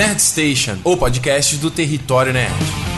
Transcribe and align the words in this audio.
Nerd 0.00 0.18
Station, 0.18 0.78
o 0.82 0.96
podcast 0.96 1.58
do 1.58 1.70
Território 1.70 2.32
Nerd. 2.32 2.89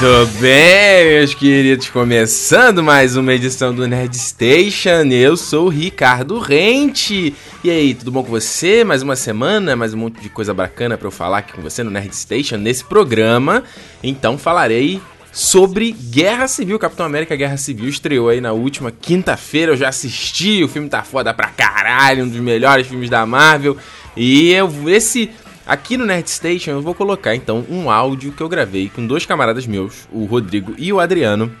Muito 0.00 0.26
bem, 0.38 1.06
meus 1.06 1.34
queridos, 1.34 1.90
começando 1.90 2.84
mais 2.84 3.16
uma 3.16 3.34
edição 3.34 3.74
do 3.74 3.84
Nerd 3.84 4.16
Station. 4.16 5.02
Eu 5.10 5.36
sou 5.36 5.66
o 5.66 5.68
Ricardo 5.68 6.38
Rente. 6.38 7.34
E 7.64 7.68
aí, 7.68 7.94
tudo 7.94 8.12
bom 8.12 8.22
com 8.22 8.30
você? 8.30 8.84
Mais 8.84 9.02
uma 9.02 9.16
semana, 9.16 9.74
mais 9.74 9.94
um 9.94 9.96
monte 9.96 10.20
de 10.20 10.28
coisa 10.28 10.54
bacana 10.54 10.96
para 10.96 11.08
eu 11.08 11.10
falar 11.10 11.38
aqui 11.38 11.52
com 11.52 11.62
você 11.62 11.82
no 11.82 11.90
Nerd 11.90 12.14
Station 12.14 12.58
nesse 12.58 12.84
programa. 12.84 13.64
Então 14.00 14.38
falarei 14.38 15.00
sobre 15.32 15.90
Guerra 15.90 16.46
Civil. 16.46 16.78
Capitão 16.78 17.04
América 17.04 17.34
Guerra 17.34 17.56
Civil 17.56 17.88
estreou 17.88 18.28
aí 18.28 18.40
na 18.40 18.52
última 18.52 18.92
quinta-feira. 18.92 19.72
Eu 19.72 19.76
já 19.76 19.88
assisti, 19.88 20.62
o 20.62 20.68
filme 20.68 20.88
tá 20.88 21.02
foda 21.02 21.34
pra 21.34 21.48
caralho, 21.48 22.24
um 22.24 22.28
dos 22.28 22.38
melhores 22.38 22.86
filmes 22.86 23.10
da 23.10 23.26
Marvel. 23.26 23.76
E 24.16 24.52
eu, 24.52 24.70
esse 24.86 25.28
Aqui 25.68 25.98
no 25.98 26.06
Nerd 26.06 26.30
Station 26.30 26.70
eu 26.70 26.80
vou 26.80 26.94
colocar 26.94 27.34
então 27.34 27.62
um 27.68 27.90
áudio 27.90 28.32
que 28.32 28.42
eu 28.42 28.48
gravei 28.48 28.88
com 28.88 29.06
dois 29.06 29.26
camaradas 29.26 29.66
meus, 29.66 30.08
o 30.10 30.24
Rodrigo 30.24 30.74
e 30.78 30.90
o 30.90 30.98
Adriano. 30.98 31.54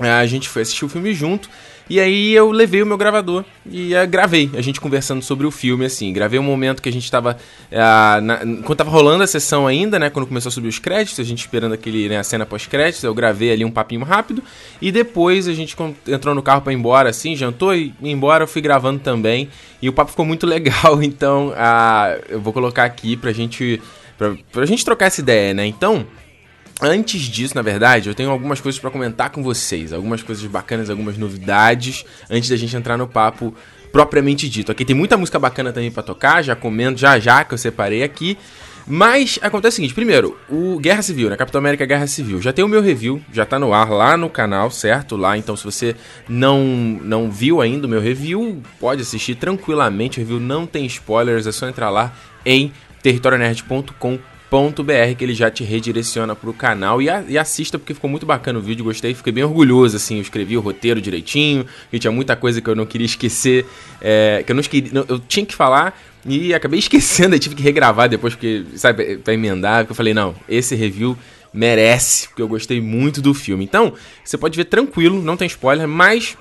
A 0.00 0.24
gente 0.24 0.48
foi 0.48 0.62
assistir 0.62 0.86
o 0.86 0.88
filme 0.88 1.12
junto 1.12 1.50
e 1.92 2.00
aí 2.00 2.32
eu 2.32 2.50
levei 2.50 2.82
o 2.82 2.86
meu 2.86 2.96
gravador 2.96 3.44
e 3.70 3.94
uh, 3.94 4.08
gravei, 4.08 4.48
a 4.54 4.62
gente 4.62 4.80
conversando 4.80 5.20
sobre 5.20 5.46
o 5.46 5.50
filme, 5.50 5.84
assim. 5.84 6.10
Gravei 6.10 6.40
um 6.40 6.42
momento 6.42 6.80
que 6.80 6.88
a 6.88 6.92
gente 6.92 7.10
tava. 7.10 7.36
Uh, 7.70 8.20
na, 8.22 8.38
quando 8.64 8.76
tava 8.78 8.90
rolando 8.90 9.22
a 9.22 9.26
sessão 9.26 9.66
ainda, 9.66 9.98
né? 9.98 10.08
Quando 10.08 10.26
começou 10.26 10.48
a 10.48 10.52
subir 10.52 10.68
os 10.68 10.78
créditos, 10.78 11.20
a 11.20 11.22
gente 11.22 11.40
esperando 11.40 11.74
aquele, 11.74 12.08
né, 12.08 12.18
a 12.18 12.24
cena 12.24 12.46
pós-créditos, 12.46 13.04
eu 13.04 13.14
gravei 13.14 13.52
ali 13.52 13.62
um 13.62 13.70
papinho 13.70 14.02
rápido. 14.04 14.42
E 14.80 14.90
depois 14.90 15.46
a 15.46 15.52
gente 15.52 15.76
entrou 16.08 16.34
no 16.34 16.42
carro 16.42 16.62
para 16.62 16.72
ir 16.72 16.76
embora, 16.76 17.10
assim, 17.10 17.36
jantou 17.36 17.74
e 17.74 17.92
embora, 18.02 18.44
eu 18.44 18.48
fui 18.48 18.62
gravando 18.62 18.98
também. 18.98 19.50
E 19.82 19.86
o 19.86 19.92
papo 19.92 20.12
ficou 20.12 20.24
muito 20.24 20.46
legal, 20.48 21.02
então 21.02 21.48
uh, 21.48 22.24
eu 22.26 22.40
vou 22.40 22.54
colocar 22.54 22.84
aqui 22.84 23.18
pra 23.18 23.32
gente. 23.32 23.82
Pra, 24.16 24.34
pra 24.50 24.64
gente 24.64 24.82
trocar 24.82 25.08
essa 25.08 25.20
ideia, 25.20 25.52
né? 25.52 25.66
Então. 25.66 26.06
Antes 26.84 27.22
disso, 27.22 27.54
na 27.54 27.62
verdade, 27.62 28.08
eu 28.08 28.14
tenho 28.14 28.28
algumas 28.28 28.60
coisas 28.60 28.80
para 28.80 28.90
comentar 28.90 29.30
com 29.30 29.40
vocês, 29.40 29.92
algumas 29.92 30.20
coisas 30.20 30.44
bacanas, 30.46 30.90
algumas 30.90 31.16
novidades, 31.16 32.04
antes 32.28 32.50
da 32.50 32.56
gente 32.56 32.74
entrar 32.74 32.98
no 32.98 33.06
papo 33.06 33.54
propriamente 33.92 34.48
dito. 34.48 34.72
Aqui 34.72 34.84
tem 34.84 34.96
muita 34.96 35.16
música 35.16 35.38
bacana 35.38 35.72
também 35.72 35.92
para 35.92 36.02
tocar, 36.02 36.42
já 36.42 36.56
comendo 36.56 36.98
já 36.98 37.20
já 37.20 37.44
que 37.44 37.54
eu 37.54 37.58
separei 37.58 38.02
aqui. 38.02 38.36
Mas 38.84 39.38
acontece 39.40 39.74
o 39.74 39.76
seguinte, 39.76 39.94
primeiro, 39.94 40.36
o 40.48 40.76
Guerra 40.80 41.02
Civil, 41.02 41.30
né? 41.30 41.36
Capitão 41.36 41.60
América 41.60 41.86
Guerra 41.86 42.08
Civil. 42.08 42.42
Já 42.42 42.52
tem 42.52 42.64
o 42.64 42.68
meu 42.68 42.82
review, 42.82 43.22
já 43.32 43.46
tá 43.46 43.60
no 43.60 43.72
ar 43.72 43.88
lá 43.88 44.16
no 44.16 44.28
canal, 44.28 44.68
certo? 44.68 45.16
Lá, 45.16 45.38
então 45.38 45.54
se 45.54 45.62
você 45.62 45.94
não 46.28 46.64
não 46.64 47.30
viu 47.30 47.60
ainda 47.60 47.86
o 47.86 47.90
meu 47.90 48.00
review, 48.00 48.60
pode 48.80 49.02
assistir 49.02 49.36
tranquilamente. 49.36 50.18
O 50.18 50.22
review 50.22 50.40
não 50.40 50.66
tem 50.66 50.84
spoilers, 50.86 51.46
é 51.46 51.52
só 51.52 51.68
entrar 51.68 51.90
lá 51.90 52.12
em 52.44 52.72
territorionerd.com.br 53.04 54.31
br 54.84 55.14
que 55.16 55.24
ele 55.24 55.34
já 55.34 55.50
te 55.50 55.64
redireciona 55.64 56.36
pro 56.36 56.52
canal 56.52 57.00
e, 57.00 57.08
a, 57.08 57.24
e, 57.26 57.38
assista 57.38 57.78
porque 57.78 57.94
ficou 57.94 58.10
muito 58.10 58.26
bacana 58.26 58.58
o 58.58 58.62
vídeo, 58.62 58.84
gostei, 58.84 59.14
fiquei 59.14 59.32
bem 59.32 59.44
orgulhoso, 59.44 59.96
assim, 59.96 60.16
eu 60.16 60.22
escrevi 60.22 60.56
o 60.56 60.60
roteiro 60.60 61.00
direitinho, 61.00 61.64
e 61.92 61.98
tinha 61.98 62.10
muita 62.10 62.36
coisa 62.36 62.60
que 62.60 62.68
eu 62.68 62.76
não 62.76 62.84
queria 62.84 63.06
esquecer, 63.06 63.64
é, 64.00 64.42
que 64.44 64.52
eu 64.52 64.56
não, 64.56 64.62
não 64.92 65.04
eu 65.08 65.18
tinha 65.18 65.46
que 65.46 65.54
falar 65.54 65.98
e 66.26 66.52
acabei 66.52 66.78
esquecendo, 66.80 67.34
aí 67.34 67.40
tive 67.40 67.54
que 67.54 67.62
regravar 67.62 68.08
depois, 68.08 68.34
porque, 68.34 68.64
sabe, 68.74 69.16
pra 69.16 69.32
emendar, 69.32 69.84
porque 69.84 69.92
eu 69.92 69.96
falei, 69.96 70.12
não, 70.12 70.34
esse 70.48 70.74
review 70.74 71.16
merece, 71.52 72.28
porque 72.28 72.42
eu 72.42 72.48
gostei 72.48 72.80
muito 72.80 73.20
do 73.20 73.34
filme. 73.34 73.64
Então, 73.64 73.92
você 74.24 74.38
pode 74.38 74.56
ver 74.56 74.64
tranquilo, 74.64 75.22
não 75.22 75.36
tem 75.36 75.46
spoiler, 75.46 75.86
mas 75.86 76.36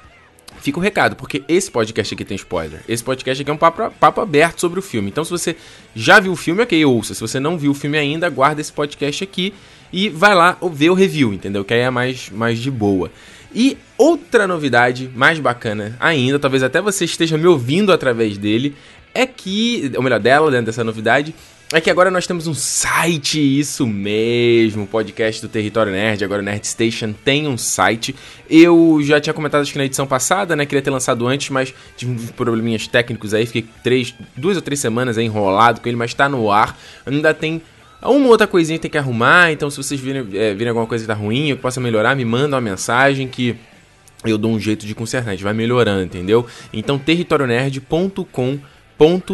fica 0.62 0.80
o 0.80 0.82
recado, 0.82 1.16
porque 1.16 1.44
esse 1.48 1.70
podcast 1.70 2.14
aqui 2.14 2.24
tem 2.24 2.36
spoiler. 2.36 2.82
Esse 2.88 3.04
podcast 3.04 3.42
aqui 3.42 3.50
é 3.50 3.54
um 3.54 3.58
papo, 3.58 3.92
papo 4.00 4.22
aberto 4.22 4.62
sobre 4.62 4.80
o 4.80 4.82
filme. 4.82 5.10
Então, 5.10 5.24
se 5.24 5.32
você 5.32 5.56
já 5.96 6.20
viu 6.20 6.32
o 6.32 6.36
filme, 6.36 6.62
ok, 6.62 6.86
ouça. 6.86 7.14
Se 7.14 7.22
você 7.22 7.40
não 7.40 7.58
viu 7.58 7.72
o 7.72 7.76
filme 7.76 7.98
ainda, 7.98 8.30
guarda 8.30 8.62
esse 8.62 8.72
podcast 8.72 9.24
aqui 9.24 9.54
e 9.92 10.10
vai 10.10 10.34
lá 10.34 10.58
ver 10.72 10.90
o 10.90 10.94
review, 10.94 11.34
entendeu? 11.34 11.66
Que 11.66 11.74
aí 11.74 11.82
é 11.82 11.90
mais, 11.90 12.30
mais 12.30 12.60
de 12.60 12.70
boa. 12.72 13.12
E 13.54 13.78
outra 13.98 14.48
novidade 14.48 15.10
mais 15.14 15.40
bacana 15.40 15.98
ainda, 16.00 16.40
talvez 16.40 16.64
até 16.64 16.80
você 16.80 17.04
esteja 17.06 17.38
me 17.38 17.48
ouvindo 17.48 17.92
através 17.92 18.38
dele, 18.38 18.76
é 19.14 19.26
que, 19.26 19.92
ou 19.96 20.02
melhor, 20.02 20.20
dela, 20.20 20.50
dentro 20.50 20.68
dessa 20.68 20.84
novidade, 20.84 21.36
é 21.74 21.80
que 21.80 21.90
agora 21.90 22.12
nós 22.12 22.28
temos 22.28 22.48
um 22.48 22.54
site, 22.54 23.40
isso 23.40 23.88
mesmo, 23.88 24.86
podcast 24.86 25.42
do 25.42 25.48
Território 25.48 25.92
Nerd, 25.92 26.22
agora 26.24 26.42
o 26.42 26.44
Nerd 26.46 26.68
Station 26.68 27.14
tem 27.14 27.48
um 27.48 27.58
site. 27.58 28.14
Eu 28.50 29.00
já 29.02 29.22
tinha 29.22 29.34
comentado 29.34 29.62
acho 29.62 29.72
que 29.72 29.78
na 29.78 29.86
edição 29.86 30.06
passada, 30.06 30.54
né, 30.54 30.66
queria 30.66 30.82
ter 30.82 30.90
lançado 30.90 31.26
antes, 31.26 31.50
mas 31.50 31.74
tive 31.96 32.12
uns 32.12 32.32
probleminhas 32.32 32.88
técnicos 32.88 33.34
aí, 33.34 33.46
fiquei 33.46 33.66
três, 33.82 34.14
duas 34.36 34.58
ou 34.58 34.62
três 34.62 34.82
semanas 34.82 35.18
enrolado 35.18 35.80
com 35.80 35.88
ele, 35.88 35.96
mas 35.96 36.14
tá 36.14 36.28
no 36.28 36.52
ar. 36.52 36.78
Ainda 37.06 37.34
tem 37.34 37.62
uma 38.02 38.28
outra 38.28 38.48
coisinha 38.48 38.78
que 38.78 38.82
tem 38.82 38.92
que 38.92 38.98
arrumar, 38.98 39.54
então 39.54 39.70
se 39.70 39.78
vocês 39.78 40.00
virem, 40.00 40.28
é, 40.34 40.54
virem 40.54 40.70
alguma 40.70 40.88
coisa 40.88 41.06
que 41.06 41.08
tá 41.08 41.14
ruim, 41.14 41.52
eu 41.52 41.56
que 41.56 41.62
possa 41.62 41.80
melhorar, 41.80 42.16
me 42.16 42.26
manda 42.26 42.56
uma 42.56 42.62
mensagem 42.62 43.30
que 43.30 43.56
eu 44.26 44.38
dou 44.38 44.52
um 44.52 44.60
jeito 44.60 44.86
de 44.86 44.94
consertar, 44.94 45.30
a 45.30 45.34
gente 45.36 45.44
vai 45.44 45.54
melhorando, 45.54 46.04
entendeu? 46.04 46.46
Então 46.74 47.00
territorionerd.com.br 47.00 48.71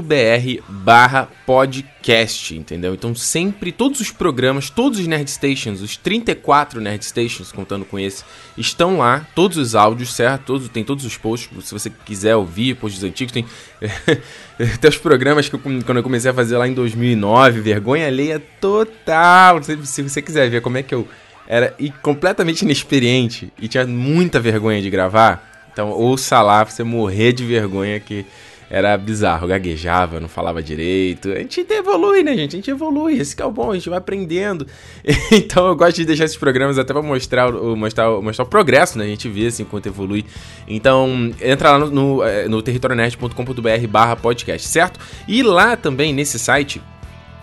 br 0.01 0.61
barra 0.69 1.28
podcast, 1.45 2.55
entendeu? 2.55 2.94
Então 2.94 3.13
sempre, 3.13 3.72
todos 3.72 4.00
os 4.00 4.09
programas, 4.11 4.69
todos 4.69 4.97
os 4.97 5.07
Nerd 5.07 5.29
Stations, 5.29 5.81
os 5.81 5.97
34 5.97 6.79
Nerd 6.79 7.03
Stations, 7.03 7.51
contando 7.51 7.83
com 7.83 8.00
esse, 8.00 8.23
estão 8.57 9.00
lá, 9.00 9.27
todos 9.35 9.57
os 9.57 9.75
áudios, 9.75 10.13
certo? 10.13 10.45
Todos, 10.45 10.69
tem 10.69 10.85
todos 10.85 11.03
os 11.03 11.17
posts, 11.17 11.50
se 11.66 11.73
você 11.73 11.89
quiser 11.89 12.35
ouvir, 12.38 12.75
posts 12.75 13.03
antigos, 13.03 13.33
tem 13.33 13.45
até 14.75 14.88
os 14.88 14.97
programas 14.97 15.50
que 15.50 15.56
eu, 15.56 15.59
quando 15.59 15.97
eu 15.97 16.03
comecei 16.03 16.31
a 16.31 16.33
fazer 16.33 16.57
lá 16.57 16.66
em 16.66 16.73
2009, 16.73 17.59
vergonha 17.59 18.07
alheia 18.07 18.41
total, 18.61 19.61
se, 19.61 19.85
se 19.85 20.01
você 20.01 20.22
quiser 20.22 20.50
ver 20.50 20.61
como 20.61 20.77
é 20.77 20.83
que 20.83 20.95
eu 20.95 21.06
era 21.45 21.75
completamente 22.01 22.61
inexperiente 22.61 23.51
e 23.59 23.67
tinha 23.67 23.85
muita 23.85 24.39
vergonha 24.39 24.81
de 24.81 24.89
gravar, 24.89 25.67
então 25.73 25.89
ouça 25.89 26.41
lá 26.41 26.63
pra 26.63 26.73
você 26.73 26.83
morrer 26.83 27.33
de 27.33 27.45
vergonha 27.45 28.00
que 28.00 28.25
era 28.69 28.97
bizarro, 28.97 29.47
gaguejava, 29.47 30.19
não 30.19 30.28
falava 30.28 30.61
direito. 30.61 31.31
A 31.31 31.39
gente 31.39 31.66
evolui, 31.69 32.23
né, 32.23 32.35
gente? 32.35 32.55
A 32.55 32.57
gente 32.57 32.69
evolui, 32.69 33.17
esse 33.19 33.39
é 33.41 33.45
o 33.45 33.51
bom, 33.51 33.72
a 33.72 33.75
gente 33.75 33.89
vai 33.89 33.97
aprendendo. 33.97 34.67
então 35.31 35.67
eu 35.67 35.75
gosto 35.75 35.95
de 35.95 36.05
deixar 36.05 36.25
esses 36.25 36.38
programas 36.38 36.77
até 36.77 36.94
pra 36.94 37.01
mostrar, 37.01 37.51
mostrar, 37.51 38.09
mostrar 38.22 38.45
o 38.45 38.47
progresso, 38.47 38.97
né? 38.97 39.06
A 39.06 39.07
gente 39.07 39.29
vê 39.29 39.47
assim 39.47 39.63
enquanto 39.63 39.88
evolui. 39.88 40.25
Então, 40.67 41.31
entra 41.41 41.72
lá 41.72 41.79
no, 41.79 41.89
no, 41.89 42.23
é, 42.23 42.47
no 42.47 42.61
territorionet.com.br 42.61 43.88
barra 43.89 44.16
podcast, 44.16 44.67
certo? 44.67 45.00
E 45.27 45.41
lá 45.41 45.77
também, 45.77 46.13
nesse 46.13 46.38
site, 46.38 46.81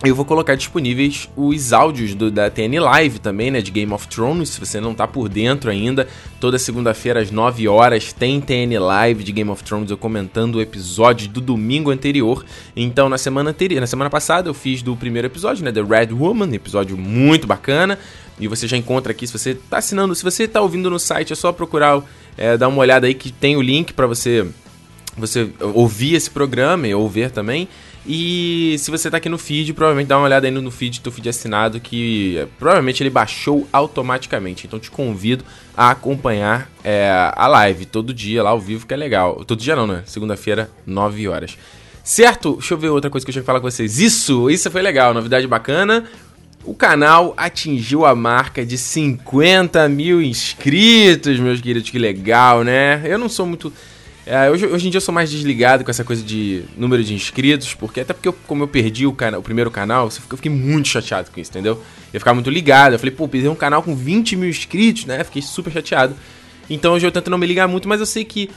eu 0.09 0.15
vou 0.15 0.25
colocar 0.25 0.55
disponíveis 0.55 1.29
os 1.35 1.73
áudios 1.73 2.13
do, 2.15 2.29
da 2.29 2.49
TN 2.49 2.79
Live 2.79 3.19
também, 3.19 3.49
né, 3.49 3.61
de 3.61 3.71
Game 3.71 3.91
of 3.93 4.07
Thrones, 4.07 4.49
se 4.49 4.59
você 4.59 4.79
não 4.79 4.93
tá 4.93 5.07
por 5.07 5.29
dentro 5.29 5.69
ainda. 5.69 6.07
Toda 6.39 6.59
segunda-feira 6.59 7.21
às 7.21 7.31
9 7.31 7.67
horas 7.67 8.11
tem 8.13 8.41
TN 8.41 8.79
Live 8.79 9.23
de 9.23 9.31
Game 9.31 9.49
of 9.49 9.63
Thrones 9.63 9.89
eu 9.89 9.97
comentando 9.97 10.55
o 10.55 10.61
episódio 10.61 11.27
do 11.29 11.39
domingo 11.41 11.91
anterior. 11.91 12.45
Então, 12.75 13.09
na 13.09 13.17
semana 13.17 13.49
anterior, 13.49 13.79
na 13.79 13.87
semana 13.87 14.09
passada 14.09 14.49
eu 14.49 14.53
fiz 14.53 14.81
do 14.81 14.95
primeiro 14.95 15.27
episódio, 15.27 15.63
né, 15.63 15.71
The 15.71 15.81
Red 15.81 16.13
Woman, 16.13 16.53
episódio 16.53 16.97
muito 16.97 17.47
bacana. 17.47 17.97
E 18.39 18.47
você 18.47 18.67
já 18.67 18.75
encontra 18.75 19.11
aqui, 19.11 19.25
se 19.25 19.33
você 19.33 19.55
tá 19.55 19.77
assinando, 19.77 20.13
se 20.13 20.23
você 20.23 20.47
tá 20.47 20.61
ouvindo 20.61 20.89
no 20.89 20.99
site, 20.99 21.31
é 21.31 21.35
só 21.35 21.51
procurar, 21.51 22.01
é, 22.37 22.57
dar 22.57 22.67
uma 22.67 22.79
olhada 22.79 23.07
aí 23.07 23.13
que 23.13 23.31
tem 23.31 23.55
o 23.55 23.61
link 23.61 23.93
para 23.93 24.07
você 24.07 24.45
você 25.17 25.49
ouvir 25.73 26.15
esse 26.15 26.29
programa 26.29 26.87
e 26.87 26.93
ouvir 26.93 27.31
também. 27.31 27.67
E 28.07 28.75
se 28.77 28.91
você 28.91 29.09
tá 29.09 29.17
aqui 29.17 29.27
no 29.27 29.37
feed, 29.37 29.73
provavelmente 29.73 30.07
dá 30.07 30.17
uma 30.17 30.25
olhada 30.25 30.45
aí 30.45 30.51
no 30.51 30.69
feed, 30.69 31.01
teu 31.01 31.11
feed 31.11 31.27
assinado, 31.27 31.79
que 31.79 32.37
é, 32.37 32.47
provavelmente 32.59 33.01
ele 33.01 33.09
baixou 33.09 33.67
automaticamente. 33.73 34.67
Então 34.67 34.79
te 34.79 34.91
convido 34.91 35.43
a 35.75 35.89
acompanhar 35.89 36.69
é, 36.83 37.09
a 37.35 37.47
live 37.47 37.85
todo 37.85 38.13
dia 38.13 38.43
lá 38.43 38.51
ao 38.51 38.59
vivo, 38.59 38.85
que 38.85 38.93
é 38.93 38.97
legal. 38.97 39.43
Todo 39.43 39.59
dia 39.59 39.75
não, 39.75 39.87
né? 39.87 40.03
Segunda-feira, 40.05 40.69
9 40.85 41.27
horas. 41.27 41.57
Certo? 42.03 42.57
Deixa 42.57 42.75
eu 42.75 42.77
ver 42.77 42.89
outra 42.89 43.09
coisa 43.09 43.25
que 43.25 43.31
eu 43.31 43.33
tinha 43.33 43.41
que 43.41 43.47
falar 43.47 43.59
com 43.59 43.69
vocês. 43.69 43.99
Isso, 43.99 44.49
isso 44.51 44.69
foi 44.69 44.83
legal, 44.83 45.11
novidade 45.11 45.47
bacana. 45.47 46.03
O 46.63 46.75
canal 46.75 47.33
atingiu 47.35 48.05
a 48.05 48.15
marca 48.15 48.63
de 48.63 48.77
50 48.77 49.87
mil 49.89 50.21
inscritos, 50.21 51.39
meus 51.39 51.59
queridos, 51.61 51.89
que 51.89 51.97
legal, 51.97 52.63
né? 52.63 53.01
Eu 53.05 53.17
não 53.17 53.29
sou 53.29 53.45
muito 53.47 53.73
É, 54.25 54.49
hoje, 54.49 54.65
hoje 54.65 54.87
em 54.87 54.89
dia 54.89 54.97
eu 54.97 55.01
sou 55.01 55.13
mais 55.13 55.29
desligado 55.29 55.83
com 55.83 55.91
essa 55.91 56.03
coisa 56.03 56.23
de 56.23 56.63
número 56.75 57.03
de 57.03 57.13
inscritos, 57.13 57.75
porque 57.75 57.99
até 57.99 58.11
porque 58.11 58.27
eu, 58.27 58.33
como 58.47 58.63
eu 58.63 58.67
perdi 58.67 59.05
o, 59.05 59.13
cana 59.13 59.37
o 59.37 59.43
primeiro 59.43 59.69
canal, 59.69 60.05
eu 60.05 60.37
fiquei 60.37 60.51
muito 60.51 60.87
chateado 60.87 61.29
com 61.29 61.39
isso, 61.39 61.51
entendeu? 61.51 61.79
Eu 62.11 62.19
ficava 62.19 62.33
muito 62.33 62.49
ligado, 62.49 62.93
eu 62.93 62.99
falei, 62.99 63.13
pô, 63.13 63.27
perdi 63.27 63.47
um 63.47 63.55
canal 63.55 63.83
com 63.83 63.95
20 63.95 64.35
mil 64.35 64.49
inscritos, 64.49 65.05
né? 65.05 65.23
Fiquei 65.23 65.43
super 65.43 65.71
chateado. 65.71 66.15
Então 66.67 66.93
hoje 66.93 67.05
eu 67.05 67.11
tento 67.11 67.29
não 67.29 67.37
me 67.37 67.45
ligar 67.45 67.67
muito, 67.67 67.87
mas 67.87 67.99
eu 67.99 68.05
sei 68.05 68.25
que 68.25 68.49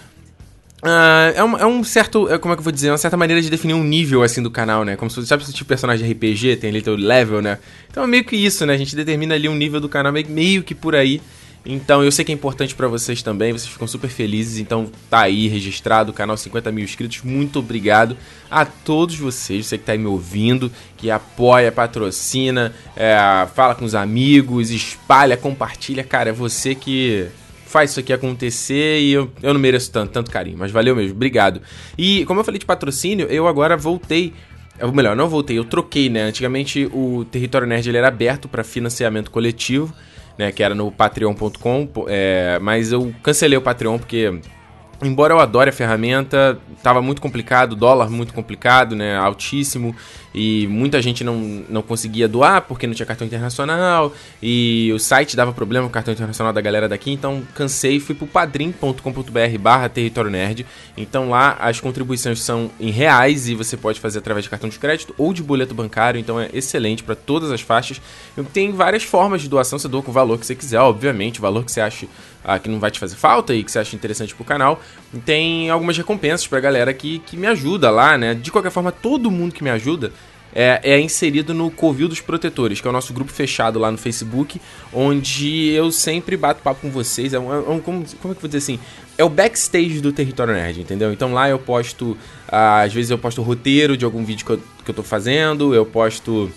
Uh, 0.81 1.35
é, 1.35 1.43
um, 1.43 1.59
é, 1.59 1.67
um, 1.67 1.83
certo. 1.83 2.29
É, 2.33 2.39
como 2.39 2.53
é 2.53 2.57
que 2.57 2.61
eu 2.61 2.65
vou 2.65 2.73
dizer? 2.73 2.87
É 2.87 2.93
uma 2.93 2.99
certa 2.99 3.17
maneira 3.17 3.43
de 3.43 3.51
definir 3.51 3.75
um 3.75 3.83
nível 3.83 4.23
assim 4.23 4.41
do 4.41 4.49
canal, 4.49 4.85
né? 4.85 4.95
Como 4.95 5.11
se 5.11 5.27
sabe 5.27 5.45
se 5.45 5.53
tipo 5.53 5.67
personagem 5.67 6.07
de 6.07 6.13
RPG, 6.13 6.57
tem 6.57 6.71
ali 6.71 6.81
teu 6.81 6.95
level, 6.95 7.43
né? 7.43 7.59
Então 7.91 8.05
é 8.05 8.07
meio 8.07 8.25
que 8.25 8.37
isso, 8.37 8.65
né? 8.65 8.75
A 8.75 8.77
gente 8.77 8.95
determina 8.95 9.35
ali 9.35 9.49
um 9.49 9.57
nível 9.57 9.81
do 9.81 9.89
canal 9.89 10.13
meio, 10.13 10.29
meio 10.29 10.63
que 10.63 10.77
por 10.77 10.95
aí. 10.95 11.21
Então 11.65 12.03
eu 12.03 12.11
sei 12.11 12.25
que 12.25 12.33
é 12.33 12.35
importante 12.35 12.75
para 12.75 12.89
vocês 12.89 13.23
também, 13.23 13.53
vocês 13.53 13.71
ficam 13.71 13.87
super 13.87 14.09
felizes. 14.09 14.59
Então 14.59 14.91
tá 15.11 15.21
aí 15.21 15.49
registrado 15.49 16.11
o 16.11 16.15
canal 16.15 16.37
50 16.37 16.73
mil 16.73 16.85
inscritos. 16.85 17.23
Muito 17.23 17.59
obrigado 17.59 18.17
a 18.51 18.65
todos 18.65 19.17
vocês, 19.17 19.67
você 19.67 19.77
que 19.77 19.85
tá 19.85 19.93
aí 19.93 19.99
me 19.99 20.07
ouvindo, 20.07 20.73
que 20.97 21.11
apoia, 21.11 21.71
patrocina, 21.71 22.73
é, 22.97 23.19
fala 23.55 23.75
com 23.75 23.85
os 23.85 23.95
amigos, 23.95 24.71
espalha, 24.71 25.37
compartilha. 25.37 26.03
Cara, 26.03 26.31
é 26.31 26.33
você 26.33 26.75
que 26.75 27.27
faz 27.67 27.91
isso 27.91 28.01
aqui 28.01 28.15
acontecer 28.15 29.01
e 29.01 29.13
eu, 29.13 29.31
eu 29.43 29.53
não 29.53 29.61
mereço 29.61 29.93
tanto, 29.93 30.11
tanto 30.11 30.31
carinho, 30.31 30.57
mas 30.57 30.71
valeu 30.71 30.97
mesmo, 30.97 31.15
obrigado. 31.15 31.61
E 31.99 32.25
como 32.25 32.41
eu 32.41 32.45
falei 32.45 32.59
de 32.59 32.65
patrocínio, 32.65 33.27
eu 33.27 33.47
agora 33.47 33.77
voltei 33.77 34.33
ou 34.81 34.93
melhor, 34.93 35.17
não 35.17 35.29
voltei, 35.29 35.59
eu 35.59 35.65
troquei, 35.65 36.09
né? 36.09 36.23
Antigamente 36.23 36.89
o 36.93 37.25
Território 37.25 37.67
Nerd 37.67 37.89
ele 37.89 37.99
era 37.99 38.09
aberto 38.09 38.49
para 38.49 38.63
financiamento 38.63 39.31
coletivo, 39.31 39.93
né? 40.39 40.53
Que 40.53 40.63
era 40.63 40.75
no 40.75 40.91
patreon.com, 40.93 41.89
é, 42.07 42.59
mas 42.63 42.93
eu 42.93 43.13
cancelei 43.23 43.59
o 43.59 43.63
Patreon 43.63 43.99
porque 43.99 44.41
Embora 45.01 45.33
eu 45.33 45.39
adore 45.39 45.71
a 45.71 45.73
ferramenta, 45.73 46.59
estava 46.77 47.01
muito 47.01 47.23
complicado, 47.23 47.77
dólar 47.77 48.11
muito 48.11 48.35
complicado, 48.35 48.97
né, 48.97 49.17
altíssimo, 49.17 49.95
e 50.35 50.67
muita 50.67 51.01
gente 51.01 51.23
não, 51.23 51.37
não 51.69 51.83
conseguia 51.83 52.27
doar 52.27 52.63
porque 52.63 52.85
não 52.85 52.95
tinha 52.95 53.07
cartão 53.07 53.25
internacional, 53.25 54.13
e 54.43 54.91
o 54.93 54.99
site 54.99 55.37
dava 55.37 55.53
problema 55.53 55.85
com 55.85 55.91
o 55.91 55.93
cartão 55.93 56.13
internacional 56.13 56.53
da 56.53 56.61
galera 56.61 56.89
daqui, 56.89 57.13
então 57.13 57.45
cansei 57.55 57.97
e 57.97 58.01
fui 58.01 58.13
pro 58.13 58.27
padrim.com.br 58.27 59.59
barra 59.61 59.89
território 59.89 60.33
nerd. 60.33 60.67
Então 60.97 61.31
lá 61.31 61.57
as 61.61 61.79
contribuições 61.79 62.41
são 62.41 62.69
em 62.81 62.91
reais 62.91 63.49
e 63.49 63.55
você 63.55 63.77
pode 63.77 64.01
fazer 64.01 64.19
através 64.19 64.43
de 64.43 64.51
cartão 64.51 64.69
de 64.69 64.81
crédito 64.81 65.15
ou 65.17 65.33
de 65.33 65.45
boleto 65.45 65.75
bancário, 65.75 66.19
então 66.19 66.41
é 66.41 66.51
excelente 66.53 67.05
para 67.05 67.15
todas 67.15 67.53
as 67.53 67.61
faixas. 67.61 68.01
Tem 68.53 68.73
várias 68.73 69.05
formas 69.05 69.43
de 69.43 69.49
doação, 69.49 69.79
você 69.79 69.87
doa 69.87 70.03
com 70.03 70.11
o 70.11 70.15
valor 70.15 70.41
que 70.41 70.47
você 70.47 70.57
quiser, 70.57 70.81
obviamente, 70.81 71.39
o 71.39 71.43
valor 71.43 71.65
que 71.65 71.71
você 71.71 71.81
acha 71.81 72.09
ah, 72.45 72.59
que 72.59 72.69
não 72.69 72.81
vai 72.81 72.91
te 72.91 72.99
fazer 72.99 73.17
falta 73.17 73.55
e 73.55 73.63
que 73.63 73.71
você 73.71 73.79
acha 73.79 73.95
interessante 73.95 74.35
pro 74.35 74.45
canal. 74.45 74.81
Tem 75.25 75.71
algumas 75.71 75.97
recompensas 75.97 76.47
pra 76.47 76.61
galera 76.61 76.93
que, 76.93 77.21
que 77.21 77.37
me 77.37 77.47
ajuda 77.47 77.91
lá, 77.91 78.19
né? 78.19 78.35
De 78.35 78.51
qualquer 78.51 78.71
forma, 78.71 78.93
todo 78.93 79.31
mundo 79.31 79.55
que 79.55 79.65
me 79.65 79.71
ajuda 79.71 80.13
é, 80.55 80.81
é, 80.83 81.01
inserido 81.01 81.53
no 81.55 81.71
Covil 81.71 82.09
dos 82.09 82.21
Protetores, 82.21 82.81
que 82.81 82.87
é 82.87 82.91
o 82.91 82.93
nosso 82.93 83.13
grupo 83.13 83.33
fechado 83.33 83.79
lá 83.79 83.91
no 83.91 83.99
Facebook, 83.99 84.61
onde 84.93 85.71
eu 85.71 85.91
sempre 85.93 86.37
bato 86.37 86.63
papo 86.63 86.81
com 86.83 86.91
vocês. 86.91 87.33
É 87.33 87.39
um, 87.39 87.53
é 87.53 87.59
um 87.59 87.81
como, 87.81 88.05
como 88.21 88.33
é 88.33 88.35
que 88.35 88.39
eu 88.39 88.41
vou 88.41 88.49
dizer 88.49 88.59
assim? 88.59 88.79
É 89.17 89.25
o 89.25 89.29
backstage 89.29 90.01
do 90.01 90.13
Território 90.13 90.55
Nerd, 90.55 90.81
entendeu? 90.81 91.13
Então 91.13 91.33
lá 91.33 91.49
eu 91.49 91.59
posto, 91.59 92.17
ah, 92.49 92.83
às 92.83 92.93
vezes 92.93 93.11
eu 93.11 93.19
posto 93.19 93.43
roteiro 93.43 93.97
de 93.97 94.05
algum 94.05 94.25
vídeo 94.25 94.45
que 94.45 94.53
eu, 94.53 94.63
que 94.85 94.91
eu 94.91 94.95
tô 94.95 95.03
fazendo, 95.03 95.75
eu 95.75 95.85
posto 95.85 96.51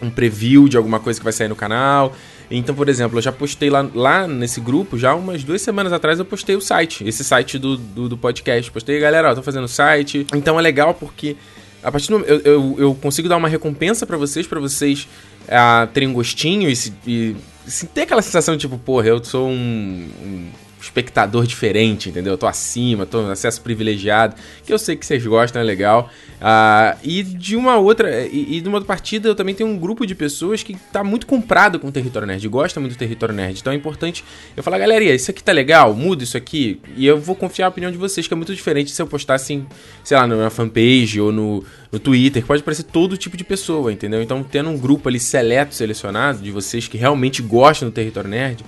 um 0.00 0.10
preview 0.10 0.68
de 0.68 0.76
alguma 0.76 1.00
coisa 1.00 1.18
que 1.18 1.24
vai 1.24 1.32
sair 1.32 1.48
no 1.48 1.56
canal. 1.56 2.14
Então, 2.50 2.74
por 2.74 2.88
exemplo, 2.88 3.18
eu 3.18 3.22
já 3.22 3.32
postei 3.32 3.68
lá, 3.68 3.88
lá 3.94 4.28
nesse 4.28 4.60
grupo, 4.60 4.96
já 4.96 5.14
umas 5.14 5.42
duas 5.42 5.62
semanas 5.62 5.92
atrás, 5.92 6.18
eu 6.18 6.24
postei 6.24 6.54
o 6.54 6.60
site, 6.60 7.06
esse 7.06 7.24
site 7.24 7.58
do, 7.58 7.76
do, 7.76 8.08
do 8.08 8.16
podcast. 8.16 8.70
Postei, 8.70 9.00
galera, 9.00 9.30
ó, 9.30 9.34
tô 9.34 9.42
fazendo 9.42 9.64
o 9.64 9.68
site. 9.68 10.26
Então 10.34 10.58
é 10.58 10.62
legal 10.62 10.94
porque 10.94 11.36
a 11.82 11.90
partir 11.90 12.08
do 12.08 12.18
eu, 12.24 12.40
eu, 12.40 12.76
eu 12.78 12.94
consigo 12.94 13.28
dar 13.28 13.36
uma 13.36 13.48
recompensa 13.48 14.06
para 14.06 14.16
vocês, 14.16 14.46
para 14.46 14.60
vocês 14.60 15.08
uh, 15.44 15.86
terem 15.92 16.08
um 16.08 16.12
gostinho 16.12 16.68
e, 16.68 16.76
se, 16.76 16.92
e 17.06 17.36
se 17.66 17.86
ter 17.86 18.02
aquela 18.02 18.22
sensação 18.22 18.56
de 18.56 18.60
tipo, 18.60 18.78
porra, 18.78 19.08
eu 19.08 19.24
sou 19.24 19.48
um, 19.48 20.08
um 20.22 20.50
espectador 20.96 21.46
diferente, 21.46 22.08
entendeu? 22.08 22.32
Eu 22.32 22.38
tô 22.38 22.46
acima, 22.46 23.04
tô 23.04 23.20
no 23.22 23.30
acesso 23.30 23.60
privilegiado, 23.60 24.34
que 24.64 24.72
eu 24.72 24.78
sei 24.78 24.96
que 24.96 25.04
vocês 25.04 25.24
gostam, 25.26 25.60
é 25.60 25.64
legal. 25.64 26.10
Uh, 26.36 26.98
e 27.02 27.22
de 27.22 27.56
uma 27.56 27.76
outra, 27.76 28.26
e, 28.26 28.56
e, 28.56 28.60
de 28.60 28.68
uma 28.68 28.78
outra 28.78 28.86
partida 28.86 29.28
eu 29.28 29.34
também 29.34 29.54
tenho 29.54 29.68
um 29.68 29.78
grupo 29.78 30.06
de 30.06 30.14
pessoas 30.14 30.62
que 30.62 30.76
tá 30.92 31.02
muito 31.04 31.26
comprado 31.26 31.78
com 31.78 31.88
o 31.88 31.92
Território 31.92 32.26
Nerd, 32.26 32.46
gosta 32.48 32.80
muito 32.80 32.94
do 32.94 32.98
Território 32.98 33.34
Nerd. 33.34 33.60
Então 33.60 33.72
é 33.72 33.76
importante 33.76 34.24
eu 34.56 34.62
falar, 34.62 34.78
galera, 34.78 35.04
isso 35.04 35.30
aqui 35.30 35.42
tá 35.42 35.52
legal, 35.52 35.94
muda 35.94 36.24
isso 36.24 36.36
aqui, 36.36 36.80
e 36.96 37.06
eu 37.06 37.20
vou 37.20 37.34
confiar 37.34 37.66
a 37.66 37.68
opinião 37.68 37.92
de 37.92 37.98
vocês, 37.98 38.26
que 38.26 38.32
é 38.32 38.36
muito 38.36 38.54
diferente 38.54 38.90
se 38.90 39.00
eu 39.00 39.06
postar 39.06 39.34
assim, 39.34 39.66
sei 40.02 40.16
lá, 40.16 40.26
na 40.26 40.50
fanpage 40.50 41.20
ou 41.20 41.30
no, 41.30 41.64
no 41.92 41.98
Twitter, 41.98 42.44
pode 42.44 42.62
aparecer 42.62 42.84
todo 42.84 43.16
tipo 43.16 43.36
de 43.36 43.44
pessoa, 43.44 43.92
entendeu? 43.92 44.22
Então 44.22 44.42
tendo 44.42 44.70
um 44.70 44.78
grupo 44.78 45.08
ali 45.08 45.20
seleto, 45.20 45.74
selecionado, 45.74 46.42
de 46.42 46.50
vocês 46.50 46.88
que 46.88 46.96
realmente 46.96 47.42
gostam 47.42 47.88
do 47.88 47.92
Território 47.92 48.30
Nerd 48.30 48.64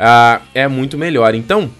uh, 0.00 0.42
é 0.54 0.66
muito 0.66 0.96
melhor. 0.96 1.34
Então, 1.34 1.70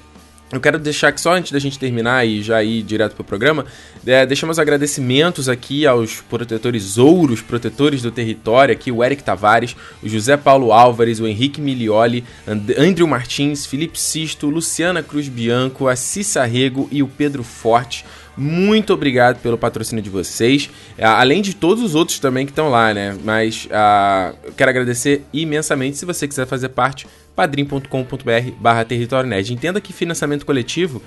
eu 0.53 0.61
quero 0.61 0.81
deixar 0.81 1.13
que 1.13 1.21
só 1.21 1.35
antes 1.35 1.53
da 1.53 1.61
gente 1.61 1.79
terminar 1.79 2.27
e 2.27 2.43
já 2.43 2.61
ir 2.61 2.83
direto 2.83 3.15
pro 3.15 3.23
programa, 3.23 3.65
é, 4.05 4.27
deixamos 4.27 4.59
agradecimentos 4.59 5.49
aqui 5.49 5.87
aos 5.87 6.21
protetores 6.23 6.99
ouros, 6.99 7.41
protetores 7.41 8.03
do 8.03 8.11
território, 8.11 8.73
aqui 8.73 8.91
o 8.91 9.05
Eric 9.05 9.23
Tavares, 9.23 9.77
o 10.03 10.09
José 10.09 10.37
Paulo 10.37 10.73
Álvares, 10.73 11.21
o 11.21 11.27
Henrique 11.29 11.61
Milioli, 11.61 12.25
And 12.49 12.63
Andrew 12.77 13.07
Martins, 13.07 13.65
Felipe 13.65 13.99
Sisto, 13.99 14.51
Luciana 14.51 15.05
Cruz 15.05 15.29
Bianco, 15.29 15.87
a 15.87 15.95
Cissa 15.95 16.45
Rego 16.45 16.89
e 16.91 17.01
o 17.01 17.07
Pedro 17.07 17.45
Forte. 17.45 18.05
Muito 18.37 18.93
obrigado 18.93 19.41
pelo 19.41 19.59
patrocínio 19.59 20.03
de 20.03 20.11
vocês, 20.11 20.69
é, 20.99 21.05
além 21.05 21.43
de 21.43 21.55
todos 21.55 21.85
os 21.85 21.95
outros 21.95 22.19
também 22.19 22.45
que 22.45 22.51
estão 22.51 22.71
lá, 22.71 22.93
né? 22.93 23.17
Mas 23.23 23.67
uh, 23.67 24.37
eu 24.43 24.53
quero 24.53 24.71
agradecer 24.71 25.23
imensamente. 25.33 25.97
Se 25.99 26.07
você 26.07 26.27
quiser 26.27 26.47
fazer 26.47 26.71
parte, 26.71 27.07
padrim.com.br 27.35 28.51
barra 28.61 28.85
território 28.85 29.29
nerd. 29.29 29.53
Entenda 29.53 29.81
que 29.81 29.93
financiamento 29.93 30.45
coletivo, 30.45 31.03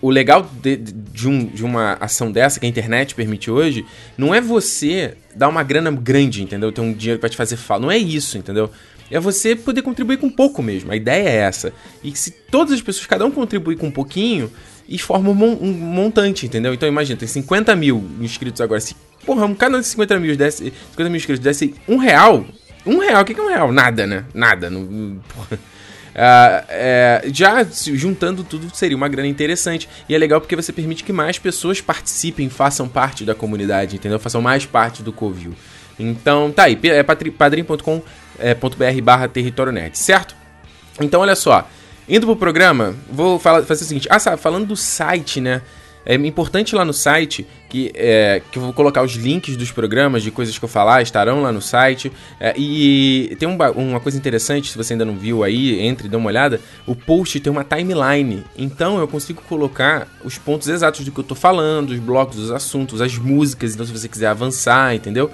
o 0.00 0.10
legal 0.10 0.48
de, 0.62 0.76
de, 0.76 1.28
um, 1.28 1.44
de 1.46 1.64
uma 1.64 1.96
ação 2.00 2.30
dessa 2.30 2.58
que 2.58 2.66
a 2.66 2.68
internet 2.68 3.14
permite 3.14 3.50
hoje, 3.50 3.86
não 4.16 4.34
é 4.34 4.40
você 4.40 5.16
dar 5.34 5.48
uma 5.48 5.62
grana 5.62 5.90
grande, 5.90 6.42
entendeu? 6.42 6.72
Ter 6.72 6.80
um 6.80 6.92
dinheiro 6.92 7.20
vai 7.20 7.30
te 7.30 7.36
fazer 7.36 7.56
falta. 7.56 7.82
Não 7.82 7.90
é 7.90 7.98
isso, 7.98 8.36
entendeu? 8.36 8.70
É 9.10 9.20
você 9.20 9.54
poder 9.54 9.82
contribuir 9.82 10.16
com 10.16 10.30
pouco 10.30 10.62
mesmo. 10.62 10.90
A 10.90 10.96
ideia 10.96 11.28
é 11.28 11.36
essa. 11.36 11.72
E 12.02 12.16
se 12.16 12.30
todas 12.30 12.72
as 12.72 12.80
pessoas, 12.80 13.06
cada 13.06 13.24
um 13.24 13.30
contribuir 13.30 13.76
com 13.76 13.88
um 13.88 13.90
pouquinho, 13.90 14.50
e 14.88 14.98
forma 14.98 15.30
um, 15.30 15.72
montante, 15.72 16.46
entendeu? 16.46 16.74
Então 16.74 16.88
imagina, 16.88 17.18
tem 17.18 17.28
50 17.28 17.74
mil 17.76 18.04
inscritos 18.20 18.60
agora. 18.60 18.80
Se, 18.80 18.94
porra, 19.24 19.46
um 19.46 19.54
canal 19.54 19.80
de 19.80 19.86
50 19.86 20.18
mil, 20.18 20.36
desse, 20.36 20.72
50 20.90 21.04
mil 21.04 21.16
inscritos 21.16 21.42
desse 21.42 21.74
um 21.88 21.96
real, 21.96 22.44
um 22.84 22.98
real, 22.98 23.22
o 23.22 23.24
que, 23.24 23.38
é 23.38 23.42
um 23.42 23.48
real? 23.48 23.72
Nada, 23.72 24.06
né? 24.06 24.24
Nada. 24.34 24.68
Não, 24.68 24.82
uh, 24.82 25.58
é, 26.14 27.22
já 27.32 27.64
juntando 27.64 28.42
tudo 28.42 28.74
seria 28.74 28.96
uma 28.96 29.08
grana 29.08 29.28
interessante. 29.28 29.88
E 30.08 30.14
é 30.14 30.18
legal 30.18 30.40
porque 30.40 30.56
você 30.56 30.72
permite 30.72 31.04
que 31.04 31.12
mais 31.12 31.38
pessoas 31.38 31.80
participem, 31.80 32.48
façam 32.48 32.88
parte 32.88 33.24
da 33.24 33.34
comunidade, 33.34 33.96
entendeu? 33.96 34.18
Façam 34.18 34.42
mais 34.42 34.66
parte 34.66 35.02
do 35.02 35.12
Covil. 35.12 35.54
Então 35.98 36.50
tá 36.50 36.64
aí, 36.64 36.78
é 36.84 37.02
padrim.com.br 37.02 38.02
é, 38.38 39.00
barra 39.00 39.28
território 39.28 39.72
nerd, 39.72 39.96
certo? 39.96 40.34
Então 41.00 41.20
olha 41.20 41.36
só, 41.36 41.68
indo 42.08 42.26
pro 42.26 42.36
programa, 42.36 42.94
vou 43.10 43.38
falar, 43.38 43.62
fazer 43.62 43.84
o 43.84 43.86
seguinte, 43.86 44.08
ah, 44.10 44.18
sabe, 44.18 44.40
falando 44.40 44.66
do 44.66 44.76
site, 44.76 45.40
né? 45.40 45.62
É 46.04 46.14
importante 46.14 46.74
lá 46.74 46.84
no 46.84 46.92
site 46.92 47.46
que, 47.68 47.90
é, 47.94 48.42
que 48.50 48.58
eu 48.58 48.62
vou 48.62 48.72
colocar 48.72 49.02
os 49.02 49.12
links 49.12 49.56
dos 49.56 49.72
programas, 49.72 50.22
de 50.22 50.30
coisas 50.30 50.58
que 50.58 50.64
eu 50.64 50.68
falar, 50.68 51.00
estarão 51.00 51.40
lá 51.40 51.50
no 51.50 51.62
site. 51.62 52.12
É, 52.38 52.52
e 52.56 53.34
tem 53.38 53.48
um, 53.48 53.56
uma 53.56 53.98
coisa 53.98 54.18
interessante, 54.18 54.70
se 54.70 54.76
você 54.76 54.92
ainda 54.92 55.06
não 55.06 55.16
viu 55.16 55.42
aí, 55.42 55.80
entre 55.80 56.06
e 56.06 56.10
dê 56.10 56.16
uma 56.16 56.28
olhada. 56.28 56.60
O 56.86 56.94
post 56.94 57.40
tem 57.40 57.50
uma 57.50 57.64
timeline. 57.64 58.44
Então 58.56 58.98
eu 58.98 59.08
consigo 59.08 59.42
colocar 59.48 60.06
os 60.22 60.36
pontos 60.36 60.68
exatos 60.68 61.04
do 61.04 61.10
que 61.10 61.18
eu 61.18 61.24
tô 61.24 61.34
falando, 61.34 61.90
os 61.90 61.98
blocos, 61.98 62.38
os 62.38 62.50
assuntos, 62.50 63.00
as 63.00 63.16
músicas. 63.16 63.72
Então 63.72 63.86
se 63.86 63.92
você 63.92 64.08
quiser 64.08 64.26
avançar, 64.26 64.94
entendeu? 64.94 65.30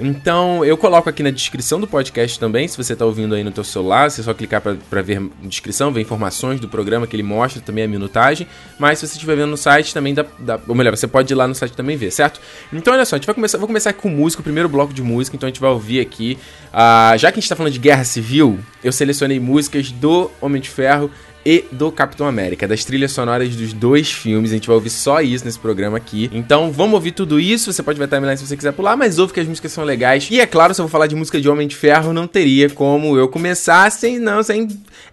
Então, 0.00 0.64
eu 0.64 0.78
coloco 0.78 1.10
aqui 1.10 1.22
na 1.22 1.30
descrição 1.30 1.78
do 1.78 1.86
podcast 1.86 2.40
também, 2.40 2.66
se 2.66 2.76
você 2.76 2.94
está 2.94 3.04
ouvindo 3.04 3.34
aí 3.34 3.44
no 3.44 3.50
teu 3.50 3.62
celular, 3.62 4.10
você 4.10 4.22
só 4.22 4.32
clicar 4.32 4.62
para 4.62 5.02
ver 5.02 5.20
descrição, 5.42 5.92
ver 5.92 6.00
informações 6.00 6.58
do 6.58 6.66
programa 6.66 7.06
que 7.06 7.14
ele 7.14 7.22
mostra, 7.22 7.60
também 7.60 7.84
a 7.84 7.88
minutagem, 7.88 8.46
mas 8.78 8.98
se 8.98 9.06
você 9.06 9.14
estiver 9.14 9.36
vendo 9.36 9.50
no 9.50 9.58
site, 9.58 9.92
também 9.92 10.14
dá, 10.14 10.24
dá, 10.38 10.58
ou 10.66 10.74
melhor, 10.74 10.96
você 10.96 11.06
pode 11.06 11.30
ir 11.30 11.36
lá 11.36 11.46
no 11.46 11.54
site 11.54 11.72
também 11.72 11.98
ver, 11.98 12.10
certo? 12.10 12.40
Então, 12.72 12.94
olha 12.94 13.04
só, 13.04 13.16
a 13.16 13.18
gente 13.18 13.26
vai 13.26 13.34
começar, 13.34 13.58
vou 13.58 13.66
começar 13.66 13.92
com 13.92 14.08
música, 14.08 14.40
o 14.40 14.44
primeiro 14.44 14.68
bloco 14.70 14.94
de 14.94 15.02
música, 15.02 15.36
então 15.36 15.46
a 15.46 15.50
gente 15.50 15.60
vai 15.60 15.70
ouvir 15.70 16.00
aqui, 16.00 16.38
uh, 16.72 17.18
já 17.18 17.30
que 17.30 17.38
a 17.38 17.40
gente 17.40 17.44
está 17.44 17.56
falando 17.56 17.72
de 17.72 17.78
guerra 17.78 18.04
civil, 18.04 18.58
eu 18.82 18.92
selecionei 18.92 19.38
músicas 19.38 19.92
do 19.92 20.30
Homem 20.40 20.62
de 20.62 20.70
Ferro 20.70 21.10
e 21.44 21.64
do 21.72 21.90
Capitão 21.90 22.26
América, 22.26 22.68
das 22.68 22.84
trilhas 22.84 23.12
sonoras 23.12 23.54
dos 23.54 23.72
dois 23.72 24.10
filmes. 24.10 24.50
A 24.50 24.54
gente 24.54 24.66
vai 24.66 24.74
ouvir 24.74 24.90
só 24.90 25.20
isso 25.20 25.44
nesse 25.44 25.58
programa 25.58 25.96
aqui. 25.96 26.30
Então 26.32 26.70
vamos 26.70 26.94
ouvir 26.94 27.12
tudo 27.12 27.40
isso. 27.40 27.72
Você 27.72 27.82
pode 27.82 27.98
ver 27.98 28.04
a 28.04 28.08
timeline 28.08 28.36
se 28.36 28.46
você 28.46 28.56
quiser 28.56 28.72
pular, 28.72 28.96
mas 28.96 29.18
ouve 29.18 29.32
que 29.32 29.40
as 29.40 29.46
músicas 29.46 29.72
são 29.72 29.84
legais. 29.84 30.28
E 30.30 30.40
é 30.40 30.46
claro, 30.46 30.74
se 30.74 30.80
eu 30.80 30.84
vou 30.84 30.90
falar 30.90 31.06
de 31.06 31.14
música 31.14 31.40
de 31.40 31.48
Homem 31.48 31.66
de 31.66 31.76
Ferro, 31.76 32.12
não 32.12 32.26
teria 32.26 32.68
como 32.68 33.16
eu 33.16 33.28
começar 33.28 33.90
sem 33.90 34.18
não, 34.18 34.42
sem 34.42 34.68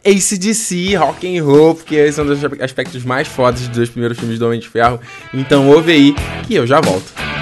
ACDC, 0.06 0.96
rock 0.96 1.38
and 1.38 1.44
roll, 1.44 1.76
porque 1.76 1.96
esses 1.96 2.16
são 2.16 2.26
os 2.26 2.44
aspectos 2.62 3.04
mais 3.04 3.28
fodas 3.28 3.62
dos 3.62 3.78
dois 3.78 3.90
primeiros 3.90 4.18
filmes 4.18 4.40
do 4.40 4.46
Homem 4.46 4.60
de 4.60 4.68
Ferro. 4.68 5.00
Então 5.34 5.70
ouve 5.70 5.92
aí 5.92 6.16
que 6.46 6.56
eu 6.56 6.68
já 6.68 6.82
volto. 6.82 7.37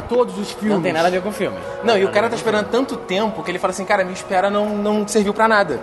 É. 0.00 0.08
todos 0.08 0.36
os 0.38 0.50
filmes. 0.52 0.74
Não 0.76 0.82
tem 0.82 0.92
nada 0.92 1.08
a 1.08 1.10
ver 1.10 1.22
com 1.22 1.28
o 1.28 1.32
filme. 1.32 1.56
Não, 1.84 1.96
e 1.96 2.04
o 2.04 2.10
cara 2.10 2.28
tá 2.28 2.36
esperando 2.36 2.68
tanto 2.68 2.96
tempo 2.96 3.42
que 3.42 3.50
ele 3.50 3.58
fala 3.58 3.70
assim, 3.72 3.84
cara, 3.84 4.02
minha 4.04 4.14
espera 4.14 4.50
não, 4.50 4.68
não 4.76 5.06
serviu 5.08 5.32
pra 5.32 5.46
nada. 5.48 5.80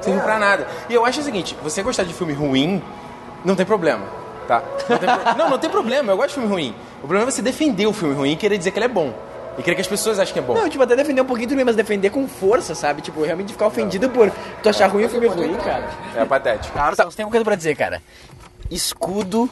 Serviu 0.00 0.20
pra 0.22 0.38
nada. 0.38 0.66
E 0.88 0.94
eu 0.94 1.04
acho 1.06 1.20
o 1.20 1.22
seguinte, 1.22 1.56
você 1.62 1.82
gostar 1.82 2.02
de 2.04 2.12
filme 2.12 2.32
ruim, 2.32 2.82
não 3.44 3.54
tem 3.54 3.64
problema, 3.64 4.02
tá? 4.48 4.62
Não, 4.88 4.98
tem 4.98 5.08
pro- 5.08 5.36
não, 5.38 5.50
não 5.50 5.58
tem 5.58 5.70
problema, 5.70 6.12
eu 6.12 6.16
gosto 6.16 6.28
de 6.30 6.34
filme 6.34 6.48
ruim. 6.48 6.74
O 6.98 7.06
problema 7.06 7.28
é 7.28 7.30
você 7.30 7.40
defender 7.42 7.86
o 7.86 7.92
filme 7.92 8.14
ruim 8.14 8.32
e 8.32 8.36
querer 8.36 8.58
dizer 8.58 8.70
que 8.72 8.78
ele 8.78 8.86
é 8.86 8.88
bom. 8.88 9.12
E 9.58 9.62
querer 9.62 9.74
que 9.74 9.82
as 9.82 9.86
pessoas 9.86 10.18
achem 10.18 10.32
que 10.32 10.38
é 10.38 10.42
bom. 10.42 10.54
Não, 10.54 10.66
tipo, 10.68 10.82
até 10.82 10.96
defender 10.96 11.20
um 11.20 11.26
pouquinho 11.26 11.48
também, 11.50 11.62
mas 11.64 11.76
defender 11.76 12.08
com 12.10 12.26
força, 12.26 12.74
sabe? 12.74 13.02
Tipo, 13.02 13.22
realmente 13.22 13.52
ficar 13.52 13.66
ofendido 13.66 14.08
por 14.08 14.32
tu 14.62 14.68
achar 14.70 14.86
ruim 14.88 15.04
o 15.04 15.08
filme 15.10 15.26
ruim, 15.26 15.54
cara. 15.56 15.90
É 16.16 16.24
patético. 16.24 16.74
Cara, 16.74 16.94
você 16.96 17.16
tem 17.18 17.26
uma 17.26 17.30
coisa 17.30 17.44
pra 17.44 17.54
dizer, 17.54 17.76
cara. 17.76 18.00
Escudo 18.70 19.50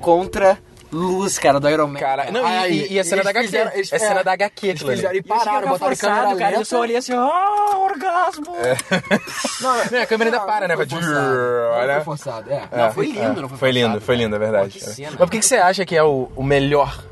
contra 0.00 0.58
luz, 0.96 1.38
cara, 1.38 1.60
do 1.60 1.68
Iron 1.68 1.86
Man. 1.88 1.98
Cara, 2.00 2.30
não, 2.30 2.42
e, 2.42 2.46
Aí, 2.56 2.86
e- 2.88 2.92
e 2.94 2.98
a 3.00 3.04
cena 3.04 3.22
da 3.22 3.30
HQ. 3.30 3.46
fizeram- 3.46 3.70
eles- 3.74 3.92
é 3.92 3.98
cena 3.98 4.20
é, 4.20 4.24
da 4.24 4.32
HQ, 4.32 4.66
Eles 4.68 4.82
fizeram 4.82 5.14
e 5.14 5.18
eu 5.18 5.22
que 5.22 5.28
pararam, 5.28 5.68
botaram 5.68 5.78
forçado, 5.78 6.14
câmera 6.16 6.38
cara. 6.38 6.50
Eu 6.52 6.58
lenta. 6.58 6.64
só 6.64 6.80
olhei 6.80 6.96
assim, 6.96 7.12
ah, 7.14 7.76
orgasmo. 7.78 8.46
Não, 9.60 10.02
a 10.02 10.06
câmera 10.06 10.30
ainda 10.30 10.40
para, 10.46 10.68
né? 10.68 10.76
Foi 10.76 10.86
Vai- 10.86 11.00
forçado. 11.02 11.36
Não 11.86 11.94
foi 11.94 12.00
forçado, 12.04 12.50
é. 12.52 12.62
É, 12.72 12.90
foi 12.90 13.06
lindo, 13.06 13.42
não 13.42 13.48
foi 13.48 13.58
Foi 13.58 13.70
lindo, 13.72 14.00
foi 14.00 14.16
lindo, 14.16 14.34
é 14.34 14.38
verdade. 14.38 14.64
Pô, 14.72 14.78
que 14.78 14.84
É. 14.84 14.88
cena. 14.88 15.10
Mas 15.10 15.18
por 15.18 15.30
que, 15.30 15.42
você 15.42 15.56
acha 15.56 15.84
que 15.84 15.96
é 15.96 16.02
o, 16.02 16.28
melhor 16.42 17.02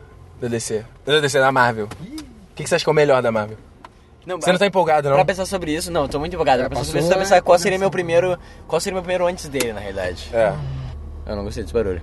da 0.41 0.49
DC? 0.49 0.85
Da 1.05 1.21
DC, 1.21 1.39
da 1.39 1.53
Marvel? 1.53 1.87
O 1.87 2.55
que, 2.55 2.67
você 2.67 2.75
acha 2.77 2.85
que 2.85 2.89
é 2.89 2.93
o 2.93 2.95
melhor 2.95 3.21
da 3.23 3.31
Marvel? 3.33 3.57
Não, 4.27 4.41
Você 4.41 4.51
não 4.53 4.59
tá 4.59 4.67
empolgado, 4.67 5.09
não? 5.11 5.17
Pra 5.17 5.25
pensar 5.27 5.45
sobre 5.45 5.75
isso, 5.75 5.91
não, 5.93 6.09
tô 6.09 6.19
muito 6.19 6.33
empolgado. 6.33 6.61
Pra 6.61 6.71
pensar 6.71 6.85
sobre 6.85 7.01
isso, 7.01 7.09
pra 7.11 7.19
pensar 7.19 7.43
qual 7.43 7.59
né? 7.59 7.63
seria 7.63 7.79
meu 7.79 7.91
primeiro. 7.91 8.39
Qual 8.67 8.81
seria 8.81 8.95
meu 8.95 9.03
primeiro 9.03 9.27
antes 9.27 9.49
dele, 9.49 9.75
na 9.75 9.81
realidade. 9.81 10.31
É. 10.33 10.51
Eu 11.27 11.37
não 11.37 11.45
gostei 11.45 11.63
desse 11.63 11.75
barulho. 11.75 12.01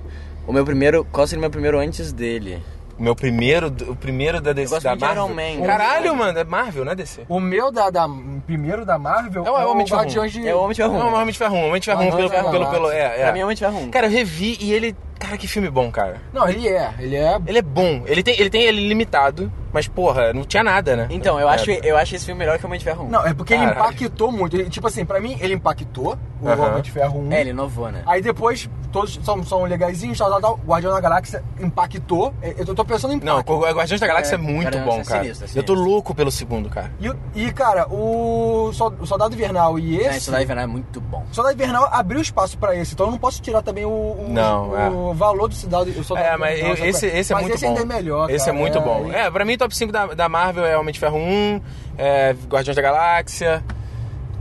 O 0.47 0.53
meu 0.53 0.65
primeiro. 0.65 1.05
Qual 1.11 1.25
seria 1.27 1.39
o 1.39 1.41
meu 1.41 1.49
primeiro 1.51 1.79
antes 1.79 2.11
dele? 2.11 2.61
O 2.99 3.03
meu 3.03 3.15
primeiro, 3.15 3.67
o 3.87 3.95
primeiro 3.95 4.39
da 4.39 4.53
DC, 4.53 4.69
gosto 4.75 4.83
da 4.83 4.93
de 4.95 5.01
Marvel. 5.01 5.25
Iron 5.25 5.33
Man. 5.59 5.65
Caralho, 5.65 6.15
mano, 6.15 6.37
é 6.37 6.43
Marvel, 6.43 6.85
não 6.85 6.91
é 6.91 6.95
DC. 6.95 7.21
O 7.27 7.39
meu 7.39 7.71
da, 7.71 7.89
da- 7.89 8.07
primeiro 8.45 8.85
da 8.85 8.99
Marvel 8.99 9.43
É 9.45 9.49
o 9.49 9.71
Homem 9.71 9.85
de 9.85 9.91
Ferro. 9.91 10.05
De... 10.27 10.47
É 10.47 10.53
o 10.53 10.59
Homem 10.59 10.69
de 10.75 10.81
Ferro 10.81 10.93
Não, 10.93 11.07
1. 11.07 11.11
o 11.11 11.15
Homem 11.15 11.31
de 11.31 11.37
Ferro 11.37 11.55
1, 11.55 11.57
o 11.63 11.67
Homem 11.67 11.79
de 11.79 11.85
Ferro 11.85 12.01
1 12.03 12.07
Ah, 12.09 12.15
pelo, 12.15 12.29
pelo, 12.29 12.67
pelo, 12.69 12.91
é, 12.91 12.99
é. 12.99 13.23
Pra 13.23 13.33
mim 13.33 13.39
é 13.39 13.41
o 13.43 13.45
Homem 13.47 13.55
de 13.55 13.63
Ferro 13.63 13.77
1. 13.79 13.89
Cara, 13.91 14.05
eu 14.07 14.11
revi 14.11 14.55
e 14.59 14.71
ele, 14.71 14.95
cara, 15.21 15.37
que 15.37 15.47
filme 15.47 15.69
bom, 15.69 15.91
cara. 15.91 16.17
Não, 16.33 16.47
ele 16.49 16.67
é. 16.67 16.93
Ele 16.99 17.15
é... 17.15 17.37
Ele 17.45 17.57
é 17.57 17.61
bom, 17.61 18.03
ele 18.05 18.23
tem 18.23 18.39
ele 18.39 18.49
tem 18.49 18.63
ele 18.63 18.87
limitado, 18.87 19.51
mas 19.71 19.87
porra, 19.87 20.33
não 20.33 20.43
tinha 20.43 20.63
nada, 20.63 20.95
né? 20.95 21.07
Então, 21.09 21.39
eu 21.39 21.49
É. 21.49 21.53
acho, 21.53 21.69
eu 21.71 21.95
acho 21.97 22.15
esse 22.15 22.25
filme 22.25 22.39
melhor 22.39 22.57
que 22.57 22.65
o 22.65 22.67
Homem 22.67 22.79
de 22.79 22.85
Ferro 22.85 23.05
1. 23.05 23.09
Não, 23.09 23.25
é 23.25 23.33
porque 23.33 23.53
ele 23.53 23.65
Caralho. 23.65 23.79
impactou 23.81 24.31
muito. 24.31 24.55
Ele- 24.57 24.69
tipo 24.69 24.87
assim, 24.87 25.05
pra 25.05 25.19
mim, 25.19 25.37
ele 25.39 25.53
impactou 25.53 26.17
o 26.41 26.47
Aham. 26.49 26.67
Homem 26.71 26.81
de 26.81 26.91
Ferro 26.91 27.19
1. 27.19 27.31
É, 27.31 27.41
ele 27.41 27.49
inovou, 27.51 27.91
né? 27.91 28.01
Aí 28.05 28.21
depois, 28.21 28.69
todos 28.91 29.19
são, 29.23 29.43
são 29.43 29.63
legaisinhos, 29.63 30.17
tal, 30.17 30.29
tal, 30.29 30.41
tal. 30.41 30.59
Guardião 30.65 30.91
da 30.93 30.99
Galáxia 30.99 31.43
impactou. 31.59 32.33
Eu 32.41 32.75
tô- 32.75 32.83
pensando 32.83 33.13
em 33.13 33.19
Não, 33.19 33.35
impacto. 33.39 33.53
o 33.53 33.59
Guardiões 33.73 33.99
da 34.01 34.07
Galáxia 34.07 34.35
é, 34.35 34.37
É, 34.37 34.41
muito 34.41 34.63
Guardiões 34.65 34.85
bom, 34.85 35.01
é 35.01 35.03
cara. 35.03 35.23
sinistro, 35.23 35.45
é 35.45 35.47
Eu 35.59 35.63
tô 35.63 35.73
sinistro. 35.73 35.91
louco 35.91 36.15
pelo 36.15 36.31
segundo, 36.31 36.69
cara. 36.69 36.91
E, 36.99 37.09
o- 37.09 37.15
e, 37.35 37.51
cara, 37.53 37.87
o, 37.87 38.69
o 38.69 39.05
Soldado 39.05 39.33
Invernal 39.33 39.79
e 39.79 39.97
É, 40.03 40.07
esse... 40.09 40.17
isso 40.17 40.31
daí 40.31 40.45
é 40.49 40.67
muito 40.67 40.99
bom. 40.99 41.23
O 41.31 41.33
Soldado 41.33 41.55
Invernal 41.55 41.87
abriu 41.91 42.19
espaço 42.19 42.57
pra 42.57 42.75
esse, 42.75 42.93
então 42.93 43.05
eu 43.05 43.11
não 43.11 43.17
posso 43.19 43.41
tirar 43.41 43.61
também 43.61 43.85
o, 43.85 43.89
o, 43.89 44.25
Não, 44.29 44.69
o 45.09 45.10
valor 45.13 45.47
do 45.49 45.55
Soldado, 45.55 45.89
o 45.91 46.03
Soldado 46.03 46.27
É, 46.27 46.37
mas 46.37 46.59
eu- 46.59 46.85
esse, 46.85 47.07
esse 47.07 47.31
é 47.31 47.35
Mas 47.35 47.43
muito 47.43 47.55
esse 47.55 47.65
bom. 47.65 47.71
ainda 47.77 47.81
é 47.81 47.85
melhor, 47.97 48.29
Esse 48.29 48.45
cara. 48.45 48.57
é 48.57 48.59
muito 48.59 48.79
bom. 48.81 49.05
ele- 49.07 49.15
É, 49.15 49.29
pra 49.31 49.43
mim, 49.45 49.57
top 49.57 49.75
5 49.75 49.91
da, 49.91 50.05
da 50.07 50.29
Marvel 50.29 50.65
é 50.65 50.77
Homem 50.77 50.93
de 50.93 50.99
Ferro 50.99 51.17
1, 51.17 51.61
é 51.97 52.35
Guardiões 52.47 52.75
da 52.75 52.81
Galáxia. 52.81 53.63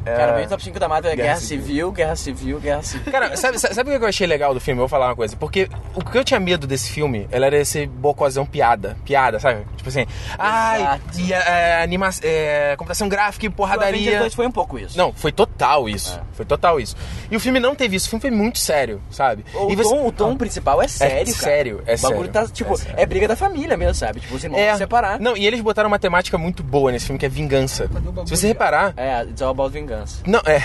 É- 0.05 0.17
Cara, 0.17 0.33
bem 0.33 0.49
top 0.49 0.63
5 0.63 0.79
da 0.79 0.89
Marvel 0.89 1.11
é 1.13 1.17
Guerra 1.17 1.29
Guerra 1.29 1.41
Civil, 1.41 1.93
Guerra 1.93 2.17
Civil, 2.17 2.61
Guerra 2.61 2.83
Civil. 2.83 3.13
Cara, 3.13 3.37
sabe, 3.37 3.59
sabe 3.59 3.75
sabe 3.75 3.95
o 3.95 3.99
que 3.99 4.05
eu 4.05 4.09
achei 4.09 4.27
legal 4.27 4.53
do 4.55 4.61
filme? 4.61 4.79
Eu 4.79 4.83
vou 4.83 4.89
falar 4.89 5.09
uma 5.09 5.17
coisa. 5.17 5.37
Porque 5.37 5.69
o 5.95 6.05
que 6.05 6.17
eu 6.19 6.25
tinha 6.25 6.41
medo 6.41 6.67
desse 6.67 6.91
filme, 6.91 7.29
ela 7.31 7.47
era 7.47 7.59
esse 7.59 7.87
bocozão 7.87 8.45
piada. 8.47 8.97
Piada, 9.05 9.39
sabe? 9.41 9.65
Tipo 9.77 9.89
assim, 9.89 10.07
ai, 10.39 10.81
Exato. 10.83 11.21
e 11.21 11.33
é, 11.33 11.83
anima 11.83 12.11
é, 12.23 12.75
computação 12.77 13.09
gráfica 13.09 13.47
e 13.47 13.49
O 13.49 13.51
Avengers 13.65 13.79
porradaria. 13.79 14.19
2 14.21 14.35
foi 14.35 14.47
um 14.47 14.51
pouco 14.51 14.79
isso. 14.79 14.97
Não, 14.97 15.13
foi 15.13 15.33
total 15.33 15.89
isso. 15.89 16.19
É. 16.19 16.23
Foi 16.35 16.45
total 16.45 16.81
isso. 16.81 16.97
E 17.31 17.37
o 17.37 17.41
filme 17.41 17.61
não 17.61 17.75
teve 17.75 17.97
isso. 17.97 18.07
O 18.07 18.11
filme 18.11 18.21
foi 18.21 18.31
muito 18.31 18.59
sério, 18.59 19.01
sabe? 19.11 19.45
O, 19.55 19.71
e 19.71 19.77
você- 19.77 19.89
tom, 19.91 20.07
o 20.07 20.13
tom 20.13 20.37
principal 20.37 20.81
é 20.83 20.89
sério, 20.89 21.33
cara. 21.35 21.45
sério, 21.45 21.83
é 21.87 21.95
O 21.95 21.99
bagulho 22.01 22.33
sério, 22.33 22.33
tá, 22.33 22.47
tipo, 22.49 22.75
é 22.97 23.03
é, 23.03 23.07
briga 23.07 23.27
da 23.29 23.37
família 23.37 23.77
mesmo, 23.77 23.95
sabe? 23.95 24.21
Tipo, 24.21 24.35
os 24.35 24.45
irmãos 24.45 24.61
É, 24.61 24.73
se 24.73 24.79
separar. 24.79 25.19
Não, 25.21 25.37
e 25.37 25.47
eles 25.47 25.61
botaram 25.61 25.89
uma 25.89 25.99
temática 25.99 26.37
muito 26.39 26.63
boa 26.63 26.91
nesse 26.93 27.07
filme, 27.07 27.19
que 27.19 27.27
é 27.27 27.29
vingança. 27.29 27.89
Se 28.27 28.37
você 28.37 28.47
reparar, 28.49 28.95
É, 28.97 29.23
It's 29.23 29.41
All 29.43 29.51
About 29.51 29.77
Vingança. 29.91 30.23
Não, 30.25 30.41
é. 30.47 30.65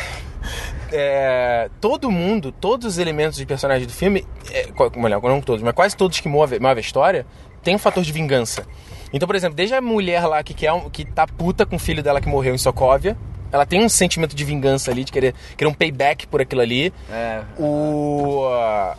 é, 0.93 1.69
todo 1.81 2.11
mundo, 2.11 2.51
todos 2.51 2.85
os 2.85 2.97
elementos 2.99 3.37
de 3.37 3.45
personagem 3.45 3.87
do 3.87 3.93
filme, 3.93 4.23
é, 4.51 4.67
melhor, 4.95 5.19
não 5.23 5.41
todos, 5.41 5.63
mas 5.63 5.73
quase 5.73 5.97
todos 5.97 6.19
que 6.19 6.29
movem 6.29 6.59
move 6.59 6.77
a 6.77 6.81
história, 6.81 7.25
tem 7.63 7.75
um 7.75 7.79
fator 7.79 8.03
de 8.03 8.11
vingança. 8.11 8.67
Então, 9.11 9.25
por 9.25 9.35
exemplo, 9.35 9.55
desde 9.55 9.73
a 9.73 9.81
mulher 9.81 10.25
lá 10.27 10.43
que, 10.43 10.53
quer 10.53 10.71
que 10.91 11.05
tá 11.05 11.25
puta 11.25 11.65
com 11.65 11.77
o 11.77 11.79
filho 11.79 12.03
dela 12.03 12.21
que 12.21 12.29
morreu 12.29 12.53
em 12.53 12.57
Sokovia, 12.57 13.17
ela 13.51 13.65
tem 13.65 13.83
um 13.83 13.89
sentimento 13.89 14.35
de 14.35 14.43
vingança 14.43 14.91
ali, 14.91 15.03
de 15.03 15.11
querer, 15.11 15.33
querer 15.57 15.69
um 15.69 15.73
payback 15.73 16.27
por 16.27 16.41
aquilo 16.41 16.61
ali. 16.61 16.93
É. 17.09 17.41
O. 17.57 18.45
ah, 18.47 18.95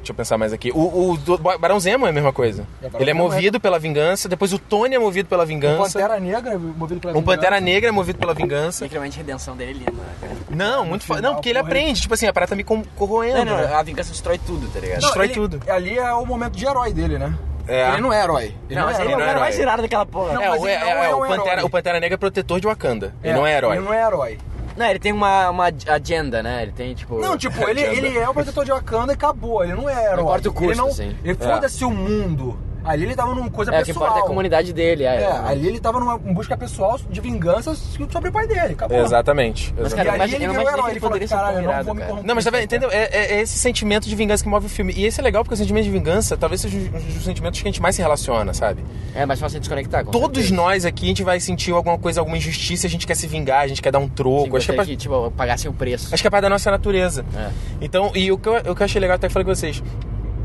Deixa 0.00 0.12
eu 0.12 0.14
pensar 0.16 0.38
mais 0.38 0.52
aqui. 0.52 0.70
O, 0.74 1.10
o 1.12 1.16
do 1.18 1.36
Barão 1.38 1.78
Zemo 1.78 2.06
é 2.06 2.08
a 2.08 2.12
mesma 2.12 2.32
coisa. 2.32 2.66
É, 2.82 2.88
Ele 3.00 3.10
é 3.10 3.12
é- 3.12 3.14
movido 3.14 3.60
pela 3.60 3.78
vingança, 3.78 4.28
depois 4.28 4.52
o 4.52 4.58
Tony 4.58 4.94
é 4.94 4.98
movido 4.98 5.28
pela 5.28 5.44
O 5.44 5.46
vingança. 5.46 5.98
Pantera 5.98 6.18
Negra, 6.18 6.58
movido 6.58 7.00
pela 7.00 7.18
Um 7.18 7.22
Pantera 7.22 7.56
vingança. 7.56 7.60
Negra 7.74 7.88
é 7.88 7.92
movido 7.92 8.18
pela 8.18 8.32
vingança. 8.34 8.84
Literalmente 8.84 9.16
a 9.16 9.18
redenção 9.18 9.54
dele 9.56 9.70
é 9.70 9.74
linda, 9.74 9.92
né, 9.92 10.14
cara? 10.20 10.32
Não, 10.48 10.84
muito 10.86 11.04
foda. 11.04 11.18
final, 11.18 11.32
Não, 11.32 11.36
porque 11.36 11.50
ele 11.50 11.58
ele- 11.58 11.66
aprende. 11.66 12.00
Tipo 12.00 12.14
assim, 12.14 12.26
a 12.26 12.32
parada 12.32 12.50
tá 12.50 12.56
me 12.56 12.64
corroendo. 12.64 13.44
Não, 13.44 13.44
não, 13.44 13.56
né? 13.58 13.74
a 13.74 13.82
vingança 13.82 14.10
destrói 14.10 14.38
tudo, 14.38 14.66
tá 14.72 14.80
ligado? 14.80 15.00
Não, 15.00 15.08
destrói 15.08 15.26
ele- 15.26 15.34
tudo. 15.34 15.60
Ali 15.68 15.98
é 15.98 16.12
o 16.14 16.24
momento 16.24 16.56
de 16.56 16.64
herói 16.66 16.92
dele, 16.94 17.18
né? 17.18 17.34
É. 17.68 17.90
Ele 17.92 18.00
não 18.00 18.12
é 18.12 18.24
herói. 18.24 18.54
Ele 18.68 18.80
Não, 18.80 18.86
mas 18.86 18.98
é 18.98 19.02
ele 19.02 19.12
é 19.12 19.14
o 19.14 19.18
não 19.18 19.24
é 19.24 19.28
cara 19.28 19.40
mais 19.40 19.54
herói. 19.54 19.66
irado 19.66 19.82
daquela 19.82 20.06
porra. 20.06 20.32
Não, 20.32 20.42
é, 20.42 20.50
o, 20.50 20.54
ele 20.66 20.70
é, 20.72 20.80
não 20.80 20.86
é, 20.88 21.10
é 21.10 21.14
o, 21.14 21.18
um 21.18 21.28
Pantera, 21.28 21.52
herói. 21.52 21.64
o 21.64 21.70
Pantera 21.70 22.00
Negra 22.00 22.14
é 22.14 22.16
protetor 22.16 22.58
de 22.60 22.66
Wakanda. 22.66 23.14
Ele 23.22 23.34
não 23.34 23.46
é 23.46 23.56
herói. 23.56 23.76
Ele 23.76 23.84
não 23.84 23.94
é 23.94 24.02
herói. 24.04 24.38
Não, 24.76 24.86
ele 24.86 24.98
tem 24.98 25.12
uma, 25.12 25.50
uma 25.50 25.72
agenda, 25.86 26.42
né? 26.42 26.62
Ele 26.62 26.72
tem, 26.72 26.94
tipo... 26.94 27.20
Não, 27.20 27.36
tipo, 27.36 27.68
ele, 27.68 27.84
Agenda. 27.84 28.06
ele 28.06 28.18
é 28.18 28.28
o 28.28 28.32
protetor 28.32 28.64
de 28.64 28.70
Wakanda 28.70 29.12
e 29.12 29.14
acabou. 29.14 29.62
Ele 29.64 29.74
não 29.74 29.88
é 29.88 30.12
herói. 30.12 30.22
importa 30.22 30.48
o 30.48 30.52
custo, 30.52 30.70
ele 30.72 30.80
não, 30.80 30.88
assim. 30.88 31.16
Ele 31.24 31.34
foda-se 31.34 31.84
o 31.84 31.90
mundo. 31.90 32.58
Ali 32.84 33.04
ele 33.04 33.14
tava 33.14 33.34
numa 33.34 33.50
coisa 33.50 33.70
É, 33.70 33.76
o 33.76 33.80
que 33.80 33.86
pessoal. 33.86 34.06
importa 34.06 34.20
é 34.20 34.24
a 34.24 34.26
comunidade 34.26 34.72
dele, 34.72 35.04
é. 35.04 35.22
É, 35.22 35.30
ali 35.46 35.66
ele 35.68 35.78
tava 35.80 36.00
numa 36.00 36.16
busca 36.18 36.56
pessoal 36.56 36.98
de 37.10 37.20
vingança 37.20 37.74
sobre 37.74 38.28
o 38.28 38.32
pai 38.32 38.46
dele. 38.46 38.72
Acabou. 38.72 38.98
Exatamente. 38.98 39.74
Mas, 39.78 39.92
cara, 39.94 40.16
E 40.16 40.20
ali 40.22 40.34
ele 40.34 40.48
virou 40.48 40.62
herói. 40.68 40.84
que 40.84 40.90
Ele 40.92 41.00
falou, 41.00 41.18
caralho, 41.28 41.58
eu 41.58 41.62
não 41.76 41.84
vou 41.84 41.94
me 41.94 42.00
corromper. 42.02 42.26
Não, 42.26 42.34
mas 42.34 42.44
tá 42.44 42.50
vendo? 42.50 42.64
Entendeu? 42.64 42.90
É, 42.90 43.04
é- 43.12 43.34
é 43.36 43.40
esse 43.40 43.58
sentimento 43.58 44.08
de 44.08 44.16
vingança 44.16 44.42
que 44.42 44.48
move 44.48 44.66
o 44.66 44.68
filme. 44.68 44.92
E 44.96 45.04
esse 45.04 45.20
é 45.20 45.22
legal 45.22 45.42
porque 45.44 45.54
o 45.54 45.56
sentimento 45.56 45.84
de 45.84 45.90
vingança 45.90 46.36
talvez 46.36 46.60
seja 46.60 46.76
um 46.78 46.90
dos 47.14 47.24
sentimentos 47.24 47.60
que 47.60 47.68
a 47.68 47.70
gente 47.70 47.82
mais 47.82 47.94
se 47.96 48.02
relaciona, 48.02 48.52
sabe? 48.54 48.82
É 49.14 49.26
mais 49.26 49.38
fácil 49.40 49.56
de 49.56 49.60
desconectar. 49.60 50.04
com 50.04 50.10
Todos 50.10 50.38
certeza. 50.44 50.54
nós 50.54 50.84
aqui, 50.84 51.04
a 51.04 51.08
gente 51.08 51.22
vai 51.22 51.38
sentir 51.40 51.72
alguma 51.72 51.98
coisa, 51.98 52.20
alguma 52.20 52.36
injustiça, 52.38 52.86
a 52.86 52.90
gente 52.90 53.06
quer 53.06 53.14
se 53.16 53.26
vingar, 53.26 53.60
a 53.60 53.66
gente 53.68 53.82
quer 53.82 53.90
dar 53.92 53.98
um 53.98 54.08
troco. 54.08 54.50
Sim, 54.50 54.56
acho, 54.56 54.66
que 54.66 54.72
é 54.72 54.74
pra- 54.74 54.84
que, 54.86 54.96
tipo, 54.96 55.30
pagassem 55.32 55.70
o 55.70 55.74
preço. 55.74 56.08
acho 56.12 56.22
que 56.22 56.26
é 56.26 56.30
parte 56.30 56.42
da 56.42 56.48
nossa 56.50 56.70
natureza. 56.70 57.24
É. 57.36 57.50
Então, 57.80 58.10
e 58.14 58.32
o 58.32 58.38
que, 58.38 58.48
eu, 58.48 58.56
o 58.56 58.74
que 58.74 58.82
eu 58.82 58.84
achei 58.84 59.00
legal 59.00 59.16
até 59.16 59.26
que 59.26 59.30
eu 59.30 59.32
falei 59.34 59.44
com 59.44 59.54
vocês. 59.54 59.82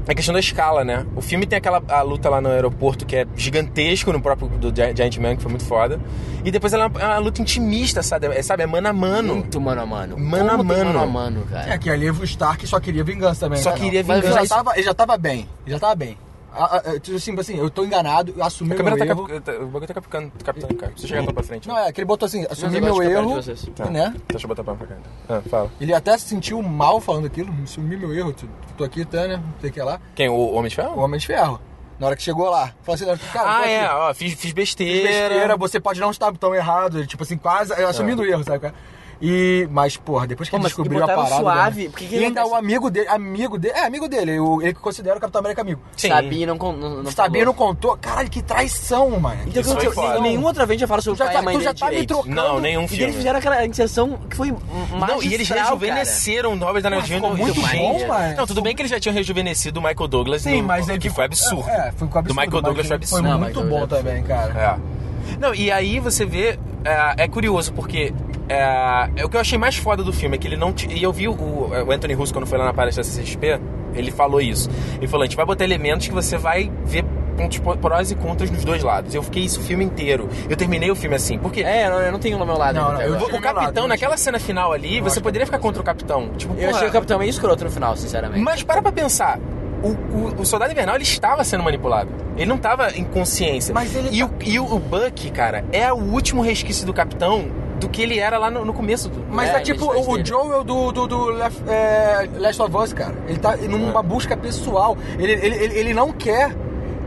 É 0.08 0.12
a 0.12 0.16
questão 0.16 0.34
da 0.34 0.40
escala, 0.40 0.84
né? 0.84 1.06
O 1.16 1.22
filme 1.22 1.46
tem 1.48 1.58
aquela 1.58 1.82
a 1.88 2.02
luta 2.02 2.30
lá 2.30 2.40
no 2.40 2.50
aeroporto 2.50 3.06
que 3.06 3.16
é 3.16 3.26
gigantesco 3.36 4.14
no 4.14 4.22
próprio 4.22 4.48
do 4.50 4.68
Gi- 4.70 4.94
Giant 4.96 5.18
Man, 5.18 5.36
que 5.36 5.42
foi 5.42 5.50
muito 5.50 5.66
foda. 5.66 6.00
E 6.44 6.52
depois 6.52 6.74
ela 6.74 6.84
é 6.84 6.88
uma, 6.88 7.02
é 7.02 7.06
uma 7.06 7.18
luta 7.18 7.42
intimista, 7.42 8.04
sabe? 8.04 8.28
É, 8.28 8.42
sabe? 8.44 8.62
É 8.64 8.68
mano 8.68 8.88
a 8.88 8.94
mano. 8.94 9.36
Muito 9.38 9.60
mano 9.60 9.82
a 9.82 9.86
mano. 9.86 10.18
Mano 10.18 10.46
a 10.52 10.58
Como 10.58 10.74
tem 10.74 10.84
mano. 10.84 10.94
mano 11.00 11.04
a 11.04 11.08
mano, 11.08 11.46
cara. 11.50 11.74
É 11.74 11.78
que 11.80 11.90
ali 11.90 12.10
o 12.12 12.24
Stark 12.24 12.68
só 12.68 12.80
queria 12.80 13.04
vingança 13.04 13.42
também. 13.48 13.60
Só 13.64 13.72
né? 13.72 13.78
queria 13.78 14.04
Mas 14.06 14.18
vingança. 14.22 14.40
Ele 14.42 14.48
já, 14.48 14.56
tava, 14.56 14.74
ele 14.76 14.84
já 14.84 14.94
tava 14.94 15.18
bem. 15.18 15.50
Ele 15.66 15.74
já 15.74 15.80
tava 15.80 15.96
bem. 15.96 16.18
Ah, 16.58 16.82
ah, 16.86 17.00
tipo 17.00 17.18
assim, 17.18 17.40
assim, 17.40 17.58
eu 17.58 17.70
tô 17.70 17.84
enganado, 17.84 18.34
eu 18.38 18.44
assumi 18.44 18.74
A 18.74 18.82
meu 18.84 18.98
tá, 18.98 19.06
erro. 19.06 19.28
cap... 19.28 19.40
tá- 19.42 19.52
O 19.54 19.66
bagulho 19.66 19.88
tá 19.88 19.94
captando, 19.94 20.32
captando, 20.44 20.76
cara. 20.76 20.94
Você 20.96 21.08
chegar 21.08 21.26
lá 21.26 21.34
pra 21.34 21.44
frente. 21.44 21.68
Não, 21.68 21.78
é 21.78 21.92
que 21.92 22.00
ele 22.00 22.06
botou 22.06 22.26
assim, 22.26 22.46
assumi 22.50 22.78
eu 22.78 22.82
meu 22.84 22.96
ficar 22.96 23.10
erro. 23.12 23.40
Tá. 23.76 23.86
né? 23.90 24.14
Deixa 24.30 24.46
eu 24.46 24.48
botar 24.48 24.64
pra 24.64 24.76
cá. 24.76 24.96
Ah, 25.30 25.42
fala. 25.50 25.72
Ele 25.82 25.94
até 25.94 26.18
se 26.18 26.28
sentiu 26.30 26.62
mal 26.62 27.00
falando 27.02 27.26
aquilo, 27.28 27.54
assumi 27.64 27.98
meu 27.98 28.14
erro, 28.14 28.34
tô, 28.78 28.84
aqui, 28.84 29.04
tá, 29.06 29.28
né? 29.28 29.38
Não 29.38 29.54
sei 29.60 29.70
o 29.70 29.74
que 29.74 29.82
lá. 29.82 30.00
Quem? 30.16 30.30
O 30.30 30.54
Homem 30.54 30.70
de 30.70 30.76
O 30.80 30.82
Ferro? 30.82 31.00
Homem 31.00 31.20
de 31.20 31.28
Ferro. 31.28 31.60
Na 32.00 32.08
hora 32.08 32.16
que 32.18 32.24
chegou 32.24 32.50
lá, 32.50 32.74
falou 32.84 32.96
assim, 33.14 33.28
cara, 33.32 33.58
Ah, 33.60 33.70
é. 33.70 33.90
Ó, 33.90 34.14
fiz, 34.14 34.34
fiz 34.34 34.42
Fiz 34.42 34.54
besteira. 34.54 35.08
besteira, 35.30 35.58
você 35.58 35.80
pode 35.80 36.00
não 36.00 36.12
estar 36.12 36.32
tão 36.38 36.54
errado, 36.54 36.98
ele, 37.00 37.08
tipo 37.08 37.24
assim, 37.24 37.38
quase 37.38 37.72
assumindo 37.74 38.22
o 38.22 38.26
erro, 38.26 38.44
sabe? 38.44 38.60
cara? 38.60 38.74
E, 39.22 39.68
mas, 39.72 39.96
porra, 39.98 40.28
depois 40.28 40.50
que 40.50 40.52
Pô, 40.56 40.58
ele 40.62 40.66
descobriu 40.68 41.00
e 41.00 41.04
a 41.04 41.08
parada. 41.08 41.36
suave, 41.38 41.84
né? 41.86 41.90
porque 41.90 42.06
que 42.06 42.16
e 42.16 42.26
ainda 42.26 42.42
acontece? 42.42 42.54
o 42.54 42.58
amigo 42.58 42.90
dele, 42.90 43.08
amigo 43.08 43.58
dele, 43.58 43.74
é 43.78 43.86
amigo 43.86 44.08
dele, 44.10 44.40
o- 44.40 44.62
ele 44.62 44.74
que 44.74 44.80
considera 44.82 45.18
o 45.18 45.22
Capitão 45.22 45.40
América 45.40 45.62
amigo. 45.62 45.82
Sim. 45.96 46.10
Sabia 46.10 46.46
não, 46.48 46.56
não, 46.58 47.04
não 47.04 47.12
Sabia, 47.12 47.46
não 47.46 47.54
contou. 47.54 47.98
Caralho, 47.98 48.30
que 48.30 48.42
traição, 48.42 49.10
mano. 49.20 49.40
Então, 49.48 49.62
Isso 49.62 49.78
que 49.78 49.90
foi 49.92 50.20
nenhum 50.20 50.44
outra 50.44 50.66
vez 50.66 50.80
já 50.82 50.88
fala 50.88 51.02
sobre 51.02 51.18
Já 51.18 51.26
o 51.26 51.28
pai 51.28 51.34
tá- 51.36 51.40
e 51.40 51.42
a 51.42 51.46
mãe 51.46 51.58
tu 51.58 51.64
já 51.64 51.72
dele 51.72 51.80
tá 51.96 52.00
me 52.02 52.06
trocando. 52.08 52.36
Não, 52.36 52.60
nenhum 52.60 52.84
E 52.84 52.88
filme. 52.90 53.04
eles 53.04 53.16
fizeram 53.16 53.40
aquela 53.40 53.66
inserção 53.66 54.20
que 54.30 54.36
foi 54.36 54.52
magistral, 54.52 55.08
Não, 55.08 55.24
e 55.24 55.34
eles 55.34 55.48
cara. 55.48 55.62
rejuvenesceram 55.64 56.54
o 56.54 56.58
Robert 56.60 56.82
Downey 56.82 57.02
Jr. 57.04 57.20
muito 57.38 57.54
Gente. 57.62 57.78
bom, 57.78 58.08
mano. 58.08 58.36
Não, 58.36 58.46
tudo 58.46 58.62
bem 58.62 58.76
que 58.76 58.82
eles 58.82 58.92
já 58.92 59.00
tinham 59.00 59.14
rejuvenescido 59.16 59.80
o 59.80 59.84
Michael 59.84 60.08
Douglas 60.10 60.42
Sim, 60.42 60.62
no, 60.62 60.68
mas 60.68 60.90
ele 60.90 61.00
que 61.00 61.10
foi 61.10 61.24
absurdo. 61.26 61.70
É, 61.70 61.92
foi 61.96 62.08
um 62.08 62.12
absurdo. 62.12 62.28
Do 62.28 62.36
Michael 62.36 62.62
Douglas 62.62 62.76
foi 62.88 62.88
Foi 62.88 62.96
absurdo. 62.98 63.28
Não, 63.30 63.40
muito 63.40 63.62
bom 63.62 63.70
Douglas 63.80 64.02
também, 64.02 64.24
cara. 64.24 64.80
É. 64.82 64.96
Não, 65.40 65.56
e 65.56 65.72
aí 65.72 66.00
você 66.00 66.26
vê. 66.26 66.60
É, 66.84 67.24
é 67.24 67.28
curioso, 67.28 67.74
porque. 67.74 68.14
É, 68.48 69.10
é 69.16 69.26
o 69.26 69.30
que 69.30 69.36
eu 69.38 69.42
achei 69.42 69.58
mais 69.58 69.76
foda 69.76 70.04
do 70.04 70.14
filme 70.14 70.36
é 70.36 70.40
que 70.40 70.48
ele 70.48 70.58
não. 70.58 70.72
t- 70.72 70.88
E 70.88 71.02
eu 71.02 71.12
vi 71.12 71.28
o, 71.28 71.34
o 71.34 71.92
Anthony 71.92 72.14
Russo 72.14 72.34
quando 72.34 72.46
foi 72.46 72.58
lá 72.58 72.66
na 72.66 72.74
palestra 72.74 73.04
da 73.04 73.10
CCXP, 73.10 73.60
ele 73.96 74.12
falou 74.12 74.40
isso. 74.42 74.70
Ele 74.98 75.08
falou: 75.08 75.24
a 75.24 75.26
gente 75.26 75.36
vai 75.38 75.46
botar 75.46 75.64
elementos 75.64 76.08
que 76.08 76.14
você 76.14 76.38
vai 76.38 76.72
ver 76.86 77.04
pontos 77.36 77.58
po- 77.58 77.76
prós 77.78 78.12
e 78.12 78.16
contras 78.16 78.50
nos 78.52 78.64
dois 78.64 78.82
lados. 78.84 79.14
Eu 79.16 79.24
fiquei 79.24 79.44
isso 79.44 79.60
o 79.60 79.64
filme 79.64 79.84
inteiro. 79.84 80.30
Eu 80.50 80.56
terminei 80.56 80.90
o 80.92 80.96
filme 80.96 81.16
assim, 81.16 81.38
porque 81.40 81.62
É, 81.64 81.88
eu 81.88 81.90
não, 81.92 82.00
eu 82.02 82.12
não 82.12 82.20
tenho 82.20 82.38
no 82.38 82.46
meu 82.46 82.58
lado. 82.58 82.76
Não, 82.76 82.94
não, 82.94 83.02
eu 83.02 83.18
vou- 83.18 83.28
o 83.30 83.42
capitão, 83.42 83.88
naquela 83.88 84.16
cena 84.16 84.38
final 84.40 84.72
ali, 84.72 85.02
você 85.02 85.20
poderia 85.20 85.46
ficar 85.46 85.60
contra 85.60 85.82
o 85.82 85.86
capitão. 85.86 86.30
Tipo, 86.38 86.54
Eu 86.54 86.60
porra, 86.68 86.72
achei 86.78 86.88
o 86.88 86.92
capitão 86.92 87.18
meio 87.20 87.30
escroto 87.30 87.64
no 87.64 87.72
final, 87.72 87.96
sinceramente. 87.98 88.42
Mas 88.42 88.62
para 88.64 88.82
pra 88.82 88.92
pensar. 88.92 89.40
O, 89.84 89.90
o, 89.90 90.42
o 90.42 90.46
Soldado 90.46 90.72
Invernal 90.72 90.96
ele 90.96 91.04
estava 91.04 91.44
sendo 91.44 91.64
manipulado. 91.64 92.10
Ele 92.38 92.46
não 92.48 92.56
estava 92.56 92.90
em 92.98 93.04
consciência. 93.04 93.72
Mas 93.74 93.94
ele 93.96 94.10
e, 94.12 94.20
tá- 94.20 94.26
o, 94.26 94.44
e 94.44 94.60
o 94.60 94.80
Buck, 94.80 95.30
cara, 95.32 95.64
é 95.72 95.92
o 95.94 95.98
último 95.98 96.42
resquício 96.42 96.88
do 96.88 96.94
capitão 96.94 97.46
do 97.80 97.90
que 97.90 98.02
ele 98.02 98.20
era 98.20 98.38
lá 98.38 98.50
no, 98.50 98.64
no 98.66 98.74
começo 98.74 99.10
do. 99.10 99.26
Mas 99.30 99.50
É, 99.50 99.58
é, 99.58 99.60
tipo 99.62 99.86
identidade 99.86 100.10
o 100.10 100.14
dele. 100.14 100.26
Joel 100.26 100.64
do, 100.64 100.92
do, 100.92 101.08
do 101.08 101.26
Left, 101.26 101.64
é, 101.68 102.30
Last 102.38 102.62
of 102.62 102.78
Us, 102.78 102.94
cara. 102.94 103.16
Ele 103.28 103.40
tá 103.40 103.56
numa 103.58 104.02
busca 104.02 104.36
pessoal. 104.38 104.98
Ele, 105.20 105.34
ele, 105.34 105.56
ele, 105.56 105.80
ele 105.80 105.94
não 105.94 106.12
quer. 106.12 106.56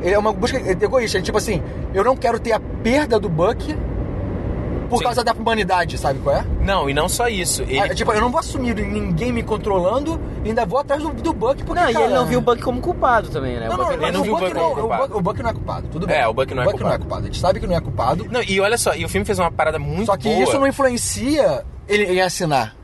Ele 0.00 0.14
é 0.14 0.18
uma 0.18 0.32
busca 0.32 0.58
egoísta. 0.58 1.18
Ele, 1.18 1.24
tipo 1.24 1.38
assim, 1.38 1.62
eu 1.92 2.04
não 2.04 2.16
quero 2.16 2.38
ter 2.38 2.52
a 2.52 2.60
perda 2.60 3.18
do 3.18 3.28
Buck 3.28 3.76
por 4.88 4.98
Sim. 4.98 5.04
causa 5.04 5.22
da 5.24 5.32
humanidade, 5.32 5.98
sabe 5.98 6.18
qual 6.20 6.36
é? 6.36 6.44
Não, 6.62 6.88
e 6.88 6.94
não 6.94 7.08
só 7.08 7.28
isso. 7.28 7.62
Ele, 7.62 7.78
Ah, 7.80 7.94
tipo, 7.94 8.12
eu 8.12 8.20
não 8.20 8.30
vou 8.30 8.40
assumir 8.40 8.74
ninguém 8.74 9.32
me 9.32 9.42
controlando 9.42 10.20
e 10.44 10.48
ainda 10.48 10.64
vou 10.64 10.78
atrás 10.78 11.02
do, 11.02 11.10
do 11.12 11.32
Buck 11.32 11.62
porque. 11.64 11.80
Não, 11.80 11.90
e 11.90 11.94
ele 11.96 12.14
não 12.14 12.26
viu 12.26 12.38
o 12.38 12.42
Buck 12.42 12.62
como 12.62 12.80
culpado 12.80 13.28
também, 13.28 13.58
né? 13.58 13.68
Não, 13.68 13.74
O 13.74 13.78
não, 13.78 13.84
Buck- 13.86 14.02
ele 14.02 14.12
não 14.12 14.20
o 14.20 14.24
viu 14.24 14.34
o 14.34 14.36
Buck 14.38 14.48
Buck 14.52 14.54
não, 14.60 14.68
como 14.70 14.72
o 14.76 14.80
culpado. 14.88 15.02
Buck, 15.08 15.18
o 15.18 15.22
Buck 15.22 15.42
não 15.42 15.50
é 15.50 15.52
culpado, 15.52 15.88
tudo 15.88 16.06
bem. 16.06 16.16
É, 16.16 16.26
o 16.28 16.32
Buck 16.34 16.54
não 16.54 16.62
é 16.62 16.64
não 16.66 16.72
é 16.72 16.74
culpado. 16.76 16.98
culpado. 17.00 17.22
A 17.22 17.26
gente 17.26 17.38
sabe 17.38 17.60
que 17.60 17.66
não 17.66 17.76
é 17.76 17.80
culpado. 17.80 18.26
Não, 18.30 18.42
e 18.42 18.60
olha 18.60 18.78
só, 18.78 18.94
e 18.94 19.04
o 19.04 19.08
filme 19.08 19.24
fez 19.24 19.38
uma 19.38 19.50
parada 19.52 19.78
muito 19.78 20.06
Só 20.06 20.16
que 20.16 20.28
boa. 20.28 20.42
isso 20.42 20.58
não 20.58 20.66
influencia 20.66 21.64
ele 21.86 22.04
em 22.04 22.20
assinar. 22.20 22.74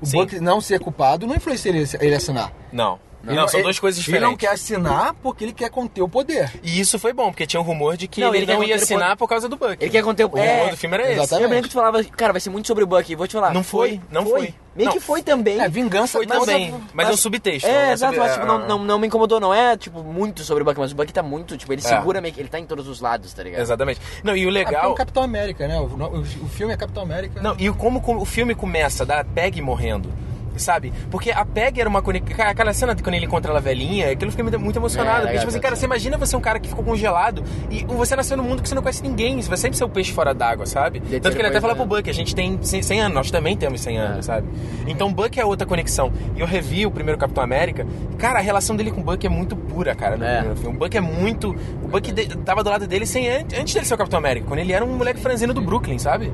O 0.00 0.06
Sim. 0.06 0.18
Buck 0.18 0.38
não 0.40 0.60
ser 0.60 0.80
culpado 0.80 1.26
não 1.26 1.34
influencia 1.34 1.70
ele, 1.70 1.84
ele 2.00 2.14
assinar. 2.14 2.52
Não. 2.72 2.98
Ele 3.26 3.36
Não, 3.36 3.46
são 3.48 3.60
ele- 3.60 3.64
duas 3.64 3.78
coisas 3.78 3.98
Ele 3.98 4.04
diferentes. 4.06 4.30
não 4.30 4.36
quer 4.36 4.48
assinar 4.48 5.14
porque 5.22 5.44
ele 5.44 5.52
quer 5.52 5.68
conter 5.70 6.00
o 6.02 6.08
poder. 6.08 6.50
E 6.62 6.80
isso 6.80 6.98
foi 6.98 7.12
bom, 7.12 7.30
porque 7.30 7.46
tinha 7.46 7.60
um 7.60 7.64
rumor 7.64 7.96
de 7.96 8.08
que 8.08 8.20
Não, 8.20 8.28
ele, 8.34 8.44
ele 8.44 8.54
não 8.54 8.64
ia 8.64 8.74
o 8.74 8.78
assinar 8.78 9.08
poder. 9.10 9.16
por 9.18 9.28
causa 9.28 9.48
do 9.48 9.56
Buck. 9.56 9.76
Ele 9.78 9.90
quer 9.90 10.02
conter 10.02 10.24
o... 10.24 10.30
O 10.34 10.38
é, 10.38 10.56
rumor 10.58 10.70
do 10.70 10.76
filme 10.76 10.94
era 10.96 11.04
esse. 11.04 11.12
Exatamente. 11.20 11.42
Eu 11.42 11.48
lembro 11.50 11.62
que 11.64 11.68
tu 11.68 11.78
falava, 11.78 12.04
cara, 12.04 12.32
vai 12.32 12.40
ser 12.40 12.50
muito 12.50 12.66
sobre 12.66 12.82
o 12.84 12.86
Buck. 12.86 13.10
E 13.12 13.14
vou 13.14 13.26
te 13.26 13.32
falar. 13.34 13.52
Não 13.52 13.62
foi, 13.62 14.00
não 14.10 14.24
foi. 14.24 14.54
Meio 14.74 14.86
Não. 14.88 14.92
que 14.92 15.00
foi 15.00 15.20
também. 15.22 15.60
É, 15.60 15.68
vingança 15.68 16.16
Foi 16.18 16.26
mas- 16.26 16.38
também, 16.38 16.72
mas 16.94 17.08
é 17.08 17.12
um 17.12 17.16
subtexto. 17.16 17.68
É, 17.68 17.72
né? 17.88 17.92
exato, 17.92 18.16
mas 18.16 18.32
tipo, 18.32 18.44
é, 18.44 18.48
não, 18.48 18.68
não, 18.68 18.78
não 18.78 18.98
me 19.00 19.08
incomodou, 19.08 19.40
não 19.40 19.52
é 19.52 19.76
tipo 19.76 20.00
muito 20.02 20.44
sobre 20.44 20.62
o 20.62 20.64
Buck, 20.64 20.78
mas 20.78 20.92
o 20.92 20.94
Buck 20.94 21.12
tá 21.12 21.22
muito, 21.24 21.56
tipo, 21.58 21.72
ele 21.72 21.82
É. 21.84 21.88
segura 21.88 22.20
meio 22.20 22.32
que, 22.32 22.40
ele 22.40 22.48
tá 22.48 22.58
em 22.58 22.64
todos 22.64 22.86
os 22.86 23.00
lados, 23.00 23.34
tá 23.34 23.42
ligado? 23.42 23.60
Exatamente. 23.60 24.00
Não, 24.22 24.34
e 24.36 24.46
o 24.46 24.48
É, 24.50 24.62
porque 24.62 24.74
é 24.74 24.78
legal. 24.78 24.92
o 24.92 24.94
Capitão 24.94 25.22
América, 25.24 25.66
né? 25.66 25.78
O, 25.78 25.84
o- 25.86 26.20
o 26.20 26.48
filme 26.48 26.72
é 26.72 26.76
Capitão 26.76 27.02
América. 27.02 27.42
Não, 27.42 27.56
e 27.58 27.68
como, 27.70 28.00
como 28.00 28.20
o 28.20 28.24
filme 28.24 28.54
começa 28.54 29.04
da 29.04 29.24
Peg 29.24 29.60
morrendo. 29.60 30.10
Sabe? 30.56 30.92
Porque 31.10 31.30
a 31.30 31.44
Peg 31.44 31.80
era 31.80 31.88
uma 31.88 32.02
conexão. 32.02 32.44
Aquela 32.46 32.72
cena 32.74 32.94
de 32.94 33.02
quando 33.02 33.14
ele 33.14 33.24
encontra 33.26 33.50
ela 33.50 33.60
velhinha, 33.60 34.10
aquilo 34.12 34.30
fica 34.30 34.42
muito 34.58 34.78
emocionado. 34.78 35.20
É, 35.20 35.22
porque, 35.22 35.38
tipo 35.38 35.48
assim, 35.50 35.60
cara, 35.60 35.76
você 35.76 35.86
imagina 35.86 36.18
você 36.18 36.34
é 36.34 36.38
um 36.38 36.40
cara 36.42 36.58
que 36.58 36.68
ficou 36.68 36.84
congelado 36.84 37.42
e 37.70 37.84
você 37.84 38.14
nasceu 38.16 38.36
num 38.36 38.42
mundo 38.44 38.60
que 38.62 38.68
você 38.68 38.74
não 38.74 38.82
conhece 38.82 39.02
ninguém. 39.02 39.40
Você 39.40 39.48
vai 39.48 39.56
sempre 39.56 39.78
ser 39.78 39.84
o 39.84 39.88
peixe 39.88 40.12
fora 40.12 40.34
d'água, 40.34 40.66
sabe? 40.66 41.02
E 41.10 41.18
Tanto 41.20 41.34
que 41.34 41.40
ele 41.40 41.48
até 41.48 41.60
fala 41.60 41.72
né? 41.72 41.78
pro 41.78 41.86
Buck, 41.86 42.10
a 42.10 42.12
gente 42.12 42.34
tem 42.34 42.58
100 42.60 42.82
100 42.82 43.00
anos, 43.00 43.14
nós 43.14 43.30
também 43.30 43.56
temos 43.56 43.80
100 43.80 43.98
anos, 43.98 44.18
É. 44.18 44.22
sabe? 44.22 44.48
Então 44.86 45.12
Buck 45.12 45.38
é 45.40 45.44
outra 45.44 45.66
conexão. 45.66 46.12
E 46.36 46.40
eu 46.40 46.46
revi 46.46 46.84
o 46.84 46.90
primeiro 46.90 47.18
Capitão 47.18 47.42
América. 47.42 47.86
Cara, 48.18 48.38
a 48.38 48.42
relação 48.42 48.76
dele 48.76 48.90
com 48.90 49.00
o 49.00 49.04
Buck 49.04 49.24
é 49.26 49.30
muito 49.30 49.56
pura, 49.56 49.94
cara, 49.94 50.16
no 50.16 50.24
É. 50.24 50.34
primeiro 50.36 50.56
filme. 50.60 50.76
O 50.76 50.78
Buck 50.78 50.96
é 50.96 51.00
muito. 51.00 51.56
O 51.82 51.88
Buck 51.88 52.12
de- 52.12 52.36
tava 52.38 52.62
do 52.64 52.70
lado 52.70 52.86
dele 52.86 53.06
sem 53.06 53.28
an- 53.30 53.44
antes 53.58 53.72
dele 53.72 53.86
ser 53.86 53.94
o 53.94 53.98
Capitão 53.98 54.18
América, 54.18 54.46
quando 54.46 54.60
ele 54.60 54.72
era 54.72 54.84
um 54.84 54.96
moleque 54.96 55.20
franzino 55.20 55.54
do 55.54 55.60
Brooklyn, 55.62 55.98
sabe? 55.98 56.30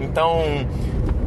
Então, 0.00 0.66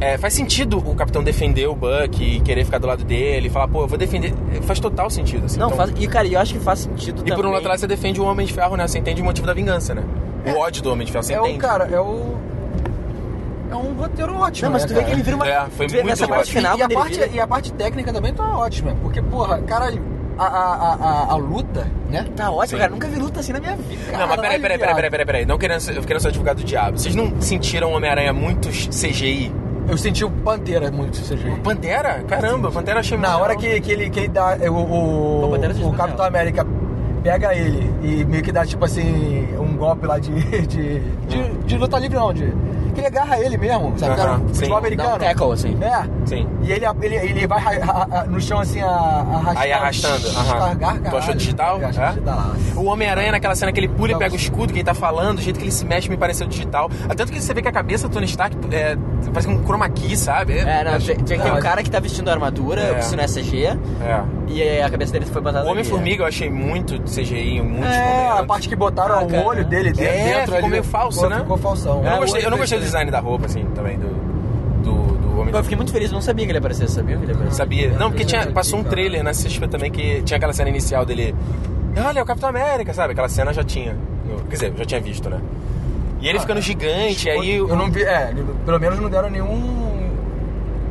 é, 0.02 0.18
faz 0.18 0.34
sentido 0.34 0.78
o 0.78 0.94
capitão 0.94 1.22
defender 1.22 1.66
o 1.68 1.74
Buck 1.74 2.22
e 2.22 2.40
querer 2.40 2.64
ficar 2.64 2.78
do 2.78 2.86
lado 2.86 3.04
dele, 3.04 3.48
falar, 3.48 3.68
pô, 3.68 3.82
eu 3.82 3.86
vou 3.88 3.96
defender. 3.98 4.32
Faz 4.62 4.78
total 4.80 5.08
sentido, 5.10 5.46
assim. 5.46 5.58
Não, 5.58 5.66
Então- 5.68 5.76
faz, 5.78 5.92
e 5.98 6.06
cara, 6.06 6.26
eu 6.26 6.38
acho 6.40 6.54
que 6.54 6.60
faz 6.60 6.80
sentido 6.80 7.16
E 7.20 7.24
também. 7.24 7.34
por 7.36 7.46
um 7.46 7.50
lado, 7.52 7.68
você 7.68 7.86
defende 7.86 8.20
o 8.20 8.24
Homem 8.24 8.46
de 8.46 8.52
Ferro, 8.52 8.76
né? 8.76 8.86
Você 8.86 8.98
entende 8.98 9.22
o 9.22 9.24
motivo 9.24 9.46
da 9.46 9.54
vingança, 9.54 9.94
né? 9.94 10.02
O 10.46 10.58
ódio 10.58 10.82
do 10.82 10.92
Homem 10.92 11.06
de 11.06 11.12
Ferro, 11.12 11.22
você 11.24 11.34
é 11.34 11.38
entende. 11.38 11.56
o 11.56 11.60
cara, 11.60 11.84
é 11.90 12.00
o. 12.00 12.34
É 13.70 13.74
um 13.76 13.94
roteiro 13.94 14.34
ótimo. 14.36 14.66
Não, 14.66 14.72
mas 14.74 14.82
né, 14.82 14.88
tu 14.88 14.94
vê 14.94 15.00
cara? 15.00 15.06
que 15.06 15.12
ele 15.16 15.22
vira 15.22 15.36
uma... 15.36 15.48
É, 15.48 15.66
foi 15.70 15.86
tu 15.86 15.92
vê 15.92 15.96
muito 16.02 16.08
nessa 16.10 16.28
parte 16.28 16.40
ótimo. 16.42 16.56
final, 16.60 16.76
e, 16.78 16.82
a 16.82 16.88
parte, 16.90 17.14
vira- 17.14 17.26
e 17.32 17.40
a 17.40 17.46
parte 17.46 17.72
técnica 17.72 18.12
também 18.12 18.34
tá 18.34 18.44
ótima. 18.58 18.94
Porque, 19.00 19.22
porra, 19.22 19.62
caralho, 19.62 20.02
a, 20.36 20.44
a, 20.44 20.94
a, 20.94 21.32
a, 21.32 21.36
luta, 21.36 21.86
né? 22.10 22.26
Tá 22.36 22.50
ótimo, 22.50 22.76
Sim. 22.76 22.82
cara, 22.82 22.90
nunca 22.90 23.08
vi 23.08 23.18
luta 23.18 23.40
assim 23.40 23.52
na 23.52 23.60
minha 23.60 23.74
vida. 23.76 24.12
Não, 24.18 24.26
mas 24.26 24.40
peraí, 24.40 24.60
peraí, 24.60 24.78
peraí, 24.78 24.94
peraí, 24.94 25.10
peraí, 25.10 25.26
peraí. 25.26 25.46
Não 25.46 25.56
querendo 25.56 25.80
ser, 25.80 25.96
eu 25.96 26.02
querendo 26.02 26.20
ser 26.20 26.28
advogado 26.28 26.58
do 26.58 26.64
diabo. 26.64 26.98
Vocês 26.98 27.14
não 27.14 27.40
sentiram 27.40 27.92
o 27.92 27.96
Homem-Aranha 27.96 28.32
muito 28.34 28.68
CGI? 28.68 29.50
Eu 29.88 29.98
senti 29.98 30.24
o 30.24 30.30
Pantera 30.30 30.90
muito 30.90 31.20
CGI. 31.20 31.60
Pantera? 31.62 32.22
Caramba, 32.22 32.70
Pantera 32.70 33.00
achei 33.00 33.16
muito 33.16 33.28
Na 33.28 33.38
hora 33.38 33.56
que, 33.56 33.80
que, 33.80 33.92
ele, 33.92 34.10
que 34.10 34.20
ele 34.20 34.28
dá. 34.28 34.56
O, 34.70 34.74
o, 34.74 35.44
O 35.44 35.88
o 35.88 35.92
de 35.92 35.96
Capitão 35.96 36.24
América 36.24 36.66
pega 37.22 37.54
ele 37.54 37.90
e 38.02 38.24
meio 38.24 38.42
que 38.42 38.52
dá, 38.52 38.66
tipo 38.66 38.84
assim, 38.84 39.46
um 39.58 39.76
golpe 39.76 40.06
lá 40.06 40.18
de. 40.18 40.32
de, 40.66 41.00
de, 41.00 41.58
de 41.64 41.78
luta 41.78 41.98
livre, 41.98 42.16
não, 42.16 42.32
de. 42.32 42.52
Que 42.94 43.00
ele 43.00 43.06
agarra 43.06 43.38
ele 43.40 43.56
mesmo, 43.56 43.92
sabe? 43.98 44.12
Aham, 44.12 44.16
Cara, 44.22 44.38
sim. 44.38 44.54
futebol 44.54 44.68
Dá 44.70 44.78
americano. 44.78 45.14
um 45.14 45.18
tackle, 45.18 45.52
assim. 45.52 45.78
É. 45.82 46.26
Sim. 46.26 46.48
E 46.62 46.72
ele, 46.72 46.84
ele, 47.02 47.16
ele 47.16 47.46
vai 47.46 47.58
ra- 47.58 47.70
ra- 47.92 48.06
ra- 48.10 48.24
no 48.24 48.40
chão 48.40 48.60
assim, 48.60 48.80
a- 48.80 48.86
arrastando. 48.86 49.58
Aí 49.58 49.72
arrastando, 49.72 50.28
aham. 50.28 50.58
Cargar, 50.76 51.10
Tu 51.10 51.16
achou 51.16 51.34
digital? 51.34 51.80
Eu 51.80 51.88
achei 51.88 52.02
É? 52.02 52.08
digital. 52.08 52.50
O 52.76 52.84
Homem-Aranha, 52.84 53.32
naquela 53.32 53.54
cena 53.54 53.72
que 53.72 53.80
ele 53.80 53.88
pula 53.88 54.10
e 54.10 54.12
Não. 54.12 54.18
pega 54.18 54.34
o 54.34 54.36
escudo 54.36 54.72
que 54.72 54.78
ele 54.80 54.84
tá 54.84 54.94
falando, 54.94 55.38
o 55.38 55.42
jeito 55.42 55.58
que 55.58 55.64
ele 55.64 55.72
se 55.72 55.84
mexe 55.84 56.08
me 56.08 56.16
pareceu 56.16 56.46
digital. 56.46 56.90
Até 57.08 57.22
Tanto 57.22 57.32
que 57.32 57.40
você 57.40 57.54
vê 57.54 57.62
que 57.62 57.68
a 57.68 57.72
cabeça 57.72 58.08
do 58.08 58.12
Tony 58.14 58.26
Stark 58.26 58.56
é, 58.72 58.96
parece 59.32 59.48
um 59.48 59.62
chroma 59.64 59.88
key, 59.88 60.16
sabe? 60.16 60.58
É, 60.58 60.82
não, 60.84 60.98
tinha, 60.98 61.14
tinha 61.16 61.38
que 61.38 61.42
ter 61.44 61.48
Não, 61.50 61.56
um 61.56 61.60
cara 61.60 61.80
que 61.84 61.88
tá 61.90 62.00
vestindo 62.00 62.28
a 62.28 62.32
armadura, 62.32 62.80
É. 62.80 62.94
vestindo 62.94 63.20
SG, 63.22 63.66
É. 63.66 63.76
e 64.48 64.60
aí 64.60 64.82
a 64.82 64.90
cabeça 64.90 65.12
dele 65.12 65.24
foi 65.26 65.40
botada 65.40 65.58
O 65.60 65.62
ali, 65.62 65.70
Homem-Formiga 65.70 66.24
eu 66.24 66.26
achei 66.26 66.50
muito 66.50 67.00
CGI 67.02 67.58
em 67.58 67.62
muitos 67.62 67.94
É, 67.94 68.28
a 68.40 68.42
parte 68.44 68.68
que 68.68 68.74
botaram 68.74 69.14
Ah, 69.20 69.22
o 69.22 69.44
olho 69.46 69.64
dele 69.64 69.92
dentro, 69.92 70.04
É, 70.04 70.24
dentro 70.24 70.40
ficou 70.46 70.58
ali, 70.58 70.68
meio 70.68 70.82
falso, 70.82 71.18
ficou, 71.20 71.30
né? 71.30 71.38
Ficou 71.42 71.56
falsão. 71.56 71.98
Eu 71.98 72.02
não 72.02 72.12
É, 72.12 72.18
gostei, 72.18 72.44
eu 72.46 72.50
não 72.50 72.58
gostei 72.58 72.78
do 72.80 72.81
design 72.82 73.10
da 73.10 73.20
roupa, 73.20 73.46
assim, 73.46 73.64
também, 73.74 73.98
do, 73.98 74.08
do, 74.82 74.92
do 75.18 75.40
Homem 75.40 75.52
Pô, 75.52 75.58
eu 75.58 75.62
fiquei 75.62 75.76
muito 75.76 75.92
feliz, 75.92 76.10
não 76.12 76.20
sabia 76.20 76.44
que 76.44 76.50
ele 76.52 76.58
aparecia, 76.58 76.86
sabia 76.88 77.16
que 77.16 77.22
ele 77.24 77.32
aparecia? 77.32 77.56
Sabia. 77.56 77.90
Não, 77.90 78.10
porque 78.10 78.24
tinha, 78.24 78.46
passou 78.52 78.78
um 78.80 78.84
trailer 78.84 79.22
na 79.22 79.30
CXP 79.30 79.68
também 79.68 79.90
que 79.90 80.22
tinha 80.22 80.36
aquela 80.36 80.52
cena 80.52 80.68
inicial 80.70 81.04
dele. 81.04 81.34
Olha, 82.06 82.20
é 82.20 82.22
o 82.22 82.26
Capitão 82.26 82.48
América, 82.48 82.92
sabe? 82.94 83.12
Aquela 83.12 83.28
cena 83.28 83.50
eu 83.50 83.54
já 83.54 83.64
tinha. 83.64 83.96
eu- 84.28 84.38
quer 84.48 84.52
dizer, 84.54 84.72
eu 84.72 84.78
já 84.78 84.84
tinha 84.84 85.00
visto, 85.00 85.28
né? 85.28 85.38
E 86.20 86.28
ele 86.28 86.38
ficando 86.38 86.60
gigante, 86.60 87.28
aí. 87.28 87.56
Eu 87.56 87.74
não 87.76 87.90
vi, 87.90 88.02
é, 88.04 88.32
pelo 88.64 88.78
menos 88.78 88.98
não 89.00 89.10
deram 89.10 89.28
nenhum. 89.28 89.82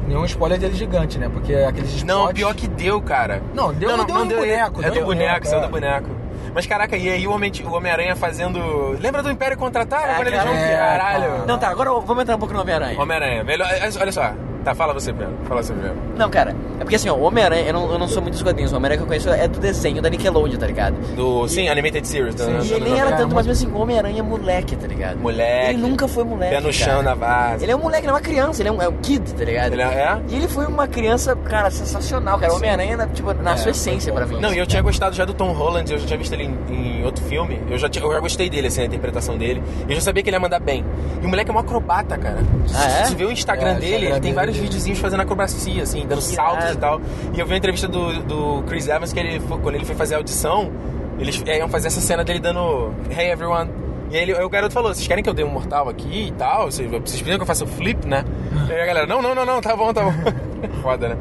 Nenhum 0.08 0.26
spoiler 0.26 0.60
dele 0.60 0.76
gigante, 0.76 1.18
né? 1.18 1.30
Porque 1.32 1.54
aqueles 1.56 2.04
Não, 2.04 2.22
spots- 2.24 2.34
pior 2.34 2.54
que 2.54 2.68
deu, 2.68 3.02
cara. 3.02 3.42
Não, 3.56 3.74
deu- 3.74 3.90
deu 3.90 3.98
no 3.98 4.06
boneco, 4.06 4.82
É 4.82 4.84
deu 4.86 4.94
do 4.96 5.00
no 5.00 5.06
boneco, 5.06 5.06
boneco, 5.06 5.46
saiu 5.48 5.60
é. 5.60 5.62
do 5.66 5.70
boneco. 5.72 6.10
Mas 6.54 6.66
caraca, 6.66 6.98
e 6.98 7.08
aí 7.10 7.26
o 7.28 7.32
Homem- 7.32 7.52
o 7.66 7.72
Homem-Aranha 7.72 8.16
fazendo. 8.16 8.98
Lembra 9.00 9.24
do 9.24 9.32
Império 9.32 9.58
Contra-Ataca? 9.58 10.08
É, 10.08 10.16
quando 10.16 10.28
eles 10.28 10.44
vão. 10.44 10.54
Caralho. 10.54 11.32
cara. 11.32 11.46
Não, 11.48 11.58
tá, 11.58 11.70
agora 11.70 11.90
vamos 11.92 12.22
entrar 12.24 12.36
um 12.36 12.40
pouco 12.40 12.54
no 12.54 12.62
Homem-Aranha. 12.62 13.00
Homem-Aranha, 13.00 13.44
melhor. 13.44 13.68
Olha 14.00 14.12
só. 14.12 14.34
Tá, 14.64 14.76
fala 14.76 14.94
você 14.94 15.12
primeiro. 15.12 15.38
Fala 15.46 15.64
você 15.64 15.74
primeiro. 15.74 15.98
Não, 16.18 16.30
cara, 16.30 16.56
é 16.80 16.84
porque 16.84 16.96
assim, 16.96 17.10
ó, 17.10 17.16
o 17.16 17.22
Homem-Aranha, 17.24 17.64
eu 17.68 17.74
não, 17.74 17.92
eu 17.92 17.98
não 18.00 18.08
sou 18.08 18.22
muito 18.22 18.34
dos 18.36 18.44
quadrinhos, 18.44 18.72
o 18.72 18.76
Homem-Aranha 18.78 18.98
que 19.00 19.04
eu 19.04 19.08
conheço 19.08 19.30
é 19.30 19.48
do 19.48 19.60
desenho 19.60 20.02
da 20.02 20.10
Nickelodeon, 20.10 20.58
tá 20.60 20.68
ligado? 20.68 20.94
Do. 21.16 21.48
Sim, 21.48 21.68
Animated 21.68 22.08
Series. 22.08 22.36
da- 22.36 22.46
Sim, 22.46 22.60
E 22.70 22.74
ele 22.74 22.90
nem 22.92 23.00
era 23.00 23.16
tanto, 23.18 23.34
mas 23.34 23.48
assim, 23.48 23.68
o 23.68 23.78
Homem-Aranha 23.80 24.20
é 24.20 24.24
moleque, 24.24 24.76
tá 24.76 24.86
ligado? 24.88 25.18
Moleque. 25.20 25.70
Ele 25.72 25.82
nunca 25.82 26.08
foi 26.08 26.24
moleque. 26.24 26.54
Pé 26.56 26.62
no 26.62 26.72
chão 26.72 26.88
cara. 26.88 27.04
na 27.04 27.16
base. 27.16 27.64
Ele 27.66 27.72
é 27.72 27.76
um 27.76 27.80
moleque, 27.80 28.04
ele 28.06 28.12
é 28.12 28.14
uma 28.14 28.22
criança, 28.22 28.62
ele 28.62 28.70
é 28.70 28.72
um, 28.72 28.82
é 28.82 28.88
um 28.88 28.98
kid, 28.98 29.34
tá 29.34 29.44
ligado? 29.46 29.74
Ele 29.74 29.82
é- 29.82 29.86
é? 29.86 30.22
E 30.30 30.36
ele 30.36 30.48
foi 30.48 30.66
uma 30.68 30.88
criança, 30.88 31.36
cara, 31.36 31.72
sensacional, 31.72 32.38
cara. 32.38 32.54
O 32.54 32.58
Homem-Aranha, 32.58 32.98
na- 32.98 33.08
tipo, 33.08 33.34
na 33.34 33.54
É, 33.54 33.58
sua 33.58 33.72
essência 33.72 34.14
pra 34.14 34.26
mim. 34.26 34.36
Não, 34.40 34.50
assim, 34.50 34.56
e 34.56 34.60
eu 34.60 34.64
cara. 34.64 34.68
tinha 34.68 34.82
gostado 34.84 35.16
já 35.16 35.26
do 35.26 35.34
Tom 35.34 35.52
Holland, 35.54 35.92
eu 35.92 35.98
já 35.98 36.06
tinha 36.06 36.18
visto 36.20 36.34
ele 36.34 36.44
em, 36.70 37.00
em 37.00 37.04
outro 37.04 37.24
filme. 37.26 37.60
Eu 37.70 37.78
já, 37.80 37.90
tinha- 37.90 38.06
eu 38.06 38.14
já 38.14 38.20
gostei 38.20 38.50
dele, 38.50 38.68
assim, 38.68 38.82
a 38.82 38.86
interpretação 38.86 39.38
dele. 39.38 39.64
E 39.88 39.92
eu 39.92 39.96
já 39.96 40.02
sabia 40.02 40.22
que 40.22 40.30
ele 40.30 40.36
ia 40.36 40.40
mandar 40.40 40.60
bem. 40.60 40.86
E 41.22 41.26
o 41.26 41.30
moleque 41.30 41.50
é 41.50 41.54
um 41.54 41.58
acrobata, 41.60 42.18
cara. 42.18 42.38
Ah, 42.76 42.86
é? 42.86 42.90
Se 43.06 43.10
você 43.12 43.16
vê 43.16 43.26
o 43.26 43.32
Instagram 43.32 43.72
É, 43.72 43.76
dele, 43.76 44.06
ele 44.06 44.12
tem 44.14 44.22
dele. 44.22 44.36
Vários 44.52 44.58
videozinhos 44.58 45.00
fazendo 45.00 45.22
acrobacia, 45.22 45.84
assim, 45.84 46.06
dando 46.06 46.22
saltos 46.22 46.66
e 46.74 46.78
tal. 46.78 47.02
E 47.34 47.40
eu 47.40 47.46
vi 47.46 47.54
uma 47.54 47.58
entrevista 47.58 47.88
do, 47.88 48.22
do 48.24 48.64
Chris 48.68 48.88
Evans 48.88 49.14
que 49.14 49.20
ele, 49.20 49.40
foi- 49.40 49.58
quando 49.60 49.76
ele 49.76 49.86
foi 49.86 49.96
fazer 49.96 50.16
a 50.16 50.18
audição, 50.18 50.72
eles 51.20 51.42
iam 51.46 51.70
fazer 51.70 51.88
essa 51.88 52.02
cena 52.02 52.24
dele 52.24 52.40
dando 52.40 52.94
Hey 53.10 53.32
everyone. 53.32 53.70
E 54.10 54.18
aí, 54.18 54.24
ele, 54.24 54.36
aí 54.36 54.44
o 54.44 54.50
garoto 54.50 54.74
falou: 54.74 54.94
Vocês 54.94 55.08
querem 55.08 55.24
que 55.24 55.30
eu 55.30 55.34
dê 55.34 55.44
um 55.44 55.50
mortal 55.50 55.88
aqui 55.88 56.28
e 56.28 56.32
tal? 56.32 56.66
Vocês, 56.70 56.90
vocês 56.90 57.02
precisam 57.22 57.38
que 57.38 57.42
eu 57.44 57.46
faça 57.48 57.64
o 57.64 57.68
flip, 57.68 58.06
né? 58.06 58.26
E 58.68 58.74
aí 58.74 58.82
a 58.82 58.86
galera: 58.86 59.08
Não, 59.08 59.22
não, 59.22 59.34
não, 59.34 59.46
não, 59.46 59.62
tá 59.62 59.74
bom, 59.76 59.94
tá 59.94 60.04
bom. 60.04 60.12
Foda, 60.84 61.10
né? 61.10 61.18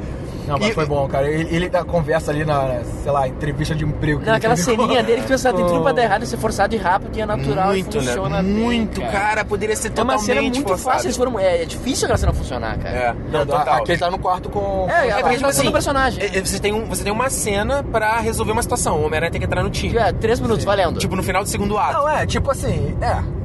Não, 0.50 0.58
mas 0.58 0.70
E- 0.70 0.72
foi 0.74 0.84
bom, 0.86 1.06
cara. 1.08 1.28
Ele, 1.30 1.54
ele 1.54 1.68
dá 1.68 1.84
conversa 1.84 2.30
ali 2.30 2.44
na, 2.44 2.80
sei 3.02 3.12
lá, 3.12 3.28
entrevista 3.28 3.74
de 3.74 3.84
emprego. 3.84 4.20
que 4.20 4.26
Não, 4.26 4.34
aquela 4.34 4.56
ceninha 4.56 5.02
dele 5.02 5.22
que 5.22 5.28
pensa, 5.28 5.52
tem 5.52 5.64
tudo 5.64 5.80
pra 5.82 5.92
dar 5.92 6.02
errado, 6.02 6.26
ser 6.26 6.36
forçado 6.38 6.74
e 6.74 6.78
rápido 6.78 7.16
e 7.16 7.20
é 7.20 7.26
natural 7.26 7.68
muito, 7.68 7.96
e 7.96 8.00
né? 8.00 8.06
funciona 8.06 8.42
bem, 8.42 8.52
Muito, 8.52 9.00
cara. 9.00 9.44
Poderia 9.44 9.76
ser 9.76 9.88
É 9.88 9.90
uma 9.90 10.14
totalmente 10.14 10.26
cena 10.26 10.42
muito 10.42 10.62
forçado. 10.62 10.82
fácil, 10.92 11.06
eles 11.06 11.16
foram, 11.16 11.38
é, 11.38 11.62
é 11.62 11.64
difícil 11.64 12.04
aquela 12.06 12.18
cena 12.18 12.32
funcionar, 12.32 12.78
cara. 12.78 12.96
É, 12.96 13.12
não, 13.30 13.40
Não, 13.40 13.46
total. 13.46 13.74
Aqui 13.76 13.92
ele 13.92 13.98
tá 13.98 14.10
no 14.10 14.18
quarto 14.18 14.48
com. 14.50 14.86
É, 14.90 15.08
é 15.08 15.20
porque, 15.20 15.36
tipo 15.36 15.46
assim, 15.48 15.64
do 15.64 15.72
personagem. 15.72 16.22
é, 16.22 16.38
é, 16.38 16.44
Você 16.44 16.58
tem, 16.58 16.72
um, 16.72 16.84
você 16.86 17.04
tem 17.04 17.12
uma 17.12 17.30
cena 17.30 17.82
pra 17.84 18.18
resolver 18.18 18.52
uma 18.52 18.62
situação. 18.62 18.96
O 18.96 19.04
Homem-Aranha 19.06 19.30
tem 19.30 19.40
que 19.40 19.46
entrar 19.46 19.62
no 19.62 19.70
time. 19.70 19.96
É, 19.96 20.12
três 20.12 20.40
minutos, 20.40 20.64
valendo. 20.64 20.98
Tipo, 20.98 21.14
no 21.16 21.22
final 21.22 21.42
do 21.42 21.48
segundo 21.48 21.78
ato. 21.78 21.92
Não, 21.94 22.08
é, 22.08 22.26
tipo 22.26 22.50
assim, 22.50 22.96
é. 23.00 23.39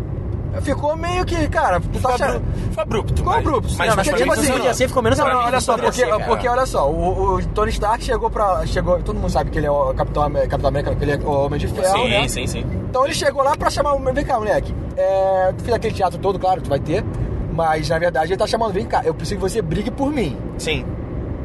Ficou 0.61 0.95
meio 0.95 1.25
que, 1.25 1.47
cara, 1.47 1.79
tu 1.79 1.99
tá 1.99 2.09
achando. 2.09 2.43
ficou 2.69 2.81
abrupto. 2.83 3.15
Ficou 3.15 3.33
abrupto. 3.33 3.73
Mas, 3.77 3.89
Não, 3.89 3.95
mas 3.95 4.07
porque, 4.07 4.21
tipo 4.23 4.31
assim, 4.31 4.41
funcionou. 4.41 4.57
podia 4.59 4.73
ser, 4.73 4.87
ficou 4.87 5.03
menos 5.03 5.19
Não, 5.19 5.25
não, 5.25 5.31
abrupto 5.31 5.51
olha 5.51 5.61
só, 5.61 5.77
porque, 5.77 5.91
ser, 5.91 6.25
porque 6.25 6.47
olha 6.47 6.65
só, 6.65 6.89
o, 6.89 7.35
o 7.35 7.45
Tony 7.47 7.71
Stark 7.71 8.03
chegou 8.03 8.29
pra. 8.29 8.65
Chegou, 8.65 9.01
todo 9.01 9.15
mundo 9.17 9.29
sabe 9.29 9.49
que 9.51 9.57
ele 9.57 9.67
é 9.67 9.71
o 9.71 9.93
Capitão, 9.93 10.31
Capitão 10.31 10.67
América, 10.67 10.95
que 10.95 11.03
ele 11.03 11.11
é 11.11 11.17
o 11.17 11.45
Homem 11.45 11.59
de 11.59 11.67
Ferro. 11.67 11.97
Sim, 11.97 12.09
né? 12.09 12.27
sim, 12.27 12.47
sim. 12.47 12.65
Então 12.89 13.05
ele 13.05 13.13
chegou 13.13 13.43
lá 13.43 13.55
pra 13.55 13.69
chamar. 13.69 13.95
Vem 13.95 14.25
cá, 14.25 14.37
moleque. 14.37 14.73
É, 14.97 15.53
tu 15.57 15.63
fez 15.63 15.75
aquele 15.75 15.93
teatro 15.93 16.19
todo, 16.19 16.39
claro, 16.39 16.61
tu 16.61 16.69
vai 16.69 16.79
ter. 16.79 17.03
Mas 17.51 17.87
na 17.89 17.97
verdade 17.97 18.33
ele 18.33 18.37
tá 18.37 18.45
chamando, 18.45 18.73
vem 18.73 18.85
cá, 18.85 19.01
eu 19.05 19.13
preciso 19.13 19.39
que 19.39 19.49
você 19.49 19.61
brigue 19.61 19.89
por 19.89 20.11
mim. 20.11 20.37
Sim. 20.57 20.85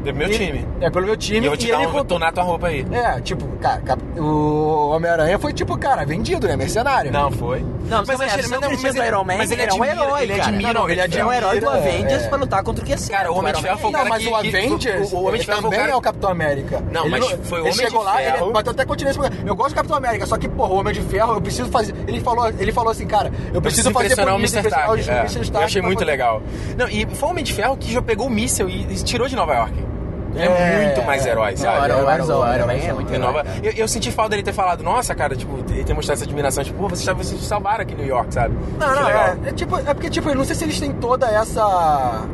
Do 0.03 0.15
meu 0.15 0.29
E- 0.29 0.31
time. 0.39 0.67
É, 0.81 0.89
pelo 0.91 1.05
meu 1.05 1.15
E 1.15 1.19
time. 1.19 1.47
eu 1.47 1.51
vou 1.51 1.57
te 1.59 1.69
e 1.69 1.71
dar 1.71 1.83
ele 1.83 1.87
um, 1.99 2.05
tornar 2.05 2.33
tua 2.33 2.43
roupa 2.43 2.69
aí. 2.69 2.87
É, 2.91 3.21
tipo, 3.21 3.47
cara, 3.59 3.83
o 4.17 4.91
Homem-Aranha 4.91 5.39
foi 5.39 5.53
tipo, 5.53 5.77
cara, 5.77 6.05
vendido, 6.07 6.47
né? 6.49 6.57
Mercenário. 6.57 7.13
Não, 7.13 7.31
foi. 7.31 7.61
Não, 7.89 8.03
mas, 8.07 8.19
mas, 8.19 8.21
ele- 8.21 8.43
você 8.43 8.49
mas- 8.49 8.51
não 8.51 8.59
acredita 8.59 8.89
mas 8.89 8.97
ele- 8.97 9.07
Iron 9.07 9.25
Man, 9.25 9.37
mas 9.37 9.51
ele 9.51 9.63
é 9.63 9.65
um 9.65 9.69
admira- 9.83 9.93
herói, 9.93 10.23
ele 10.23 10.33
cara. 10.37 10.49
admira 10.49 10.73
Não, 10.73 10.81
o 10.85 10.89
ele 10.89 10.95
de 10.95 11.01
Ele 11.01 11.21
é 11.21 11.25
um 11.25 11.29
admira, 11.29 11.37
herói 11.37 11.61
do 11.61 11.69
Avengers 11.71 12.23
é. 12.25 12.29
pra 12.29 12.39
lutar 12.39 12.63
contra 12.63 12.83
o 12.83 12.87
que 12.87 12.93
é 12.93 12.97
certo. 12.97 13.19
Cara, 13.19 13.33
o 13.33 13.37
Homem 13.39 13.53
de 13.53 13.63
Ferro 13.63 13.79
foi 13.79 13.91
o 13.91 13.93
Não, 13.93 13.99
cara 13.99 14.09
mas 14.11 14.23
que... 14.23 14.29
o 14.31 14.37
Avengers, 14.37 15.13
o, 15.13 15.17
o 15.17 15.21
Homem 15.21 15.33
de 15.33 15.37
ele 15.39 15.45
Ferro 15.45 15.59
o 15.59 15.63
também 15.63 15.79
cara... 15.81 15.93
é 15.93 15.97
o 15.97 16.01
Capitão 16.01 16.31
América. 16.31 16.85
Não, 16.91 17.03
Ele 17.03 17.11
mas 17.11 17.25
foi 17.25 17.33
o 17.33 17.37
ele 17.37 17.61
Homem 17.61 17.73
de 17.73 17.77
chegou 17.79 18.03
lá, 18.03 18.17
Ferro. 18.17 18.45
ele 18.47 18.53
bateu 18.53 18.73
até 18.73 18.85
continuar 18.85 19.11
esse 19.11 19.19
programa. 19.21 19.49
Eu 19.49 19.55
gosto 19.57 19.71
do 19.71 19.75
Capitão 19.77 19.97
América, 19.97 20.27
só 20.27 20.39
que, 20.39 20.49
porra, 20.49 20.71
o 20.73 20.77
Homem 20.79 20.95
de 20.95 21.01
Ferro, 21.03 21.35
eu 21.35 21.41
preciso 21.43 21.69
fazer... 21.71 21.95
Ele 22.07 22.21
falou, 22.21 22.49
ele 22.59 22.73
falou 22.73 22.91
assim, 22.91 23.07
cara, 23.07 23.31
eu 23.53 23.61
preciso 23.61 23.91
fazer 23.91 24.07
impressionar 24.07 24.35
o 24.35 24.39
bonito, 24.39 24.55
Mr. 24.55 24.59
impressionar 24.69 24.91
o 24.91 24.95
é. 24.95 25.21
Mr. 25.21 25.41
Stark 25.43 25.55
Eu 25.57 25.61
achei 25.67 25.83
muito 25.83 26.05
legal. 26.05 26.43
Não, 26.79 26.89
e 26.89 27.07
foi 27.15 27.29
o 27.29 27.33
Homem 27.33 27.45
de 27.45 27.53
Ferro 27.53 27.77
que 27.77 27.93
já 27.93 28.01
pegou 28.01 28.27
o 28.29 28.31
míssel 28.31 28.69
e, 28.69 28.83
e 28.91 28.95
tirou 29.03 29.29
de 29.29 29.37
Nova 29.37 29.55
York. 29.55 29.75
Ele 30.35 30.45
é, 30.45 30.83
É, 30.83 30.87
muito 30.87 31.07
mais 31.07 31.27
herói, 31.27 31.51
não, 31.51 31.57
sabe? 31.57 31.85
era- 31.85 31.95
Iron 31.95 32.01
Iron 32.15 32.27
Man 32.27 32.67
mais 32.67 32.85
é 32.85 32.93
muito 32.93 33.13
herói. 33.13 33.27
Nova... 33.27 33.45
eu, 33.63 33.73
eu 33.73 33.89
senti 33.89 34.11
falta 34.13 34.31
dele 34.31 34.43
ter 34.43 34.53
falado, 34.53 34.83
nossa, 34.83 35.15
cara, 35.15 35.35
tipo, 35.35 35.59
ele 35.71 35.83
ter 35.85 35.93
mostrado 35.93 36.19
essa 36.19 36.25
admiração, 36.25 36.63
tipo, 36.63 36.79
pô, 36.79 36.89
vocês, 36.89 37.17
vocês 37.17 37.41
salvaram 37.43 37.83
aqui 37.83 37.95
em 37.95 37.97
New 37.97 38.07
York, 38.07 38.33
sabe? 38.33 38.55
Não, 38.79 38.95
não, 38.95 39.05
legal. 39.07 39.25
é, 39.45 39.49
é 39.49 39.53
tipo, 39.53 39.77
é 39.77 39.95
porque, 39.95 40.09
tipo, 40.11 40.29
eu 40.29 40.35
não 40.37 40.45
sei 40.45 40.55
se 40.55 40.65
eles 40.65 40.79
têm 40.79 40.93
toda 40.93 41.27
essa 41.27 42.25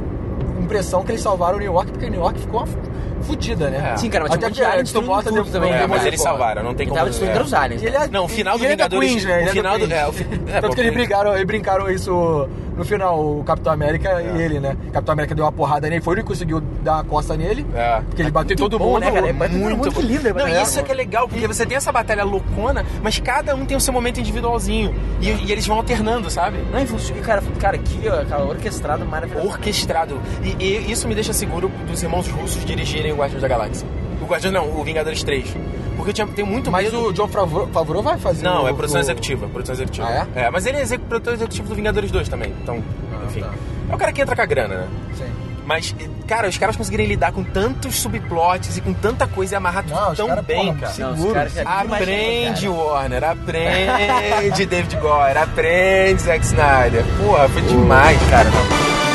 impressão 0.60 1.02
que 1.04 1.12
eles 1.12 1.20
salvaram 1.22 1.58
New 1.58 1.66
York, 1.72 1.90
porque 1.92 2.10
New 2.10 2.20
York 2.20 2.38
ficou 2.40 2.60
uma 2.60 2.66
fu- 2.66 2.78
fudida, 3.22 3.70
né? 3.70 3.92
É. 3.94 3.96
Sim, 3.96 4.10
cara, 4.10 4.24
mas 4.24 4.34
Até 4.34 4.50
tinha 4.50 4.84
tudo 4.84 5.44
de- 5.44 5.50
também. 5.50 5.72
É, 5.72 5.86
mas 5.86 6.04
eles 6.04 6.20
salvaram, 6.20 6.62
não 6.62 6.74
tem 6.74 6.84
Ele 6.84 6.90
como... 6.90 6.98
tava 6.98 7.10
destruindo 7.10 7.38
é. 7.38 7.42
os 7.42 7.54
aliens. 7.54 7.82
Ele 7.82 7.96
é- 7.96 8.08
Não, 8.08 8.24
o 8.24 8.28
final 8.28 8.56
e 8.56 8.58
do 8.58 8.64
é 8.64 8.68
Vingadores- 8.68 9.24
né? 9.24 9.36
o 9.38 9.40
é 9.42 9.46
final 9.48 9.78
do- 9.78 9.92
é, 9.92 9.96
é, 9.96 10.60
Tanto 10.60 10.74
que 10.74 10.80
eles 10.80 10.92
Queens. 10.92 10.94
brigaram, 10.94 11.34
eles 11.34 11.46
brincaram 11.46 11.90
isso 11.90 12.48
no 12.76 12.84
final, 12.84 13.38
o 13.38 13.44
Capitão 13.44 13.72
América 13.72 14.22
e 14.22 14.40
ele, 14.40 14.60
né? 14.60 14.76
O 14.88 14.92
Capitão 14.92 15.12
América 15.12 15.34
deu 15.34 15.44
uma 15.44 15.52
porrada 15.52 15.88
nele, 15.88 16.02
foi 16.02 16.14
ele 16.14 16.22
que 16.22 16.28
conseguiu 16.28 16.60
dar 16.60 16.94
uma 16.94 17.04
costa 17.04 17.36
nele. 17.36 17.66
É. 17.74 18.00
Porque 18.00 18.22
ele 18.22 18.30
bateu 18.30 18.54
em 18.54 18.56
todo 18.56 18.78
bom, 18.78 18.92
mundo. 18.92 19.00
né, 19.00 19.10
cara? 19.10 19.28
É 19.28 19.32
muito, 19.32 19.54
muito 19.54 19.76
muito 19.78 20.00
lindo, 20.00 20.28
é 20.28 20.32
Não, 20.32 20.46
É, 20.46 20.62
isso 20.62 20.78
é 20.78 20.82
que 20.82 20.92
é 20.92 20.94
legal, 20.94 21.28
porque 21.28 21.46
você 21.46 21.64
tem 21.64 21.76
essa 21.76 21.90
batalha 21.90 22.24
loucona, 22.24 22.84
mas 23.02 23.18
cada 23.18 23.54
um 23.54 23.64
tem 23.64 23.76
o 23.76 23.80
seu 23.80 23.92
momento 23.92 24.20
individualzinho. 24.20 24.94
E, 25.20 25.30
e 25.30 25.52
eles 25.52 25.66
vão 25.66 25.76
alternando, 25.76 26.30
sabe? 26.30 26.58
Não, 26.70 26.80
e 26.80 26.86
funciona. 26.86 27.20
Cara, 27.22 27.42
cara, 27.58 27.78
que 27.78 28.08
ó, 28.08 28.24
cara, 28.24 28.44
orquestrado 28.44 29.04
maravilhoso. 29.06 29.46
Orquestrado. 29.46 30.20
E, 30.42 30.62
e 30.62 30.92
isso 30.92 31.08
me 31.08 31.14
deixa 31.14 31.32
seguro 31.32 31.70
dos 31.86 32.02
irmãos 32.02 32.28
russos 32.28 32.64
dirigirem 32.64 33.12
o 33.12 33.16
Guardiões 33.16 33.42
da 33.42 33.48
Galáxia. 33.48 33.86
O 34.20 34.24
Guardião 34.26 34.52
não, 34.52 34.70
o 34.78 34.82
Vingadores 34.84 35.22
3. 35.22 35.54
Porque 35.96 36.10
eu 36.10 36.14
tinha, 36.14 36.26
tenho 36.26 36.46
muito 36.46 36.70
Mas 36.70 36.84
medo... 36.92 37.08
o 37.08 37.12
John 37.12 37.28
Favreau, 37.28 37.68
Favreau 37.68 38.02
vai 38.02 38.18
fazer 38.18 38.42
Não, 38.44 38.64
o- 38.64 38.68
é 38.68 38.72
produção 38.72 38.98
o- 39.00 39.04
executiva. 39.04 39.46
Produção 39.48 39.74
executiva. 39.74 40.06
Ah, 40.08 40.26
é? 40.34 40.50
mas 40.50 40.66
ele 40.66 40.78
é 40.78 40.82
exec- 40.82 41.00
produtor 41.08 41.34
executivo 41.34 41.68
do 41.68 41.74
Vingadores 41.74 42.10
2 42.10 42.28
também. 42.28 42.52
Então, 42.62 42.82
enfim. 43.26 43.40
tá. 43.40 43.50
É 43.90 43.94
o 43.94 43.98
cara 43.98 44.12
que 44.12 44.20
entra 44.20 44.34
com 44.36 44.42
a 44.42 44.46
grana, 44.46 44.74
né? 44.76 44.88
Sim. 45.16 45.24
Mas, 45.64 45.94
cara, 46.28 46.48
os 46.48 46.56
caras 46.56 46.76
conseguirem 46.76 47.06
lidar 47.06 47.32
com 47.32 47.42
tantos 47.42 47.96
subplots 47.96 48.76
e 48.76 48.80
com 48.80 48.92
tanta 48.92 49.26
coisa 49.26 49.54
e 49.54 49.56
amarrar 49.56 49.82
tudo 49.84 49.96
Não, 49.96 50.14
tão 50.14 50.26
cara, 50.28 50.42
bem, 50.42 50.66
porra, 50.66 50.78
cara. 50.80 50.94
Não, 50.98 51.12
os 51.12 51.18
seguro. 51.18 51.48
já- 51.48 51.62
Aprende, 51.62 52.68
Warner, 52.68 53.24
aprende, 53.24 54.66
David 54.66 54.96
Goyer, 54.96 55.36
aprende, 55.36 56.22
Zack 56.22 56.44
Snyder. 56.44 57.04
Porra, 57.18 57.48
foi 57.48 57.62
demais, 57.62 58.18
cara. 58.30 58.48
ele 58.48 59.05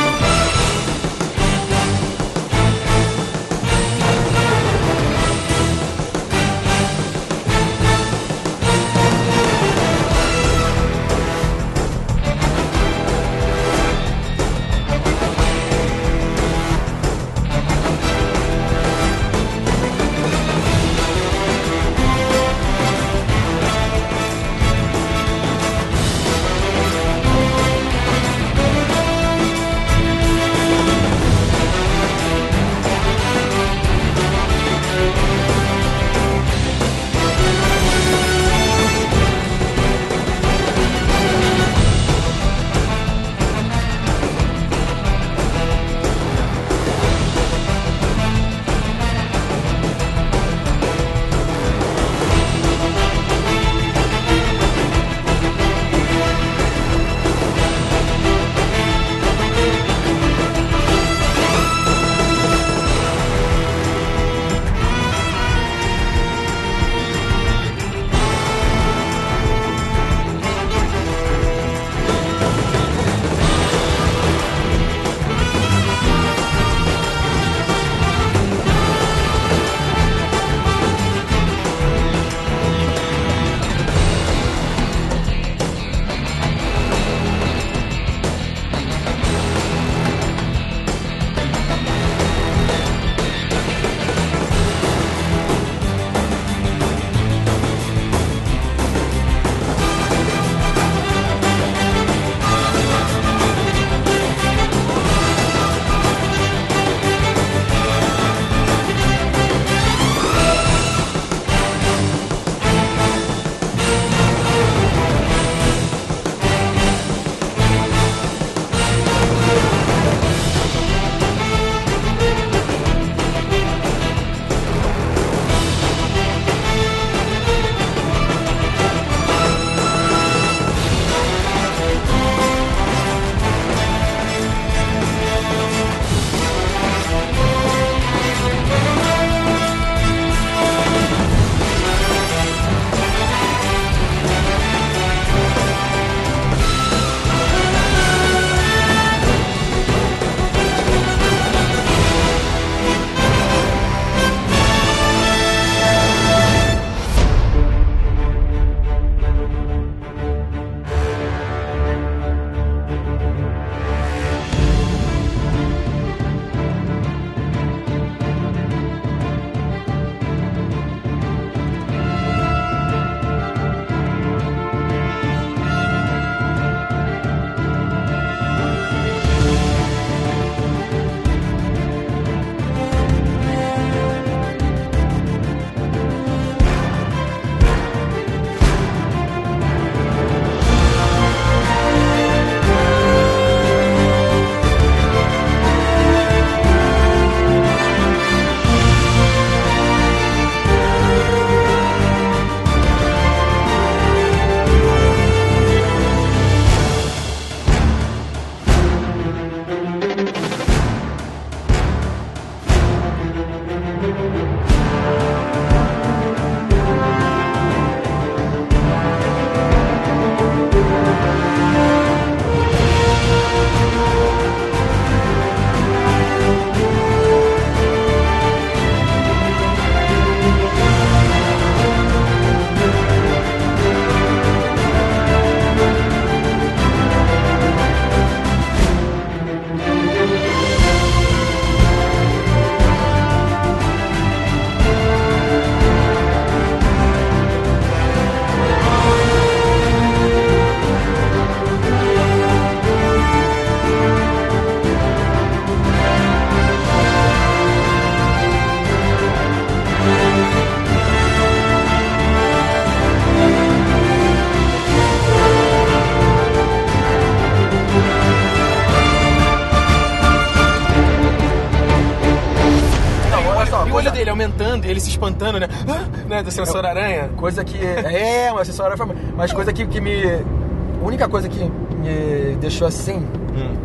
né? 276.42 276.50
Do 276.50 276.52
sensor 276.52 276.86
aranha. 276.86 277.30
Coisa 277.38 277.64
que. 277.64 277.78
É, 277.84 278.52
mas 278.54 278.68
essa 278.70 278.84
hora 278.84 278.96
foi. 278.98 279.08
Mas 279.36 279.52
coisa 279.54 279.72
que, 279.74 279.86
que 279.88 280.00
me. 280.02 280.24
A 280.26 281.06
única 281.06 281.28
coisa 281.28 281.48
que 281.50 281.60
me 281.64 282.56
deixou 282.60 282.88
assim 282.88 283.18
Hum. 283.56 283.76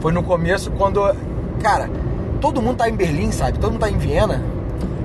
foi 0.00 0.12
no 0.12 0.22
começo 0.22 0.70
quando. 0.72 1.00
Cara, 1.62 1.88
todo 2.40 2.60
mundo 2.60 2.76
tá 2.78 2.88
em 2.88 2.94
Berlim, 2.94 3.30
sabe? 3.32 3.58
Todo 3.58 3.72
mundo 3.72 3.80
tá 3.80 3.88
em 3.90 3.96
Viena. 3.98 4.42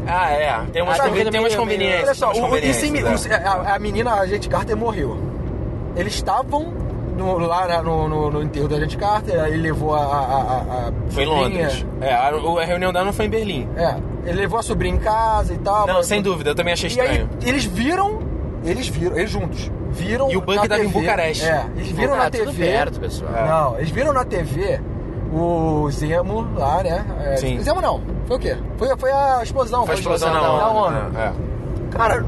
Ah, 0.08 0.32
é. 0.32 0.60
Tem 0.74 0.82
umas, 0.82 1.00
conven- 1.00 1.22
tem 1.24 1.32
tem 1.32 1.40
umas 1.40 1.56
conveniências. 1.56 2.04
Olha 2.04 2.14
só, 2.16 2.32
o, 2.32 2.42
conveniências, 2.42 3.26
o- 3.26 3.32
é. 3.32 3.36
a, 3.36 3.76
a 3.76 3.80
menina, 3.80 4.14
a 4.16 4.26
gente 4.26 4.50
Carter, 4.50 4.76
morreu. 4.76 5.18
Eles 5.96 6.16
estavam 6.16 6.74
no- 7.16 7.38
lá 7.38 7.84
no, 7.84 8.08
no- 8.08 8.32
no 8.32 8.42
enterro 8.42 8.68
da 8.68 8.80
gente 8.80 8.98
Carter, 8.98 9.40
aí 9.40 9.56
levou 9.56 9.94
a. 9.94 10.00
a, 10.00 10.04
a- 10.04 10.88
a 10.88 10.92
Foi 11.12 11.24
em. 11.24 11.28
Londres. 11.28 11.86
É, 12.02 12.12
a, 12.14 12.30
a 12.30 12.66
reunião 12.66 12.92
dela 12.92 13.06
não 13.06 13.14
foi 13.14 13.26
em 13.26 13.30
Berlim. 13.30 13.68
É, 13.78 13.96
ele 14.30 14.42
levou 14.42 14.60
a 14.60 14.64
sobrinha 14.64 14.96
em 14.96 15.00
casa 15.00 15.54
e 15.54 15.58
tal. 15.58 15.88
Não, 15.88 15.96
mas- 15.96 16.06
sem 16.08 16.22
dúvida, 16.22 16.52
eu 16.52 16.56
também 16.56 16.74
achei 16.74 16.90
E 16.90 17.00
aí, 17.00 17.08
estranho. 17.08 17.30
eles 17.44 17.66
viram, 17.66 18.20
eles 18.64 18.88
viram, 18.88 19.18
eles 19.18 19.30
juntos, 19.32 19.72
viram 19.92 20.30
E 20.32 20.38
o 20.38 20.42
Buck 20.42 20.56
na 20.58 20.68
tava 20.68 20.84
em 20.84 20.90
Bucareste. 20.90 21.46
É, 21.46 21.66
eles 21.76 21.90
viram 21.92 22.14
Ah, 22.14 22.18
na 22.18 22.30
tudo 22.32 22.46
TV. 22.52 22.66
perto, 22.66 23.00
pessoal. 23.00 23.32
É. 23.36 23.48
Não, 23.48 23.78
eles 23.78 23.90
viram 23.90 24.14
na 24.14 24.24
TV 24.26 24.80
o 25.34 25.90
Zemo 25.92 26.48
lá, 26.56 26.82
né? 26.84 27.06
É, 27.22 27.36
Sim. 27.38 27.60
Zemo 27.62 27.82
não, 27.82 28.02
foi 28.26 28.38
o 28.38 28.40
quê? 28.40 28.58
Foi, 28.78 28.98
foi 28.98 29.12
a 29.12 29.42
explosão. 29.44 29.86
Foi 29.86 29.96
a 29.96 29.98
explosão 29.98 30.34
na 30.34 30.40
da 30.42 30.70
ONU. 30.70 30.98
É, 31.18 31.34
Cara, 31.92 32.26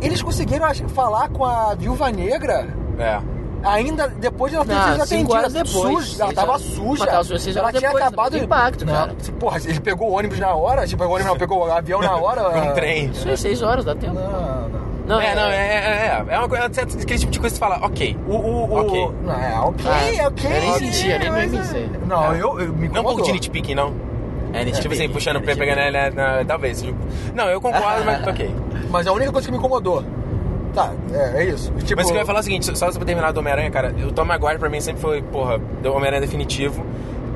eles 0.00 0.22
conseguiram 0.22 0.66
falar 0.88 1.28
com 1.28 1.44
a 1.44 1.74
Viúva 1.74 2.10
Negra 2.10 2.66
é. 2.98 3.20
É. 3.62 3.68
ainda 3.68 4.08
depois 4.08 4.50
de 4.50 4.56
ela 4.56 4.64
ter 4.66 4.74
Não, 4.74 4.82
sido 4.92 5.02
atendida. 5.02 5.48
depois. 5.48 6.06
Suja, 6.06 6.22
ela 6.24 6.32
tava 6.32 6.58
suja. 6.58 7.04
Mas 7.04 7.10
tava 7.10 7.24
suja 7.24 7.58
ela 7.60 7.70
tinha 7.70 7.80
depois, 7.80 8.04
acabado 8.04 8.32
teve 8.32 8.44
impacto, 8.44 8.86
não, 8.86 8.92
cara. 8.94 9.14
se- 9.18 9.32
Porra, 9.32 9.58
ele 9.64 9.80
pegou 9.80 10.10
o 10.10 10.12
ônibus 10.18 10.38
na 10.38 10.54
hora, 10.54 10.86
tipo, 10.86 10.98
pegou 10.98 11.12
o 11.12 11.14
ônibus, 11.16 11.32
não, 11.32 11.38
pegou 11.38 11.58
o 11.66 11.72
avião 11.72 12.00
na 12.00 12.16
hora. 12.16 12.48
Um 12.70 12.72
trem. 12.74 13.10
Isso 13.10 13.28
aí, 13.28 13.36
seis 13.36 13.62
horas, 13.62 13.84
dá 13.84 13.94
tempo. 13.94 14.14
Não, 14.14 14.22
não. 14.30 14.90
Não, 15.06 15.20
é, 15.20 15.34
não, 15.34 15.42
é, 15.42 15.56
é, 15.56 16.24
é, 16.28 16.34
é 16.34 16.38
uma 16.38 16.48
coisa, 16.48 16.66
aquele 16.66 17.18
tipo 17.18 17.32
de 17.32 17.40
coisa 17.40 17.52
que 17.52 17.58
você 17.58 17.58
fala, 17.58 17.84
ok. 17.84 18.16
O, 18.28 18.32
o, 18.32 18.64
o, 18.70 18.80
Ok. 18.80 19.08
Não, 19.24 19.32
é 19.34 19.58
ok, 19.58 19.86
Ah, 20.20 20.28
ok. 20.28 20.50
eu 20.50 20.60
nem 20.60 20.72
sentia, 20.74 21.18
nem- 21.18 21.18
nem 21.18 21.30
mas 21.30 21.52
é- 21.54 21.56
pensei. 21.56 21.90
Não, 22.06 22.32
É. 22.32 22.36
eu, 22.40 22.60
eu 22.60 22.72
me 22.72 22.88
Não 22.88 23.00
um 23.00 23.04
pouco 23.04 23.22
de 23.22 23.32
nitpicking, 23.32 23.74
não? 23.74 23.92
É, 24.52 24.64
nesse 24.64 24.80
Tipo 24.80 24.94
assim, 24.94 25.08
puxando, 25.08 25.40
nesse 25.40 25.58
pegando, 25.58 25.78
tipo. 25.80 25.92
né, 25.92 26.10
né, 26.10 26.44
talvez. 26.46 26.80
tipo, 26.82 26.96
Não, 27.34 27.48
eu 27.48 27.60
concordo, 27.60 28.04
mas 28.04 28.24
ok. 28.28 28.54
Mas 28.88 29.06
é 29.06 29.08
a 29.08 29.12
única 29.12 29.32
coisa 29.32 29.46
que 29.48 29.52
me 29.52 29.58
incomodou. 29.58 30.04
Tá, 30.74 30.92
é, 31.12 31.42
é 31.42 31.44
isso. 31.46 31.72
Tipo, 31.84 31.96
Mas 31.96 32.06
o 32.06 32.10
que 32.10 32.16
eu 32.16 32.20
ia 32.20 32.26
falar 32.26 32.38
é 32.38 32.42
o 32.42 32.44
seguinte, 32.44 32.78
só 32.78 32.90
pra 32.92 33.04
terminar 33.04 33.32
do 33.32 33.40
Homem-Aranha, 33.40 33.70
cara, 33.70 33.94
o 34.06 34.12
Tom 34.12 34.24
Maguire 34.24 34.58
pra 34.58 34.68
mim 34.68 34.80
sempre 34.80 35.00
foi, 35.00 35.20
porra, 35.22 35.58
do 35.58 35.92
Homem-Aranha 35.92 36.20
definitivo. 36.20 36.84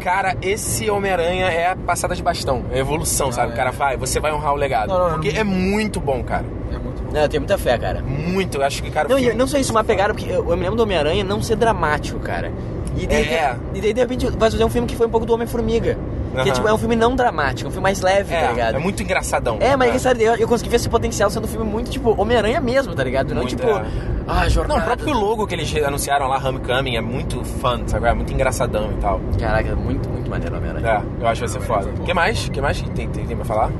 Cara, 0.00 0.36
esse 0.42 0.88
Homem-Aranha 0.90 1.46
é 1.46 1.68
a 1.70 1.76
passada 1.76 2.14
de 2.14 2.22
bastão, 2.22 2.62
é 2.70 2.76
a 2.76 2.78
evolução, 2.78 3.32
sabe? 3.32 3.50
é. 3.50 3.54
O 3.54 3.56
cara 3.56 3.70
vai, 3.72 3.96
você 3.96 4.20
vai 4.20 4.32
honrar 4.32 4.52
o 4.52 4.56
legado. 4.56 4.88
Não, 4.88 4.98
não, 4.98 5.04
não. 5.10 5.14
porque 5.20 5.30
é 5.36 5.42
muito 5.42 5.98
bom, 5.98 6.22
cara. 6.22 6.44
É 6.70 6.78
muito 6.78 7.02
bom. 7.02 7.10
Não, 7.12 7.20
eu 7.22 7.28
tenho 7.28 7.40
muita 7.40 7.56
fé, 7.58 7.76
cara. 7.78 8.02
Muito, 8.02 8.58
eu 8.58 8.64
acho 8.64 8.82
que, 8.82 8.90
cara. 8.90 9.08
Não, 9.08 9.16
filme- 9.18 9.34
não 9.34 9.46
só 9.46 9.56
isso, 9.58 9.72
uma 9.72 9.82
pegada, 9.82 10.12
porque 10.14 10.30
eu, 10.30 10.48
eu 10.48 10.56
me 10.56 10.62
lembro 10.62 10.76
do 10.76 10.82
Homem-Aranha 10.82 11.24
não 11.24 11.40
ser 11.42 11.56
dramático, 11.56 12.18
cara. 12.20 12.52
E 12.96 13.06
daí, 13.06 13.24
É. 13.24 13.56
e 13.74 13.80
daí, 13.80 13.92
de 13.94 14.00
repente, 14.00 14.26
vai 14.30 14.50
fazer 14.50 14.62
um 14.64 14.70
filme 14.70 14.86
que 14.86 14.94
foi 14.94 15.06
um 15.06 15.10
pouco 15.10 15.26
do 15.26 15.32
Homem-Formiga. 15.34 15.96
Que 16.34 16.40
Aham. 16.40 16.52
tipo, 16.52 16.68
é 16.68 16.72
um 16.74 16.78
filme 16.78 16.96
não 16.96 17.14
dramático, 17.14 17.66
é 17.66 17.68
um 17.68 17.70
filme 17.70 17.82
mais 17.84 18.00
leve, 18.00 18.34
tá 18.34 18.40
é, 18.40 18.48
ligado? 18.50 18.74
é 18.74 18.78
muito 18.78 19.02
engraçadão. 19.02 19.58
É, 19.60 19.76
mas 19.76 20.02
sabe, 20.02 20.24
eu, 20.24 20.34
eu 20.34 20.48
consegui 20.48 20.68
ver 20.68 20.76
esse 20.76 20.88
potencial 20.88 21.30
sendo 21.30 21.44
um 21.44 21.48
filme 21.48 21.64
muito, 21.70 21.90
tipo, 21.90 22.20
Homem-Aranha 22.20 22.60
mesmo, 22.60 22.94
tá 22.94 23.04
ligado? 23.04 23.34
Não, 23.34 23.42
Muito, 23.42 23.56
tipo, 23.56 23.68
é. 23.68 23.84
ah, 24.26 24.42
Não, 24.42 24.50
jornada. 24.50 24.80
o 24.80 24.84
próprio 24.84 25.14
logo 25.14 25.46
que 25.46 25.54
eles 25.54 25.72
anunciaram 25.84 26.26
lá, 26.26 26.38
Homecoming, 26.38 26.96
é 26.96 27.00
muito 27.00 27.44
fun, 27.44 27.82
sabe? 27.86 28.08
É 28.08 28.14
muito 28.14 28.32
engraçadão 28.32 28.90
e 28.92 29.00
tal. 29.00 29.20
Caraca, 29.38 29.76
muito, 29.76 30.08
muito 30.08 30.28
maneiro 30.28 30.56
Homem-Aranha. 30.56 30.86
É, 31.20 31.22
eu 31.22 31.28
acho 31.28 31.42
que 31.42 31.48
vai 31.48 31.60
ser 31.60 31.66
foda. 31.66 31.90
O 31.90 32.04
que 32.04 32.12
mais? 32.14 32.46
O 32.46 32.50
que 32.50 32.60
mais 32.60 32.80
que 32.80 32.90
tem, 32.90 33.08
tem, 33.08 33.26
tem 33.26 33.36
pra 33.36 33.44
falar? 33.44 33.70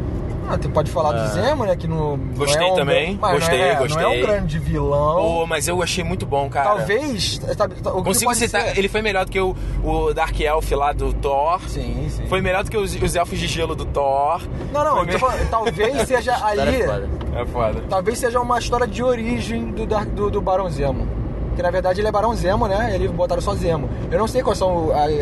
Ah, 0.49 0.59
tu 0.59 0.68
pode 0.68 0.90
falar 0.90 1.12
do 1.12 1.32
Zemo, 1.32 1.64
né? 1.64 1.74
Que 1.74 1.86
no, 1.88 2.16
não 2.16 2.34
Gostei 2.34 2.66
é 2.66 2.72
um, 2.72 2.74
também, 2.74 3.16
gostei, 3.16 3.59
não 3.59 3.64
é, 3.64 3.68
Não 3.74 3.76
é 3.76 3.88
gostei. 3.88 4.22
um 4.22 4.26
grande 4.26 4.59
vilão. 4.59 5.16
Pô, 5.16 5.47
mas 5.47 5.66
eu 5.68 5.82
achei 5.82 6.05
muito 6.05 6.26
bom, 6.26 6.49
cara. 6.51 6.68
Talvez. 6.76 7.40
Sabe, 7.57 7.74
o 7.84 7.97
que 7.97 8.03
Consigo 8.05 8.34
citar, 8.34 8.62
ser- 8.62 8.78
ele 8.78 8.88
foi 8.88 9.01
melhor 9.03 9.24
do 9.24 9.30
que 9.30 9.40
o, 9.40 9.57
o 9.82 10.12
Dark 10.12 10.38
Elf 10.38 10.70
lá 10.72 10.92
do 10.92 11.12
Thor. 11.14 11.61
Sim, 11.68 12.07
sim. 12.11 12.26
Foi 12.26 12.40
melhor 12.40 12.62
do 12.64 12.70
que 12.70 12.76
os, 12.76 12.95
os 12.95 13.16
elfos 13.16 13.38
de 13.38 13.47
gelo 13.47 13.74
do 13.74 13.84
Thor. 13.86 14.42
Não, 14.72 14.84
não, 14.84 15.07
tô 15.07 15.18
falando, 15.18 15.49
talvez 15.51 16.03
seja 16.07 16.32
História 16.32 16.62
ali. 16.62 16.82
foda. 16.84 17.09
É 17.36 17.45
foda. 17.47 17.82
Talvez 17.88 18.18
seja 18.18 18.40
uma 18.40 18.59
história 18.59 18.86
de 18.86 19.03
origem 19.03 19.70
do, 19.70 19.86
Dark- 19.86 20.09
do, 20.11 20.30
do 20.30 20.40
Barão 20.40 20.68
Zemo. 20.70 21.09
Que 21.55 21.62
na 21.62 21.70
verdade 21.70 22.00
ele 22.00 22.09
é 22.09 22.12
Barão 22.12 22.34
Zemo, 22.34 22.66
né? 22.66 22.92
Eles 22.94 23.11
botaram 23.11 23.40
só 23.42 23.55
Zemo. 23.55 23.88
Eu 24.11 24.18
não 24.18 24.26
sei 24.26 24.42
quais 24.42 24.59
são 24.59 24.90
as. 24.92 25.12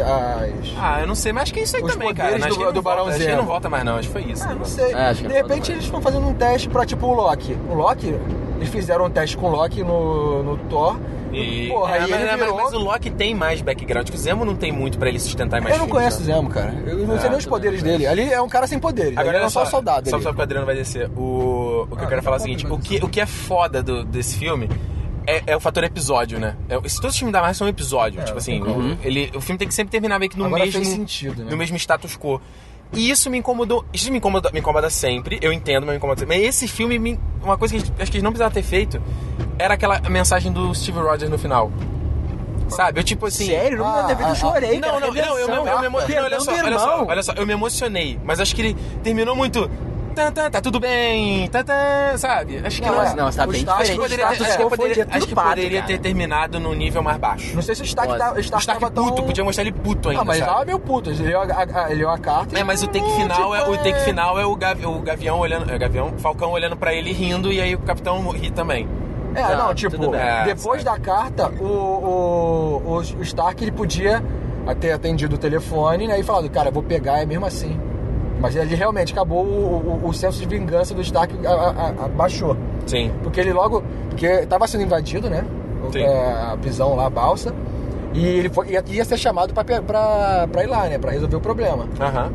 Ah, 0.78 1.00
eu 1.00 1.06
não 1.06 1.14
sei, 1.14 1.32
mas 1.32 1.44
acho 1.44 1.54
que 1.54 1.60
é 1.60 1.62
isso 1.64 1.76
aí 1.76 1.82
Os 1.82 1.92
também, 1.92 2.14
cara. 2.14 2.30
poderes 2.30 2.46
Acho 2.46 2.54
do- 2.54 2.58
que 2.58 2.64
ele 2.64 2.72
do 2.72 2.76
não 2.76 2.82
volta, 2.82 2.96
Barão 2.96 3.08
Acho 3.08 3.16
que 3.18 3.22
ele 3.22 3.30
Zemo. 3.30 3.42
não 3.42 3.48
volta 3.48 3.68
mais, 3.68 3.84
não. 3.84 3.96
Acho 3.96 4.08
que 4.08 4.12
foi 4.12 4.22
isso. 4.32 4.44
Ah, 4.44 4.48
né? 4.48 4.54
não 4.58 4.64
sei. 4.64 4.92
É, 4.92 4.94
acho 5.10 5.22
que 5.22 5.28
de 5.28 5.34
não 5.34 5.42
repente 5.42 5.72
eles 5.72 5.84
estão 5.84 6.00
fazendo 6.00 6.26
um 6.26 6.34
teste 6.34 6.68
pra 6.68 6.86
tipo 6.86 7.06
o 7.06 7.14
Loki. 7.14 7.56
O 7.70 7.74
Loki, 7.74 8.08
eles 8.56 8.68
fizeram 8.68 9.04
um 9.06 9.10
teste 9.10 9.36
com 9.36 9.48
o 9.48 9.50
Loki 9.50 9.82
no, 9.82 10.42
no 10.42 10.56
Thor. 10.68 10.96
E, 11.34 11.68
Porra, 11.70 11.96
é, 11.96 12.00
aí 12.02 12.10
mas, 12.10 12.20
ele 12.20 12.30
mas- 12.30 12.40
virou... 12.40 12.56
mas 12.56 12.72
o 12.74 12.78
Loki 12.78 13.10
tem 13.10 13.34
mais 13.34 13.62
background. 13.62 14.04
Tipo, 14.04 14.18
o 14.18 14.20
Zemo 14.20 14.44
não 14.44 14.54
tem 14.54 14.70
muito 14.70 14.98
pra 14.98 15.08
ele 15.08 15.18
sustentar 15.18 15.62
mais 15.62 15.74
Eu 15.74 15.80
não 15.80 15.88
conheço 15.88 16.18
o 16.18 16.20
né? 16.20 16.26
Zemo, 16.34 16.50
cara. 16.50 16.74
Eu 16.86 16.98
não 17.06 17.16
sei 17.18 17.26
É, 17.26 17.30
nem 17.30 17.38
os 17.38 17.46
poderes 17.46 17.82
dele. 17.82 18.06
Ali 18.06 18.30
é 18.30 18.40
um 18.42 18.48
cara 18.50 18.66
sem 18.66 18.78
poderes. 18.78 19.12
Agora, 19.16 19.28
ele 19.28 19.36
é 19.38 19.40
olha 19.40 19.48
só 19.50 19.64
soldado. 19.64 20.10
Só, 20.10 20.16
ali. 20.16 20.24
só 20.24 20.32
que 20.32 20.38
o 20.38 20.42
Adriano 20.42 20.66
vai 20.66 20.74
descer. 20.74 21.10
O, 21.16 21.86
o 21.90 21.96
que 21.96 22.02
Ah, 22.02 22.04
eu 22.04 22.08
quero 22.08 22.22
falar 22.22 22.36
é 22.36 22.38
o 22.38 22.42
seguinte: 22.42 22.66
o 22.66 22.78
que, 22.78 22.96
o 23.02 23.08
que 23.08 23.18
é 23.20 23.24
foda 23.24 23.82
do- 23.82 24.04
desse 24.04 24.36
filme 24.36 24.68
é, 25.26 25.42
é 25.52 25.56
o 25.56 25.60
fator 25.60 25.84
episódio, 25.84 26.38
né? 26.38 26.56
É, 26.68 26.76
esse- 26.84 26.96
todos 27.00 27.14
os 27.14 27.18
filmes 27.18 27.32
da 27.32 27.40
Marvel 27.40 27.54
são 27.54 27.68
episódio. 27.68 28.20
É, 28.20 28.24
tipo 28.24 28.36
eu 28.36 28.38
assim, 28.38 28.60
o, 28.60 28.98
ele, 29.02 29.30
o 29.34 29.40
filme 29.40 29.58
tem 29.58 29.68
que 29.68 29.74
sempre 29.74 29.90
terminar 29.90 30.18
meio 30.18 30.30
que 30.30 30.38
no 30.38 30.46
Agora 30.46 30.64
mesmo. 30.64 30.84
sentido, 30.84 31.44
né? 31.44 31.50
No 31.50 31.56
mesmo 31.56 31.76
status 31.76 32.16
quo. 32.16 32.40
E 32.94 33.08
isso 33.10 33.30
me 33.30 33.38
incomodou. 33.38 33.84
Isso 33.92 34.10
me 34.12 34.18
incomoda, 34.18 34.50
me 34.52 34.60
incomoda 34.60 34.90
sempre, 34.90 35.38
eu 35.40 35.50
entendo, 35.52 35.84
mas 35.86 35.92
me 35.92 35.96
incomoda 35.96 36.20
sempre. 36.20 36.36
Mas 36.36 36.46
esse 36.46 36.68
filme, 36.68 36.98
me- 36.98 37.18
uma 37.42 37.56
coisa 37.56 37.74
que 37.74 37.80
acho 37.80 38.10
que 38.10 38.16
eles 38.18 38.22
não 38.22 38.30
precisavam 38.32 38.52
ter 38.52 38.62
feito 38.62 39.00
era 39.58 39.74
aquela 39.74 39.98
mensagem 40.10 40.52
do 40.52 40.74
Steve 40.74 40.98
Rogers 40.98 41.30
no 41.30 41.38
final. 41.38 41.70
Sabe? 42.68 43.00
Eu 43.00 43.04
tipo 43.04 43.26
assim. 43.26 43.46
Sério? 43.46 43.78
Não, 43.78 43.86
Ah, 43.86 44.04
TV 44.04 44.24
ah, 44.24 44.28
eu 44.30 44.34
chorei, 44.34 44.74
Não, 44.80 44.88
cara. 44.88 45.00
não, 45.00 45.08
não, 45.12 45.16
eu, 45.16 45.24
eu, 45.24 45.38
eu, 45.38 45.66
eu, 45.66 45.80
me 45.80 45.86
emo- 45.86 45.98
não, 46.00 46.06
olha 46.64 46.78
só, 46.78 47.04
olha 47.06 47.22
só, 47.22 47.32
eu 47.34 47.46
me 47.46 47.52
emocionei, 47.52 48.18
mas 48.24 48.40
acho 48.40 48.54
que 48.54 48.62
ele 48.62 48.74
terminou 49.02 49.36
muito. 49.36 49.70
Tá, 50.14 50.30
tá, 50.30 50.50
tá 50.50 50.60
tudo 50.60 50.78
bem, 50.78 51.48
tá, 51.48 51.64
tá, 51.64 52.14
sabe? 52.18 52.60
Acho 52.64 52.82
que 52.82 52.86
Não, 52.88 52.96
não. 52.96 53.02
é. 53.02 53.14
Não, 53.14 53.30
tá 53.30 53.44
O 53.44 53.48
bem 53.48 53.64
Acho 53.66 53.92
que 53.92 53.98
poderia, 53.98 54.26
acho 54.28 54.44
que 54.44 54.64
poderia, 54.64 55.06
de 55.06 55.16
acho 55.16 55.26
que 55.26 55.34
poderia 55.34 55.80
cara. 55.80 55.86
ter 55.86 55.98
terminado 55.98 56.60
no 56.60 56.74
nível 56.74 57.02
mais 57.02 57.16
baixo. 57.18 57.54
Não 57.54 57.62
sei 57.62 57.74
se 57.74 57.82
o 57.82 57.84
Stark, 57.84 58.18
tá, 58.18 58.32
o 58.34 58.38
Stark, 58.40 58.62
Stark 58.62 58.80
tava 58.80 58.92
puto, 58.92 59.16
tão... 59.16 59.24
podia 59.24 59.44
mostrar 59.44 59.62
ele 59.62 59.72
puto 59.72 60.08
ainda. 60.10 60.22
Ah, 60.22 60.24
mas 60.24 60.36
ele 60.36 60.44
sabe? 60.44 60.54
tava 60.54 60.66
meio 60.66 60.78
puto. 60.78 61.10
Ele 61.10 61.22
leu 61.22 61.40
a, 61.40 61.44
a, 61.44 61.84
a- 61.84 61.90
ele 61.90 62.00
leu 62.00 62.10
a 62.10 62.18
carta. 62.18 62.58
É, 62.58 62.62
mas 62.64 62.82
o 62.82 62.86
take 62.86 63.10
final 63.12 63.54
é 63.54 63.58
tipo, 63.60 63.70
o 63.72 63.76
take 63.78 64.00
final 64.00 64.38
é 64.38 64.44
o, 64.46 64.54
gavi, 64.54 64.86
o 64.86 65.00
Gavião 65.00 65.38
olhando, 65.38 65.70
é, 65.70 65.78
Gavião, 65.78 66.12
Falcão 66.18 66.50
olhando 66.52 66.76
pra 66.76 66.92
ele 66.94 67.12
rindo 67.12 67.52
e 67.52 67.60
aí 67.60 67.74
o 67.74 67.78
Capitão 67.78 68.28
ri 68.30 68.50
também. 68.50 68.88
É, 69.34 69.56
não, 69.56 69.68
tudo 69.68 69.74
tipo. 69.74 70.14
É, 70.14 70.44
depois 70.44 70.84
da 70.84 70.98
carta, 70.98 71.48
o, 71.48 71.64
o, 71.64 72.96
o, 72.98 73.22
Stark 73.22 73.62
ele 73.64 73.72
podia 73.72 74.22
ter 74.78 74.92
atendido 74.92 75.36
o 75.36 75.38
telefone 75.38 76.06
né, 76.06 76.20
e 76.20 76.22
falado, 76.22 76.48
cara, 76.50 76.70
vou 76.70 76.82
pegar, 76.82 77.20
é 77.20 77.26
mesmo 77.26 77.46
assim. 77.46 77.80
Mas 78.40 78.56
ele 78.56 78.74
realmente 78.74 79.12
acabou, 79.12 79.44
o, 79.44 80.00
o, 80.04 80.08
o 80.08 80.12
senso 80.12 80.40
de 80.40 80.46
vingança 80.46 80.94
do 80.94 81.00
Stark 81.00 81.34
a- 81.46 81.50
a- 81.50 81.70
a- 82.02 82.04
abaixou. 82.06 82.56
Sim. 82.86 83.10
Porque 83.22 83.40
ele 83.40 83.52
logo. 83.52 83.82
Porque 84.08 84.44
tava 84.46 84.66
sendo 84.66 84.82
invadido, 84.84 85.30
né? 85.30 85.44
Sim. 85.92 86.00
é, 86.02 86.32
a 86.52 86.56
prisão 86.60 86.94
lá, 86.96 87.06
a 87.06 87.10
balsa. 87.10 87.52
E 88.14 88.24
ele 88.26 88.48
foi, 88.48 88.68
ia, 88.70 88.84
ia 88.88 89.04
ser 89.04 89.16
chamado 89.16 89.54
pra, 89.54 89.64
pra, 89.64 90.48
pra 90.50 90.64
ir 90.64 90.66
lá, 90.66 90.86
né? 90.88 90.98
Pra 90.98 91.12
resolver 91.12 91.36
o 91.36 91.40
problema. 91.40 91.86
Aham. 92.00 92.30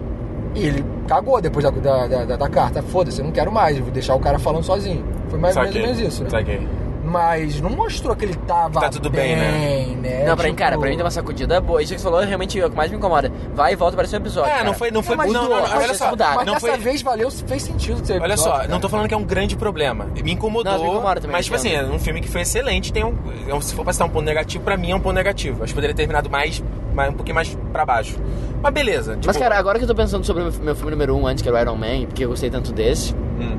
E 0.56 0.66
ele 0.66 0.84
cagou 1.08 1.39
depois 1.41 1.64
da, 1.64 1.70
da, 1.72 2.08
da- 2.26 2.36
da 2.36 2.50
carta. 2.50 2.82
Foda-se, 2.82 3.20
eu 3.20 3.26
não 3.26 3.32
quero 3.32 3.52
mais, 3.52 3.78
eu 3.78 3.84
vou 3.84 3.91
deixar 3.91 4.16
o 4.16 4.20
cara 4.20 4.39
falando 4.39 4.64
sozinho. 4.64 5.04
Foi 5.30 5.38
mais, 5.39 5.56
ou 5.56 5.64
menos 5.82 6.00
isso, 6.00 6.24
né? 6.24 6.30
Saquei. 6.30 6.68
Mas 7.08 7.62
não 7.62 7.70
mostrou 7.70 8.16
que 8.16 8.26
ele 8.26 8.36
tava 8.45 8.82
Tá 8.82 8.89
tudo 8.89 9.10
bem, 9.10 9.36
né? 9.36 9.95
né? 10.01 10.26
Não, 10.26 10.36
pra 10.36 10.43
mim, 10.45 10.49
Tipo, 10.51 10.60
cara, 10.64 10.78
pra 10.78 10.89
mim 10.89 10.97
deu 10.97 11.05
uma 11.05 11.12
sacudida 11.12 11.60
boa. 11.62 11.82
Isso 11.82 11.93
que 11.93 11.99
você 11.99 12.03
falou 12.03 12.20
realmente 12.22 12.60
é 12.60 12.66
o 12.66 12.70
que 12.70 12.76
mais 12.76 12.91
me 12.91 12.97
incomoda. 12.97 13.32
Vai 13.55 13.74
e 13.74 13.76
volta 13.76 13.95
para 13.95 14.05
esse 14.05 14.16
episódio. 14.16 14.49
É, 14.49 14.55
cara. 14.55 14.64
não 14.66 14.74
foi, 14.74 14.91
não 14.91 15.01
foi, 15.01 15.16
mas 15.16 15.32
não, 15.32 15.43
mudou, 15.43 15.55
não, 15.58 15.64
não, 15.64 15.74
mas 15.76 15.84
olha 15.86 15.93
só, 15.93 16.10
mudaram. 16.10 16.36
Mas 16.36 16.45
não 16.45 16.53
dessa 16.55 16.68
foi, 16.68 16.78
vez 16.78 17.01
valeu, 17.01 17.32
fez 17.32 17.64
sentido 17.64 18.05
ser 18.05 18.22
Olha 18.22 18.36
só, 18.38 18.68
não 18.68 18.80
tô 18.80 18.89
falando 18.89 19.08
que 19.08 19.14
é 19.14 19.18
um 19.18 19.24
grande 19.24 19.55
problema. 19.55 20.05
Me 20.24 20.32
incomodou. 20.34 20.74
Não, 20.74 20.84
me 20.84 20.89
incomoda 20.89 21.22
também, 21.22 21.32
mas, 21.36 21.45
tipo 21.45 21.55
assim, 21.55 21.72
é 21.74 21.84
um 21.84 21.99
filme 21.99 22.20
que 22.22 22.28
foi 22.28 22.41
excelente. 22.41 22.91
Tem 22.91 23.03
um, 23.05 23.16
é 23.47 23.53
um- 23.53 23.62
se 23.62 23.74
for 23.74 23.84
pra 23.84 23.93
citar 23.93 24.08
um 24.08 24.12
ponto 24.12 24.26
negativo, 24.26 24.64
pra 24.64 24.76
mim 24.76 24.91
é 24.91 24.95
um 24.95 24.99
ponto 24.99 25.16
negativo. 25.16 25.64
Acho 25.64 25.72
que 25.72 25.76
poderia 25.76 25.95
ter 25.95 26.01
terminado 26.03 26.30
mais, 26.30 26.62
mais 26.93 27.10
um 27.10 27.14
pouquinho 27.14 27.36
mais 27.36 27.58
pra 27.72 27.86
baixo. 27.86 28.18
Mas 28.62 28.74
beleza. 28.74 29.14
Tipo, 29.16 29.28
Mas, 29.28 29.38
cara, 29.38 29.58
agora 29.58 29.78
que 29.78 29.84
eu 29.86 29.88
tô 29.88 29.95
pensando 29.95 30.26
sobre 30.26 30.43
o 30.43 30.51
meu 30.62 30.76
filme 30.76 30.91
número 30.91 31.16
um 31.16 31.26
antes, 31.26 31.41
que 31.41 31.47
era 31.47 31.58
o 31.58 31.62
Iron 31.62 31.76
Man, 31.76 32.05
porque 32.08 32.26
eu 32.26 32.30
gostei 32.30 32.49
tanto 32.49 32.74
desse, 32.74 33.14
hum, 33.14 33.58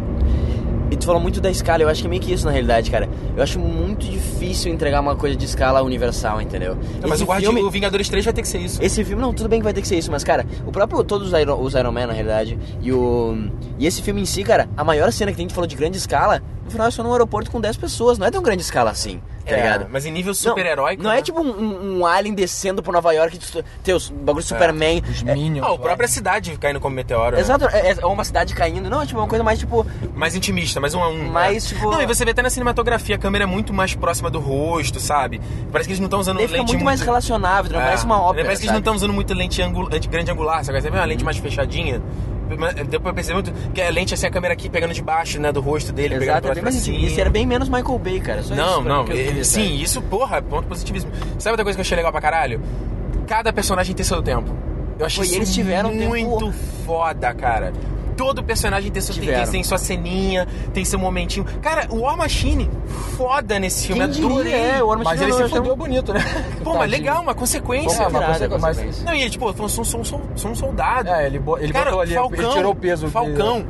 e 0.91 0.97
tu 0.97 1.05
falou 1.07 1.21
muito 1.21 1.41
da 1.41 1.51
escala, 1.51 1.83
eu 1.83 1.89
acho 1.89 2.01
que 2.01 2.07
é 2.07 2.11
meio 2.11 2.23
que 2.23 2.33
isso 2.33 2.45
na 2.47 2.51
realidade, 2.53 2.91
cara. 2.91 3.09
Eu 3.37 3.43
acho 3.43 3.59
muito 3.59 4.07
difícil 4.07 4.73
entregar 4.73 5.01
uma 5.01 5.15
coisa 5.17 5.37
de 5.37 5.45
escala 5.45 5.83
universal, 5.83 6.41
entendeu? 6.41 6.77
mas 7.03 7.13
Esse 7.15 7.23
o, 7.23 7.27
Guardi- 7.27 7.45
filme- 7.47 7.63
o 7.63 7.71
Vingadores 7.71 8.09
3 8.09 8.25
vai 8.25 8.35
ter 8.35 8.43
que 8.43 8.49
ser 8.49 8.59
isso. 8.59 8.83
Esse 8.83 9.05
filme, 9.05 9.21
não, 9.23 9.33
tudo 9.33 9.49
bem 9.49 9.61
que 9.61 9.65
vai 9.65 9.73
ter 9.73 9.83
que 9.83 9.89
ser 9.89 9.99
isso, 9.99 10.11
mas, 10.11 10.25
cara, 10.25 10.47
o 10.67 10.73
próprio, 10.73 11.03
todos 11.05 11.33
os 11.33 11.39
Iron, 11.41 11.61
os 11.61 11.75
Iron 11.75 11.93
Man, 11.93 12.07
na 12.07 12.13
realidade, 12.13 12.59
e 12.81 12.93
o. 12.93 13.37
E 13.79 13.87
esse 13.87 14.03
filme 14.03 14.21
em 14.23 14.27
si, 14.27 14.43
cara, 14.43 14.69
a 14.77 14.83
maior 14.85 15.13
cena 15.13 15.31
que 15.33 15.39
a 15.41 15.43
gente 15.43 15.55
falou 15.55 15.67
de 15.67 15.77
grande 15.77 15.99
escala, 15.99 16.43
no 16.65 16.71
final 16.71 16.87
é 16.89 16.91
só 16.91 17.03
num 17.03 17.13
aeroporto 17.13 17.51
com 17.51 17.61
10 17.61 17.77
pessoas, 17.77 18.19
não 18.19 18.27
é 18.27 18.31
tão 18.31 18.43
grande 18.43 18.63
escala 18.63 18.91
assim. 18.91 19.21
Tá 19.49 19.57
ligado? 19.57 19.87
Mas 19.91 20.07
em 20.07 20.11
nível 20.13 20.31
Não, 20.31 20.35
super-heróico. 20.35 21.03
Não, 21.03 21.11
né? 21.11 21.19
é 21.19 21.23
tipo 21.23 21.41
um, 21.41 21.99
um- 22.01 22.07
alien 22.07 22.35
descendo 22.35 22.83
por 22.83 22.93
Nova 22.93 23.13
York, 23.13 23.39
destru- 23.39 23.65
ter 23.83 23.95
os 23.95 24.09
bagulho 24.11 24.45
Superman. 24.45 25.03
Os 25.09 25.23
É, 25.27 25.35
Minions. 25.35 25.67
Ah, 25.67 25.73
a 25.75 25.79
própria 25.79 26.09
cidade 26.09 26.57
caindo 26.59 26.81
como 26.81 26.95
meteoro. 26.95 27.37
né? 27.37 27.41
Exato, 27.41 27.67
é, 27.67 27.97
é 28.01 28.07
uma 28.07 28.25
cidade 28.25 28.55
caindo. 28.55 28.89
Não, 28.91 29.03
é 29.03 29.07
tipo 29.07 29.19
uma 29.19 29.29
coisa 29.29 29.43
mais 29.45 29.59
tipo. 29.59 29.87
Mais 30.15 30.35
intimista, 30.35 30.81
mais 30.81 30.95
um 30.95 31.03
a 31.03 31.09
um. 31.09 31.29
Mais, 31.31 31.65
né? 31.71 31.77
tipo- 31.79 31.91
Não, 31.91 32.03
e 32.03 32.07
você 32.07 32.25
vê 32.25 32.31
até 32.33 32.43
na 32.43 32.51
cinematografia, 32.51 33.17
a 33.17 33.19
câmera 33.19 33.45
é 33.45 33.47
muito 33.47 33.73
mais 33.73 33.95
próxima 33.95 34.31
do 34.31 34.39
rosto, 34.39 35.01
sabe? 35.01 35.41
Parece 35.73 35.89
que 35.89 35.93
eles 35.93 36.01
não 36.01 36.07
estão 36.07 36.21
usando 36.21 36.37
Daí 36.39 36.47
fica 36.47 36.59
lente 36.59 36.73
muito 36.73 36.85
mais 36.85 37.01
relacionável, 37.01 37.73
não 37.73 37.81
É. 37.81 37.85
parece 37.85 38.05
uma 38.05 38.21
ópera. 38.21 38.45
Parece 38.45 38.61
que 38.63 38.67
eles 38.67 38.73
não 38.73 38.77
sabe? 38.77 38.81
estão 38.81 38.95
usando 38.95 39.13
muito 39.13 39.35
lente 39.35 39.63
angul... 39.63 39.89
lente 39.89 40.09
grande 40.09 40.31
angular, 40.31 40.65
sabe? 40.65 40.81
Você 40.81 40.91
vê 40.91 40.97
uma 40.99 41.05
lente 41.05 41.25
mais 41.25 41.37
fechadinha. 41.39 42.03
Deu 42.89 43.01
pra 43.01 43.13
perceber 43.13 43.35
muito 43.35 43.53
que 43.73 43.81
a 43.81 43.91
lente, 43.91 44.15
assim, 44.15 44.27
a 44.27 44.31
câmera 44.31 44.55
aqui 44.55 44.69
pegando 44.69 44.95
de 44.95 45.03
baixo, 45.03 45.41
né, 45.41 45.53
do 45.53 45.61
rosto 45.61 45.93
dele, 45.93 46.15
Exato, 46.15 46.43
pegando 46.43 46.59
é 46.59 46.63
pra 46.63 46.71
cima. 46.73 46.95
intimista. 46.97 47.21
Era 47.21 47.31
bem 47.31 47.47
menos 47.47 47.69
Michael 47.69 47.99
Bay, 47.99 48.21
cara. 48.21 48.43
Só 48.43 48.55
Não, 48.55 48.79
isso, 48.81 48.89
não, 48.89 49.09
ele- 49.09 49.45
sabe? 49.45 49.67
sim, 49.67 49.75
isso, 49.81 50.01
porra, 50.03 50.41
ponto 50.43 50.67
positivismo. 50.69 51.11
Sabe 51.39 51.53
outra 51.53 51.65
coisa 51.65 51.77
que 51.77 51.81
eu 51.81 51.85
achei 51.85 51.97
legal 51.97 52.13
pra 52.13 52.21
caralho? 52.21 52.61
Cada 53.27 53.53
personagem 53.53 53.95
tem 53.95 54.05
seu 54.05 54.23
tempo. 54.23 54.51
Eu 54.99 55.07
achei 55.07 55.19
Pô, 55.23 55.25
isso 55.25 55.35
eles 55.37 55.55
tiveram 55.55 55.91
um 55.91 55.99
tempo- 55.99 56.09
muito 56.11 56.53
foda, 56.85 57.33
cara. 57.35 57.73
Todo 58.19 58.43
personagem 58.43 58.91
tem, 58.91 59.01
seu, 59.01 59.15
tem, 59.15 59.47
tem 59.47 59.63
sua 59.63 59.79
ceninha, 59.79 60.47
tem 60.75 60.85
seu 60.85 60.99
momentinho. 60.99 61.47
Cara, 61.63 61.87
o 61.89 62.01
War 62.01 62.17
Machine, 62.17 62.69
foda 63.17 63.59
nesse 63.61 63.87
filme, 63.87 64.03
Quem 64.03 64.11
diria, 64.11 64.29
adorei. 64.29 64.53
é, 64.55 64.83
o 64.83 64.89
War 64.89 64.99
Mas 64.99 65.07
Machine 65.07 65.23
ele 65.25 65.31
não, 65.31 65.37
se 65.39 65.43
eu 65.45 65.49
fudeu 65.49 65.65
chamo- 65.65 65.77
bonito, 65.77 66.13
né? 66.13 66.21
Pô, 66.65 66.75
mas 66.75 66.91
legal, 66.91 67.23
uma 67.23 67.35
consequência. 67.35 68.05
Pô, 68.07 68.11
mas 68.11 68.23
Irado, 68.23 68.39
você- 68.39 68.49
mas- 68.59 68.77
consequência. 68.77 69.05
Não, 69.07 69.15
e 69.15 69.21
ele, 69.21 69.31
tipo, 69.31 69.69
sou, 69.69 69.85
sou, 69.85 70.05
sou, 70.05 70.21
sou 70.35 70.51
um 70.51 70.55
soldado. 70.55 71.09
É, 71.09 71.27
ele, 71.27 71.41
ele 71.61 71.73
cara, 71.73 71.85
botou 71.87 72.01
ali, 72.01 72.15
Falcão, 72.15 72.39
ele 72.45 72.53
tirou 72.53 72.73
o 72.73 72.77
peso. 72.77 73.09
Falcão. 73.09 73.65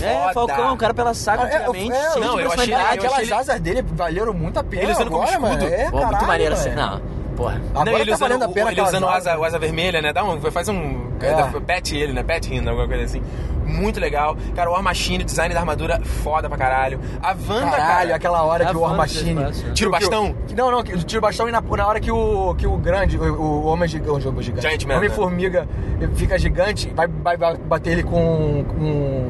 É, 0.00 0.32
foda. 0.32 0.54
Falcão, 0.54 0.72
o 0.74 0.76
cara 0.78 0.94
pela 0.94 1.12
saga 1.14 1.42
Ah, 1.44 1.48
é, 1.48 1.56
antigamente. 1.58 1.92
é, 1.92 2.10
cheio 2.12 2.24
não, 2.24 2.40
eu 2.40 2.46
achei- 2.50 2.66
personalidade. 2.66 2.80
eu 2.80 2.86
achei 2.88 3.06
Aquelas 3.06 3.22
ele- 3.22 3.32
asas 3.34 3.60
dele 3.60 3.82
valeram 3.92 4.32
muito 4.32 4.58
a 4.58 4.64
pena 4.64 4.82
Ele 4.82 4.92
usando 4.92 5.10
como 5.10 5.22
agora, 5.22 5.38
mano. 5.38 5.54
escudo. 5.58 5.74
É, 5.74 5.90
Pô, 5.90 6.06
muito 6.06 6.24
maneiro 6.24 6.56
mano. 6.56 6.66
assim. 6.66 6.74
Não, 6.74 7.00
porra. 7.36 7.60
Agora 7.74 7.90
não, 7.90 7.98
ele 7.98 8.10
tá 8.10 8.16
usando, 8.16 8.28
valendo 8.28 8.42
a 8.44 8.48
o- 8.48 8.52
pena 8.52 8.66
ele 8.66 8.72
aquelas 8.80 8.90
usando 8.90 9.04
o 9.04 9.08
asa, 9.08 9.46
asa 9.46 9.58
vermelha, 9.58 10.00
né? 10.00 10.10
Dá 10.12 10.24
um, 10.24 10.40
faz 10.50 10.68
um. 10.70 11.09
É. 11.26 11.60
Pet 11.60 11.96
ele, 11.96 12.12
né? 12.12 12.22
Pet 12.22 12.48
rindo, 12.48 12.68
alguma 12.70 12.88
coisa 12.88 13.04
assim. 13.04 13.22
Muito 13.66 14.00
legal. 14.00 14.36
Cara, 14.56 14.68
o 14.68 14.72
War 14.72 14.82
Machine, 14.82 15.22
o 15.22 15.26
design 15.26 15.54
da 15.54 15.60
armadura, 15.60 16.00
foda 16.24 16.48
pra 16.48 16.58
caralho. 16.58 16.98
A 17.22 17.28
Wanda, 17.28 17.70
Caralho, 17.70 17.78
cara. 18.08 18.14
aquela 18.16 18.42
hora 18.42 18.64
É 18.64 18.66
que 18.66 18.76
o 18.76 18.80
War 18.80 18.96
Machine... 18.96 19.40
Tira 19.74 19.88
o 19.88 19.92
bastão? 19.92 20.34
que- 20.48 20.54
não, 20.56 20.72
não, 20.72 20.82
que- 20.82 20.96
tira 21.04 21.18
o 21.20 21.22
bastão 21.22 21.48
e 21.48 21.52
na, 21.52 21.60
na 21.60 21.86
hora 21.86 22.00
que 22.00 22.10
o, 22.10 22.52
que 22.56 22.66
o 22.66 22.76
grande, 22.76 23.16
o, 23.16 23.22
o 23.40 23.66
homem 23.66 23.88
gigante, 23.88 24.10
o 24.10 24.20
jogo 24.20 24.42
gigante, 24.42 24.66
Giant 24.66 24.84
Man, 24.86 24.96
Homem-Formiga 24.96 25.68
fica 26.16 26.36
gigante, 26.36 26.92
vai, 26.96 27.06
vai 27.06 27.36
bater 27.58 27.92
ele 27.92 28.02
com, 28.02 28.64
com 28.66 28.74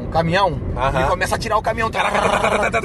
um 0.06 0.08
caminhão 0.10 0.58
Aham. 0.74 1.02
e 1.02 1.04
começa 1.08 1.34
a 1.34 1.38
tirar 1.38 1.58
o 1.58 1.62
caminhão, 1.62 1.90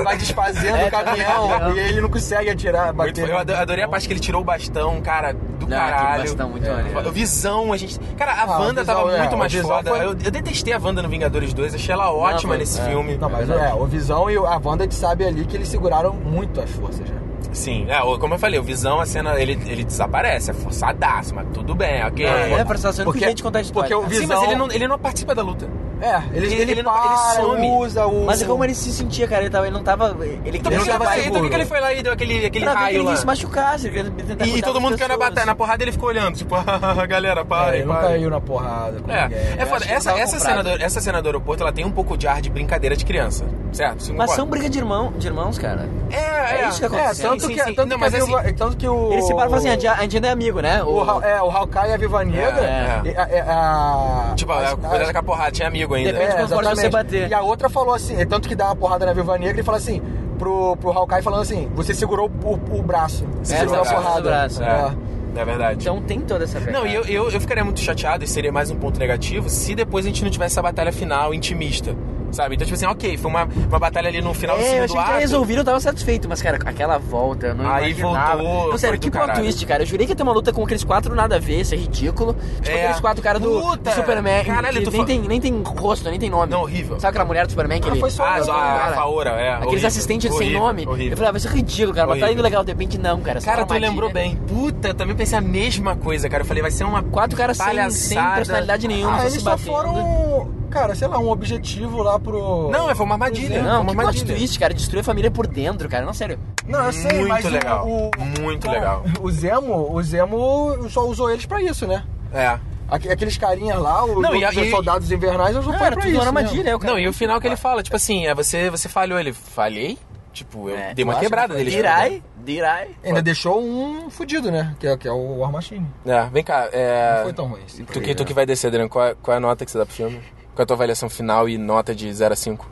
vai 0.03 0.17
desfazendo 0.17 0.75
É, 0.77 0.87
o 0.87 0.91
caminhão 0.91 1.47
tá. 1.47 1.69
e 1.69 1.79
ele 1.79 2.01
não 2.01 2.09
consegue 2.09 2.49
atirar, 2.49 2.91
bater. 2.91 3.29
eu 3.29 3.37
ado- 3.37 3.55
adorei 3.55 3.83
a 3.83 3.87
parte 3.87 4.07
que 4.07 4.13
ele 4.13 4.19
tirou 4.19 4.41
o 4.41 4.43
bastão, 4.43 4.99
cara, 5.01 5.33
do 5.33 5.67
Não, 5.67 5.77
caralho. 5.77 6.23
bastão 6.23 6.49
muito 6.49 6.67
É. 6.67 7.11
Visão, 7.11 7.71
a 7.71 7.77
gente. 7.77 7.97
Cara, 8.17 8.33
a 8.33 8.43
Ah, 8.43 8.59
Wanda 8.59 8.81
Visão, 8.81 8.94
tava 8.97 9.11
é, 9.15 9.19
muito 9.19 9.37
mais 9.37 9.53
foda. 9.53 9.89
foi- 9.89 9.99
Eu, 9.99 10.09
eu 10.09 10.31
detestei 10.31 10.73
a 10.73 10.79
Wanda 10.79 11.01
no 11.01 11.09
Vingadores 11.09 11.53
2, 11.53 11.75
achei 11.75 11.93
ela 11.93 12.11
ótima 12.11 12.49
foi- 12.53 12.57
nesse 12.57 12.79
é. 12.79 12.85
filme. 12.85 13.17
Não, 13.17 13.29
mas 13.29 13.49
é, 13.49 13.73
o 13.73 13.85
Visão 13.85 14.29
e 14.29 14.37
a 14.37 14.59
Wanda, 14.63 14.83
a 14.83 14.85
gente 14.85 14.95
sabe 14.95 15.25
ali 15.25 15.45
que 15.45 15.55
eles 15.55 15.67
seguraram 15.67 16.13
muito 16.13 16.59
as 16.61 16.69
forças 16.71 17.07
já. 17.07 17.15
Sim, 17.53 17.85
é, 17.89 17.99
como 18.17 18.33
eu 18.33 18.37
falei, 18.39 18.59
o 18.59 18.63
Visão, 18.63 18.99
a 18.99 19.05
cena, 19.05 19.39
ele, 19.39 19.53
ele 19.65 19.83
desaparece, 19.85 20.51
é 20.51 20.53
forçadaço, 20.53 21.33
mas 21.33 21.47
tudo 21.53 21.73
bem, 21.73 22.03
ok. 22.05 22.25
É, 22.25 22.51
é 22.51 22.65
sendo 22.91 23.05
Porque- 23.05 23.19
que 23.19 23.25
gente 23.29 23.41
contar 23.43 23.59
a 23.59 23.61
história. 23.61 23.89
porque 23.89 24.05
o 24.05 24.13
Sim, 24.13 24.21
Visão- 24.21 24.41
mas 24.41 24.49
ele 24.49 24.55
não, 24.59 24.71
ele 24.71 24.87
não 24.87 24.99
participa 24.99 25.33
da 25.33 25.41
luta. 25.41 25.69
É, 26.01 26.21
ele, 26.33 26.45
Ele- 26.47 26.55
ele, 26.55 26.71
ele 26.73 26.83
não- 26.83 26.91
para, 26.91 27.05
ele 27.35 27.41
some. 27.47 27.69
usa 27.71 28.05
o... 28.05 28.25
Mas 28.25 28.41
é 28.41 28.45
como 28.45 28.63
ele 28.63 28.75
se 28.75 28.91
sentia, 28.91 29.27
cara. 29.27 29.41
Ele, 29.43 29.49
tava, 29.49 29.65
ele 29.65 29.73
não 29.75 29.83
tava. 29.83 30.15
Ele 30.19 30.35
Então 30.35 30.45
Ele 30.45 30.59
por 30.59 30.71
não 30.71 30.79
que, 30.83 30.89
tava 30.89 31.17
então 31.19 31.49
que 31.49 31.55
ele 31.55 31.65
foi 31.65 31.79
lá 31.79 31.93
e 31.93 32.03
deu 32.03 32.11
aquele, 32.13 32.45
aquele 32.45 32.65
pra 32.65 32.73
que 32.75 32.79
raio 32.81 32.95
ele 32.97 33.03
lá? 33.03 33.15
se 33.15 33.25
machucasse. 33.25 33.87
Ele 33.87 34.09
E, 34.09 34.51
cuidar 34.51 34.67
todo 34.67 34.81
mundo 34.81 34.97
caiu 34.97 35.07
na, 35.07 35.13
pessoas. 35.15 35.29
batalha, 35.29 35.45
na 35.45 35.55
porrada 35.55 35.83
ele 35.83 35.91
ficou 35.93 36.09
olhando, 36.09 36.35
tipo, 36.35 36.53
galera, 37.07 37.41
É, 37.41 37.43
para, 37.45 37.77
ele 37.77 37.85
não 37.85 37.95
caiu 37.95 38.29
na 38.29 38.41
porrada 38.41 38.97
É, 39.07 39.61
é 39.61 39.65
foda. 39.65 39.85
que 39.85 39.91
Essa, 39.91 40.11
essa, 40.19 40.39
cena 40.39 40.61
do, 40.63 40.69
essa 40.69 40.99
cena 40.99 41.21
do 41.21 41.27
aeroporto, 41.29 41.63
ela 41.63 41.71
tem 41.71 41.85
um 41.85 41.91
pouco 41.91 42.17
de 42.17 42.27
ar 42.27 42.41
de 42.41 42.49
brincadeira 42.49 42.95
de 42.95 43.05
criança, 43.05 43.45
certo? 43.75 44.13
Mas 44.13 44.31
são 44.31 44.45
briga 44.47 44.69
de, 44.69 44.77
irmão, 44.79 45.13
de 45.17 45.27
irmãos, 45.27 45.57
cara. 45.57 45.87
É, 46.11 46.15
é. 46.15 46.61
É 46.65 46.69
isso 46.69 46.79
que 46.79 46.83
É, 46.85 46.87
acontece. 46.87 47.21
tanto 47.21 47.45
Sim, 47.47 47.53
que, 47.53 47.63
sim. 47.63 47.73
tanto 47.75 47.89
Não, 47.89 47.97
que 47.97 48.03
a 48.03 48.07
assim- 48.07 48.53
tanto 48.53 48.77
que 48.77 48.87
o... 48.87 49.11
Ele 49.13 49.21
se 49.21 49.33
para 49.35 49.45
e 49.45 49.49
fala 49.49 49.57
assim, 49.57 49.67
a 49.69 49.71
gente, 49.71 49.87
a 49.87 49.97
ainda 49.99 50.27
é 50.27 50.31
amigo, 50.31 50.59
né? 50.61 50.83
O, 50.83 51.01
Hal- 51.01 51.21
é, 51.23 51.41
o 51.41 51.49
Hawkeye 51.49 51.89
e 51.89 51.93
a 51.93 51.97
Viva 51.97 52.23
Negra. 52.23 52.61
É, 52.63 53.01
e 53.05 53.09
a- 53.17 53.27
é, 53.29 53.41
a- 53.41 54.33
Tipo, 54.35 54.51
a, 54.53 54.75
cuidado 54.77 55.11
com 55.13 55.19
a 55.19 55.23
porrada, 55.23 55.51
tinha 55.51 55.67
amigo 55.67 55.93
ainda. 55.93 56.13
Depende 56.13 56.31
É, 56.31 56.35
quanto 56.35 56.49
forte 56.49 56.61
exatamente. 56.71 56.81
você 56.81 56.89
bater. 56.89 57.29
E 57.29 57.33
a 57.33 57.41
outra 57.41 57.69
falou 57.69 57.93
assim, 57.93 58.15
é 58.19 58.25
tanto 58.25 58.47
que 58.47 58.55
dá 58.55 58.65
uma 58.65 58.75
porrada 58.75 59.05
na 59.05 59.13
Viúva 59.13 59.37
Negra 59.37 59.59
e 59.61 59.63
fala 59.63 59.77
assim, 59.77 60.01
pro, 60.39 60.75
pro 60.77 60.91
Hawkeye 60.91 61.21
falando 61.21 61.41
assim, 61.41 61.69
você 61.75 61.93
segurou 61.93 62.29
o, 62.43 62.53
o 62.77 62.81
braço. 62.83 63.25
Você 63.43 63.55
É, 63.55 63.59
segurou 63.59 63.81
a 63.81 63.85
segurou 63.85 64.01
o 64.03 64.07
porrada. 64.07 64.29
braço. 64.29 64.63
É, 64.63 64.91
é 65.37 65.45
verdade. 65.45 65.77
Então 65.81 66.01
tem 66.01 66.19
toda 66.21 66.43
essa 66.45 66.59
pegada. 66.59 66.77
Não, 66.79 66.87
e 66.87 66.93
eu, 66.95 67.03
eu, 67.05 67.29
eu 67.29 67.41
ficaria 67.41 67.63
muito 67.63 67.79
chateado, 67.79 68.23
e 68.23 68.27
seria 68.27 68.51
mais 68.51 68.69
um 68.71 68.75
ponto 68.75 68.97
negativo, 68.99 69.49
se 69.49 69.75
depois 69.75 70.05
a 70.05 70.09
gente 70.09 70.23
não 70.23 70.31
tivesse 70.31 70.53
essa 70.53 70.61
batalha 70.61 70.91
final 70.91 71.33
intimista. 71.33 71.95
Sabe? 72.31 72.55
Então, 72.55 72.65
tipo 72.65 72.75
assim, 72.75 72.85
ok, 72.85 73.17
foi 73.17 73.31
uma, 73.31 73.43
uma 73.69 73.79
batalha 73.79 74.09
ali 74.09 74.21
no 74.21 74.33
final 74.33 74.57
do 74.57 74.61
É, 74.63 74.65
eu 74.65 74.71
segundo 74.71 74.83
achei 74.85 75.03
que 75.03 75.09
ato. 75.11 75.19
resolvido, 75.19 75.59
eu 75.59 75.63
tava 75.65 75.79
satisfeito, 75.79 76.27
mas, 76.27 76.41
cara, 76.41 76.57
aquela 76.65 76.97
volta, 76.97 77.47
eu 77.47 77.55
não 77.55 77.69
Aí 77.71 77.91
imaginava. 77.91 78.41
voltou, 78.43 78.71
Não, 78.71 78.77
sério, 78.77 78.99
que 78.99 79.09
do 79.09 79.17
plot 79.17 79.33
twist, 79.35 79.65
cara. 79.65 79.83
Eu 79.83 79.87
jurei 79.87 80.05
que 80.05 80.11
ia 80.11 80.15
ter 80.15 80.23
uma 80.23 80.33
luta 80.33 80.51
com 80.51 80.63
aqueles 80.63 80.83
quatro 80.83 81.15
nada 81.15 81.35
a 81.37 81.39
ver, 81.39 81.61
isso 81.61 81.73
é 81.73 81.77
ridículo. 81.77 82.35
Tipo 82.61 82.69
É. 82.77 82.81
aqueles 82.83 82.99
quatro 82.99 83.23
caras 83.23 83.41
do, 83.41 83.75
do 83.77 83.91
Superman, 83.91 84.43
Caralho, 84.43 84.77
que 84.79 84.83
tu 84.85 84.91
nem, 84.91 84.99
fa- 85.01 85.05
tem, 85.07 85.19
nem 85.21 85.39
tem 85.41 85.61
rosto, 85.63 86.09
nem 86.09 86.19
tem 86.19 86.29
nome. 86.29 86.51
Não, 86.51 86.61
horrível. 86.61 86.99
Sabe 86.99 87.09
aquela 87.11 87.25
mulher 87.25 87.45
do 87.45 87.51
Superman 87.51 87.79
que 87.79 87.87
Ah, 87.87 87.91
ele... 87.91 87.99
foi 87.99 88.09
só 88.11 88.23
Ah, 88.25 88.41
uma- 88.43 88.53
a, 88.53 88.85
a. 88.89 88.93
Faora, 88.93 89.29
é. 89.31 89.49
Aqueles 89.53 89.67
horrível, 89.69 89.87
assistentes 89.87 90.29
sem 90.31 90.37
horrível, 90.47 90.59
nome. 90.59 90.87
Horrível. 90.87 91.11
Eu 91.11 91.17
falei, 91.17 91.29
ah, 91.29 91.31
vai 91.31 91.41
ser 91.41 91.49
ridículo, 91.51 91.93
cara. 91.93 92.07
Mas 92.07 92.19
tá 92.19 92.25
Horrível. 92.25 92.43
legal, 92.43 92.63
de 92.63 92.71
repente 92.71 92.97
não, 92.97 93.21
cara. 93.21 93.39
só 93.39 93.51
Cara, 93.51 93.65
tu 93.65 93.73
lembrou 93.75 94.11
bem. 94.11 94.35
Puta, 94.35 94.89
eu 94.89 94.93
também 94.93 95.15
pensei 95.15 95.37
a 95.37 95.41
mesma 95.41 95.95
coisa, 95.95 96.27
cara. 96.29 96.43
Eu 96.43 96.47
falei, 96.47 96.61
vai 96.61 96.71
ser 96.71 96.83
uma 96.83 97.01
Quatro 97.03 97.37
caras 97.37 97.57
sem, 97.57 97.89
sem 97.91 98.21
personalidade 98.33 98.87
nenhuma, 98.87 99.15
Ah, 99.15 99.19
só 99.21 99.27
eles 99.27 99.41
só 99.41 99.57
foram, 99.57 100.49
cara, 100.69 100.95
sei 100.95 101.07
lá, 101.07 101.17
um 101.19 101.29
objetivo 101.29 102.01
lá 102.01 102.14
pro... 102.19 102.69
Não, 102.71 102.89
é, 102.89 102.95
foi 102.95 103.05
uma 103.05 103.15
armadilha. 103.15 103.61
Não, 103.61 103.81
uma 103.81 103.91
que 103.91 103.95
plot 103.97 104.07
armadilha. 104.07 104.35
twist, 104.37 104.59
cara. 104.59 104.73
Destruir 104.73 105.01
a 105.01 105.03
família 105.03 105.31
por 105.31 105.47
dentro, 105.47 105.87
cara. 105.89 106.05
Não, 106.05 106.13
sério. 106.13 106.39
Não, 106.67 106.85
eu 106.85 106.93
sei, 106.93 107.11
Muito 107.17 107.27
mas 107.29 107.45
o- 107.45 107.49
legal, 107.49 107.87
o, 107.87 108.11
muito 108.41 108.67
o- 108.67 108.71
legal. 108.71 109.03
O 109.21 109.31
Zemo, 109.31 109.91
o 109.93 110.03
Zemo 110.03 110.89
só 110.89 111.05
usou 111.07 111.29
eles 111.31 111.45
pra 111.45 111.61
isso, 111.61 111.85
né? 111.87 112.03
É. 112.33 112.57
Aque- 112.87 113.09
Aqueles 113.09 113.37
carinhas 113.37 113.79
lá, 113.79 114.03
os 114.05 114.21
Não, 114.21 114.35
e 114.35 114.45
a- 114.45 114.51
e- 114.51 114.69
soldados 114.69 115.11
invernais, 115.11 115.55
Não, 115.55 115.63
foi 115.63 115.73
era 115.73 115.81
pra 115.95 115.95
tudo 116.03 116.07
isso. 116.07 116.15
uma 116.21 116.31
né? 116.31 116.39
armadilha. 116.39 116.69
é 116.69 116.75
o 116.75 116.79
cara- 116.79 116.93
Não, 116.93 116.99
e 116.99 117.07
o 117.07 117.13
final 117.13 117.39
que 117.41 117.47
ele 117.47 117.55
fala, 117.55 117.81
tipo 117.81 117.95
assim, 117.95 118.27
é 118.27 118.35
você, 118.35 118.69
você 118.69 118.87
falhou. 118.87 119.19
Ele, 119.19 119.33
falhei? 119.33 119.97
Tipo, 120.33 120.69
eu 120.69 120.75
É, 120.75 120.93
dei 120.93 121.05
uma 121.05 121.13
eu 121.13 121.19
quebrada 121.19 121.55
dele. 121.55 121.71
Dirai, 121.71 122.21
dirai. 122.43 122.89
Ainda 123.03 123.21
deixou 123.21 123.63
um 123.63 124.09
fudido, 124.09 124.51
né? 124.51 124.75
Que 124.77 124.85
é, 124.87 124.97
que 124.97 125.07
é 125.07 125.11
o 125.11 125.37
War 125.39 125.49
Machine. 125.49 125.87
É, 126.05 126.25
vem 126.25 126.43
cá. 126.43 126.67
É... 126.73 127.15
Não 127.15 127.23
foi 127.23 127.33
tão 127.33 127.47
ruim. 127.47 127.61
esse 127.65 127.83
Tu, 127.85 128.01
que, 128.01 128.13
tu 128.13 128.19
né? 128.19 128.25
que 128.27 128.33
vai 128.33 128.45
descer, 128.45 128.67
Adriano, 128.67 128.89
qual, 128.89 129.05
é- 129.05 129.15
qual 129.21 129.33
é 129.33 129.37
a 129.37 129.39
nota 129.39 129.63
que 129.63 129.71
você 129.71 129.77
dá 129.77 129.85
pro 129.85 129.95
filme? 129.95 130.19
Qual 130.55 130.61
é 130.61 130.63
a 130.63 130.65
tua 130.65 130.75
avaliação 130.75 131.09
final 131.09 131.49
e 131.49 131.57
nota 131.57 131.93
de 131.93 132.11
0 132.11 132.31
a 132.31 132.35
5 132.35 132.71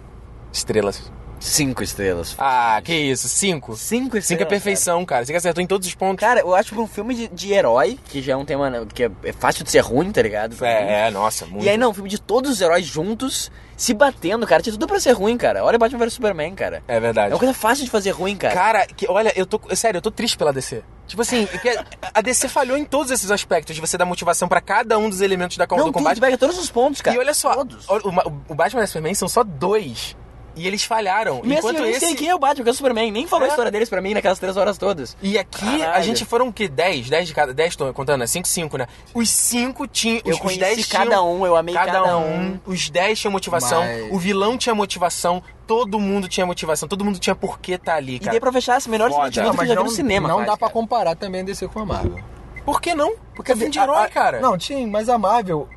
estrelas? 0.53 1.11
Cinco 1.37 1.83
estrelas. 1.83 2.33
Ah, 2.39 2.81
que 2.81 2.93
isso, 2.93 3.27
5? 3.27 3.75
Cinco 3.75 4.17
estrelas. 4.17 4.25
5 4.27 4.43
é 4.43 4.45
perfeição, 4.45 5.05
cara. 5.05 5.25
Você 5.25 5.33
que 5.33 5.37
acertou 5.37 5.61
em 5.61 5.67
todos 5.67 5.85
os 5.85 5.93
pontos. 5.93 6.21
Cara, 6.21 6.39
eu 6.39 6.55
acho 6.55 6.73
que 6.73 6.79
um 6.79 6.87
filme 6.87 7.13
de, 7.13 7.27
de 7.27 7.51
herói, 7.51 7.99
que 8.05 8.21
já 8.21 8.31
é 8.31 8.35
um 8.37 8.45
tema 8.45 8.69
né, 8.69 8.85
que 8.93 9.03
é, 9.03 9.11
é 9.25 9.33
fácil 9.33 9.65
de 9.65 9.69
ser 9.69 9.81
ruim, 9.81 10.09
tá 10.13 10.21
ligado? 10.21 10.55
É, 10.63 11.07
é, 11.07 11.11
nossa, 11.11 11.45
muito. 11.45 11.65
E 11.65 11.69
aí 11.69 11.75
não, 11.77 11.89
um 11.89 11.93
filme 11.93 12.09
de 12.09 12.17
todos 12.21 12.49
os 12.49 12.61
heróis 12.61 12.85
juntos, 12.85 13.51
se 13.75 13.93
batendo, 13.93 14.47
cara. 14.47 14.61
Tinha 14.63 14.71
tudo 14.71 14.87
pra 14.87 15.01
ser 15.01 15.11
ruim, 15.11 15.37
cara. 15.37 15.65
Olha 15.65 15.77
Batman 15.77 16.05
vs 16.05 16.13
Superman, 16.13 16.55
cara. 16.55 16.81
É 16.87 16.97
verdade. 16.97 17.31
É 17.31 17.33
uma 17.33 17.39
coisa 17.39 17.53
fácil 17.53 17.83
de 17.83 17.91
fazer 17.91 18.11
ruim, 18.11 18.37
cara. 18.37 18.53
Cara, 18.53 18.87
que, 18.87 19.05
olha, 19.09 19.33
eu 19.35 19.45
tô. 19.45 19.59
Sério, 19.75 19.97
eu 19.97 20.01
tô 20.01 20.11
triste 20.11 20.37
pela 20.37 20.53
DC. 20.53 20.81
Tipo 21.07 21.21
assim, 21.21 21.45
que 21.45 21.79
a 22.13 22.21
DC 22.21 22.47
falhou 22.47 22.77
em 22.77 22.85
todos 22.85 23.11
esses 23.11 23.29
aspectos 23.29 23.75
de 23.75 23.81
você 23.81 23.97
dar 23.97 24.05
motivação 24.05 24.47
pra 24.47 24.61
cada 24.61 24.97
um 24.97 25.09
dos 25.09 25.21
elementos 25.21 25.57
da, 25.57 25.67
não, 25.69 25.77
do 25.77 25.83
tudo 25.85 25.93
combate. 25.93 26.19
pega 26.19 26.37
todos 26.37 26.57
os 26.57 26.71
pontos, 26.71 27.01
cara. 27.01 27.15
E 27.15 27.19
olha 27.19 27.33
só, 27.33 27.53
Todos. 27.55 27.87
o, 27.89 27.95
o- 28.09 28.41
o 28.49 28.55
Batman 28.55 28.81
vs 28.81 28.89
Superman 28.89 29.13
são 29.13 29.27
só 29.27 29.43
dois. 29.43 30.15
E 30.55 30.67
eles 30.67 30.83
falharam. 30.83 31.37
Mesmo 31.43 31.53
enquanto 31.69 31.77
eu 31.77 31.81
nem 31.83 31.91
esse. 31.91 31.99
sei 32.05 32.15
quem 32.15 32.29
é 32.29 32.35
o 32.35 32.39
Batman, 32.39 32.63
que 32.63 32.69
é 32.69 32.71
o 32.71 32.75
Superman. 32.75 33.11
Nem 33.11 33.25
falou 33.27 33.45
É. 33.45 33.49
a 33.49 33.51
história 33.51 33.71
deles 33.71 33.89
pra 33.89 33.99
mim 34.01 34.13
naquelas 34.13 34.37
três 34.37 34.55
horas 34.55 34.77
todas. 34.77 35.17
E 35.21 35.37
aqui 35.37 35.65
a 35.81 35.85
Caralho. 35.85 36.03
gente 36.03 36.25
foram 36.25 36.47
o 36.49 36.53
quê? 36.53 36.67
10? 36.67 37.09
10 37.09 37.27
de 37.27 37.33
cada. 37.33 37.53
10 37.53 37.75
tô 37.75 37.91
contando, 37.93 38.19
né? 38.19 38.27
5, 38.27 38.47
5, 38.47 38.77
né? 38.77 38.87
Os 39.13 39.29
5 39.29 39.87
tinham. 39.87 40.21
Eu 40.25 40.35
os, 40.43 40.57
10 40.57 40.85
cada 40.87 41.05
tinham, 41.07 41.33
um, 41.41 41.45
eu 41.45 41.55
amei 41.55 41.73
cada 41.73 42.17
um. 42.17 42.59
Os 42.65 42.89
10 42.89 43.19
tinham 43.19 43.31
motivação, 43.31 43.81
Mas- 43.83 44.11
o 44.11 44.19
vilão 44.19 44.57
tinha 44.57 44.75
motivação, 44.75 45.41
todo 45.65 45.99
mundo 45.99 46.27
tinha 46.27 46.45
motivação, 46.45 46.87
todo 46.87 47.03
mundo 47.03 47.17
tinha 47.17 47.35
por 47.35 47.59
que 47.59 47.77
tá 47.77 47.95
ali, 47.95 48.15
E 48.15 48.19
cara. 48.19 48.31
daí 48.31 48.39
pra 48.39 48.51
fechar, 48.51 48.75
as 48.75 48.85
melhores 48.85 49.15
sentimentos 49.15 49.55
que 49.57 49.63
eu 49.63 49.67
já 49.67 49.75
vi 49.75 49.83
no 49.83 49.89
cinema. 49.89 50.27
não 50.27 50.35
quase, 50.35 50.49
dá 50.51 50.57
pra 50.57 50.69
comparar 50.69 51.15
também 51.15 51.43
DC 51.43 51.67
com 51.67 51.79
a 51.79 51.85
Marvel. 51.85 52.19
Por 52.63 52.79
que 52.79 52.93
não? 52.93 53.15
Porque 53.35 53.51
é 53.51 53.55
filme 53.55 53.71
de 53.71 53.79
a- 53.79 53.83
herói, 53.83 54.05
a- 54.05 54.09
cara. 54.09 54.39
Não, 54.39 54.59
sim, 54.59 54.85
mas 54.85 55.09
a 55.09 55.17
Marvel, 55.17 55.67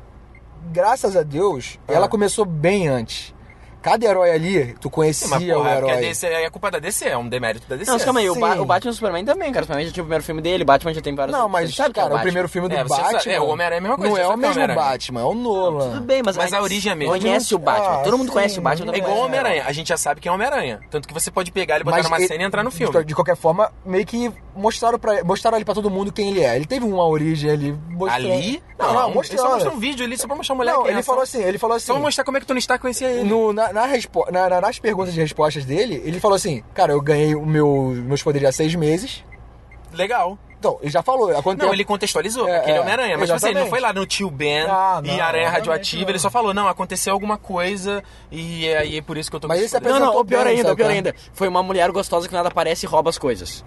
graças 0.71 1.15
a 1.15 1.23
Deus, 1.23 1.79
Ah. 1.87 1.93
ela 1.93 2.07
começou 2.07 2.45
bem 2.45 2.87
antes. 2.87 3.33
Cada 3.81 4.05
herói 4.05 4.31
ali, 4.31 4.75
tu 4.81 4.89
conhecia 4.89 5.27
Mas, 5.27 5.43
porra, 5.43 5.57
o 5.59 5.67
é 5.67 5.75
porque 5.75 5.91
herói. 5.91 6.05
a 6.05 6.09
DC 6.09 6.27
é 6.27 6.49
culpa 6.49 6.71
da 6.71 6.79
DC, 6.79 7.05
é 7.07 7.17
um 7.17 7.27
demérito 7.27 7.67
da 7.67 7.75
DC. 7.75 7.89
Não, 7.89 7.95
mas 7.97 8.05
calma 8.05 8.19
aí, 8.19 8.29
o. 8.29 8.35
Ba- 8.35 8.55
o 8.61 8.65
Batman 8.65 8.89
e 8.89 8.91
o 8.91 8.95
Superman 8.95 9.25
também, 9.25 9.51
cara. 9.51 9.63
O 9.63 9.65
Superman 9.67 9.85
já 9.87 9.91
tinha 9.93 10.03
o 10.03 10.05
primeiro 10.05 10.23
filme 10.23 10.41
dele, 10.41 10.63
Batman 10.63 10.93
já 10.93 11.01
tem 11.01 11.15
vários 11.15 11.37
Não, 11.37 11.47
mas, 11.49 11.73
sabe 11.75 11.89
é 11.89 11.93
cara, 11.93 12.07
o 12.07 12.09
Batman. 12.09 12.23
primeiro 12.23 12.49
filme 12.49 12.67
do 12.69 12.75
É, 12.75 12.83
Batman. 12.83 13.19
sabe- 13.19 13.29
é, 13.35 13.39
o 13.41 13.47
Homem-Aranha 13.47 13.77
é 13.77 13.79
a 13.79 13.81
mesma 13.81 13.97
coisa, 13.97 14.09
Não 14.09 14.15
você 14.15 14.21
é 14.23 14.27
o 14.27 14.31
é 14.31 14.35
o 14.35 14.37
mesmo. 14.37 14.75
Batman, 14.75 15.21
é 15.21 15.23
o 15.23 15.33
Nolan. 15.33 15.89
Tudo 15.91 16.01
bem, 16.01 16.21
mas, 16.23 16.37
Mas 16.37 16.53
a 16.53 16.61
origem 16.61 16.89
é 16.89 16.93
a 16.93 16.95
mesma. 16.95 17.17
Conhece 17.17 17.55
o 17.55 17.59
Batman, 17.59 17.87
Ah, 17.87 17.97
todo 18.03 18.17
mundo 18.17 18.27
sim, 18.27 18.33
conhece 18.33 18.59
o 18.59 18.61
Batman. 18.61 18.85
mas 18.87 18.95
É 18.95 18.97
igual 18.99 19.17
o. 19.17 19.21
Homem-Aranha, 19.25 19.63
a 19.65 19.71
gente 19.71 19.87
já 19.89 19.97
sabe 19.97 20.21
quem 20.21 20.29
é 20.29 20.31
o 20.31 20.35
Homem-Aranha. 20.35 20.79
Tanto 20.89 21.07
que 21.07 21.13
você 21.13 21.29
pode 21.31 21.51
pegar 21.51 21.75
ele, 21.75 21.83
botar 21.83 22.03
numa 22.03 22.17
ele- 22.17 22.27
cena 22.27 22.43
e 22.43 22.45
entrar 22.45 22.63
no 22.63 22.71
filme. 22.71 23.03
De 23.05 23.15
qualquer 23.15 23.35
forma, 23.35 23.71
meio 23.85 24.05
que 24.05 24.31
mostraram, 24.55 24.97
pra, 24.99 25.23
mostraram 25.23 25.55
ali 25.55 25.65
pra 25.65 25.73
todo 25.73 25.89
mundo 25.89 26.11
quem 26.11 26.29
ele 26.29 26.41
é. 26.43 26.55
Ele 26.55 26.65
teve 26.65 26.85
uma 26.85 27.05
origem 27.05 27.49
ali 27.51 27.77
mostrando. 27.89 28.31
Ali? 28.33 28.61
Não, 28.77 28.93
não, 28.93 29.09
Ele 29.23 29.37
só 29.37 29.49
mostrou 29.53 29.73
um 29.73 29.79
vídeo 29.79 30.05
ali 30.05 30.17
só 30.17 30.27
pra 30.27 30.35
mostrar 30.35 30.53
o 30.53 30.57
moleque. 30.57 30.77
Não, 30.77 30.87
ele 30.87 31.01
falou 31.03 31.23
assim, 31.23 31.41
ele 31.43 31.57
falou 31.57 31.75
assim. 31.77 31.87
Só 31.87 31.99
mostrar 31.99 32.23
como 32.23 32.37
é 32.37 32.39
que 32.39 32.43
o 32.43 32.47
Tony 32.47 32.59
Stark 32.59 32.81
conhecia 32.81 33.07
ele. 33.07 33.23
Na, 33.67 33.81
na 33.81 33.85
respo- 33.85 34.25
na- 34.31 34.49
na- 34.49 34.61
nas 34.61 34.79
perguntas 34.79 35.15
e 35.15 35.19
respostas 35.19 35.65
dele, 35.65 36.01
ele 36.05 36.19
falou 36.19 36.35
assim: 36.35 36.63
Cara, 36.73 36.91
eu 36.93 37.01
ganhei 37.01 37.35
o 37.35 37.45
meu, 37.45 37.93
meus 37.95 38.21
poderes 38.23 38.49
há 38.49 38.51
seis 38.51 38.73
meses. 38.75 39.23
Legal. 39.93 40.37
Então, 40.59 40.79
ele 40.81 40.89
já 40.89 41.03
falou. 41.03 41.29
há 41.29 41.43
quanto 41.43 41.59
Não, 41.59 41.65
tempo- 41.65 41.73
ele 41.75 41.85
contextualizou, 41.85 42.47
É, 42.47 42.55
porque 42.55 42.69
ele 42.71 42.77
é 42.77 42.79
é, 42.79 42.81
Homem-Aranha. 42.81 43.17
Mas 43.17 43.27
tipo 43.27 43.35
assim, 43.37 43.49
ele 43.49 43.59
não 43.59 43.67
foi 43.67 43.79
lá 43.79 43.93
no 43.93 44.05
tio 44.07 44.29
Ben 44.31 44.61
Ah, 44.63 44.99
e 45.03 45.07
não, 45.07 45.13
Aranha 45.13 45.23
obviamente 45.27 45.51
Radioativa. 45.53 46.09
Ele 46.11 46.19
só 46.19 46.29
falou, 46.31 46.51
não, 46.53 46.67
aconteceu 46.67 47.13
alguma 47.13 47.37
coisa 47.37 48.03
e 48.31 48.67
aí 48.73 48.97
é 48.97 49.01
por 49.03 49.17
isso 49.17 49.29
que 49.29 49.35
eu 49.35 49.39
tô 49.39 49.47
Mas 49.47 49.59
com 49.59 49.65
esse 49.65 49.75
é 49.75 49.79
poderes. 49.79 49.99
Não, 49.99 50.13
não, 50.13 50.19
o 50.19 50.25
pior 50.25 50.47
ainda, 50.47 50.73
o 50.73 50.75
pior 50.75 50.85
cara? 50.85 50.93
ainda. 50.97 51.15
Foi 51.31 51.47
uma 51.47 51.61
mulher 51.61 51.91
gostosa 51.91 52.27
que 52.27 52.33
nada 52.33 52.47
aparece 52.49 52.87
e 52.87 52.89
rouba 52.89 53.09
as 53.11 53.19
coisas. 53.19 53.63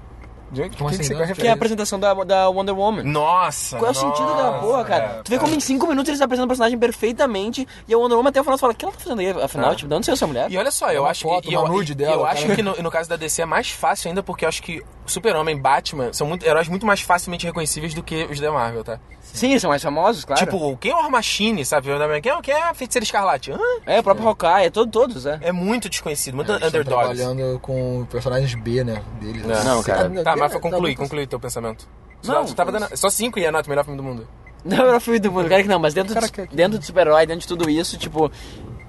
Como 0.76 0.88
assim? 0.90 0.98
que 0.98 1.05
você- 1.14 1.14
a 1.22 1.34
Que 1.34 1.46
é 1.46 1.51
a 1.51 1.55
apresentação 1.55 1.98
da, 2.01 2.12
da 2.24 2.48
Wonder 2.48 2.76
Woman. 2.76 3.03
Nossa! 3.05 3.76
Qual 3.78 3.88
é 3.88 3.92
o 3.92 3.94
sentido 3.94 4.26
da 4.36 4.42
nossa, 4.51 4.59
porra, 4.59 4.84
cara? 4.84 5.05
é, 5.05 5.22
tu 5.22 5.30
vê 5.30 5.38
como 5.38 5.55
em 5.55 5.61
5 5.61 5.86
minutos 5.86 6.09
eles 6.09 6.20
apresentam 6.20 6.46
o 6.46 6.48
personagem 6.48 6.78
perfeitamente 6.78 7.66
e 7.86 7.94
a 7.94 7.98
Wonder 7.98 8.16
Woman 8.16 8.30
até 8.30 8.40
o 8.40 8.44
final 8.44 8.59
fala, 8.59 8.72
o 8.72 8.76
que 8.76 8.84
ela 8.84 8.92
tá 8.92 9.01
fazendo 9.01 9.20
aí? 9.20 9.30
Afinal, 9.30 9.72
É. 9.72 9.74
tipo, 9.76 9.88
de 9.88 9.94
onde 9.94 10.07
saiu 10.07 10.14
essa 10.14 10.26
mulher? 10.26 10.51
E 10.51 10.57
olha 10.59 10.70
só, 10.70 10.90
eu 10.92 11.03
uma 11.03 11.11
acho 11.11 11.22
foto, 11.22 11.48
que. 11.48 11.57
uma 11.57 11.66
eu, 11.66 11.72
nude 11.72 11.94
dela, 11.94 12.14
eu 12.14 12.26
acho 12.26 12.46
que 12.55 12.62
no, 12.62 12.74
no 12.82 12.90
caso 12.90 13.09
da 13.09 13.16
DC 13.16 13.42
é 13.42 13.46
mais 13.46 13.70
fácil 13.70 14.09
ainda, 14.09 14.22
porque 14.22 14.44
eu 14.44 14.48
acho 14.48 14.62
que 14.62 14.82
Super-Homem 15.07 15.57
e 15.57 15.61
Batman 15.61 16.12
são 16.12 16.26
muito, 16.26 16.44
heróis 16.46 16.68
muito 16.68 16.86
mais 16.86 17.01
facilmente 17.01 17.46
reconhecíveis 17.46 17.94
do 17.94 18.03
que 18.03 18.24
os 18.30 18.38
da 18.40 18.51
Marvel, 18.53 18.84
tá? 18.84 18.98
Sim, 19.22 19.51
eles 19.51 19.61
são 19.62 19.70
mais 19.70 19.82
famosos, 19.82 20.24
claro. 20.24 20.40
Tipo, 20.44 20.76
quem 20.78 20.90
é 20.90 20.94
o 20.94 20.98
War 20.98 21.11
Machine, 21.11 21.64
sabe? 21.64 21.88
Quem 22.20 22.32
é, 22.32 22.42
quem 22.42 22.55
é 22.55 22.62
a 22.62 22.74
Feiticeira 22.74 23.05
Escarlate? 23.05 23.53
Hã? 23.53 23.59
é, 23.86 24.01
o 24.01 24.03
próprio 24.03 24.26
Hawkeye, 24.26 24.66
é 24.66 24.70
todo, 24.70 24.90
todos, 24.90 25.24
é. 25.26 25.38
É 25.42 25.53
muito 25.53 25.88
desconhecido, 25.88 26.34
muito 26.34 26.53
estão 26.53 26.66
underdogs. 26.68 27.16
trabalhando 27.20 27.59
com 27.61 28.05
personagens 28.11 28.55
B, 28.55 28.82
né? 28.82 29.01
Deles. 29.20 29.44
É. 29.48 29.64
Não, 29.64 29.82
cara. 29.82 30.11
Tá, 30.24 30.36
mas 30.41 30.53
foi 30.53 30.61
conclui, 30.61 30.97
conclui 30.97 31.26
teu 31.26 31.38
pensamento. 31.38 31.88
Não, 32.24 32.45
Não, 32.45 32.53
tava 32.53 32.72
dando, 32.72 32.97
só 32.97 33.09
5 33.09 33.38
e 33.38 33.45
é 33.45 33.51
nota, 33.51 33.68
melhor 33.68 33.84
filme 33.84 33.97
do 33.97 34.03
mundo. 34.03 34.28
Não, 34.64 34.86
era 34.86 34.97
o 34.97 35.01
filme 35.01 35.18
do 35.18 35.32
mundo, 35.32 35.49
cara 35.49 35.62
que 35.62 35.68
não, 35.68 35.78
mas 35.78 35.95
dentro, 35.95 36.14
de, 36.14 36.55
dentro 36.55 36.78
de 36.78 36.84
super-herói, 36.84 37.26
dentro 37.26 37.41
de 37.41 37.49
tudo 37.49 37.70
isso, 37.70 37.97
tipo. 37.97 38.30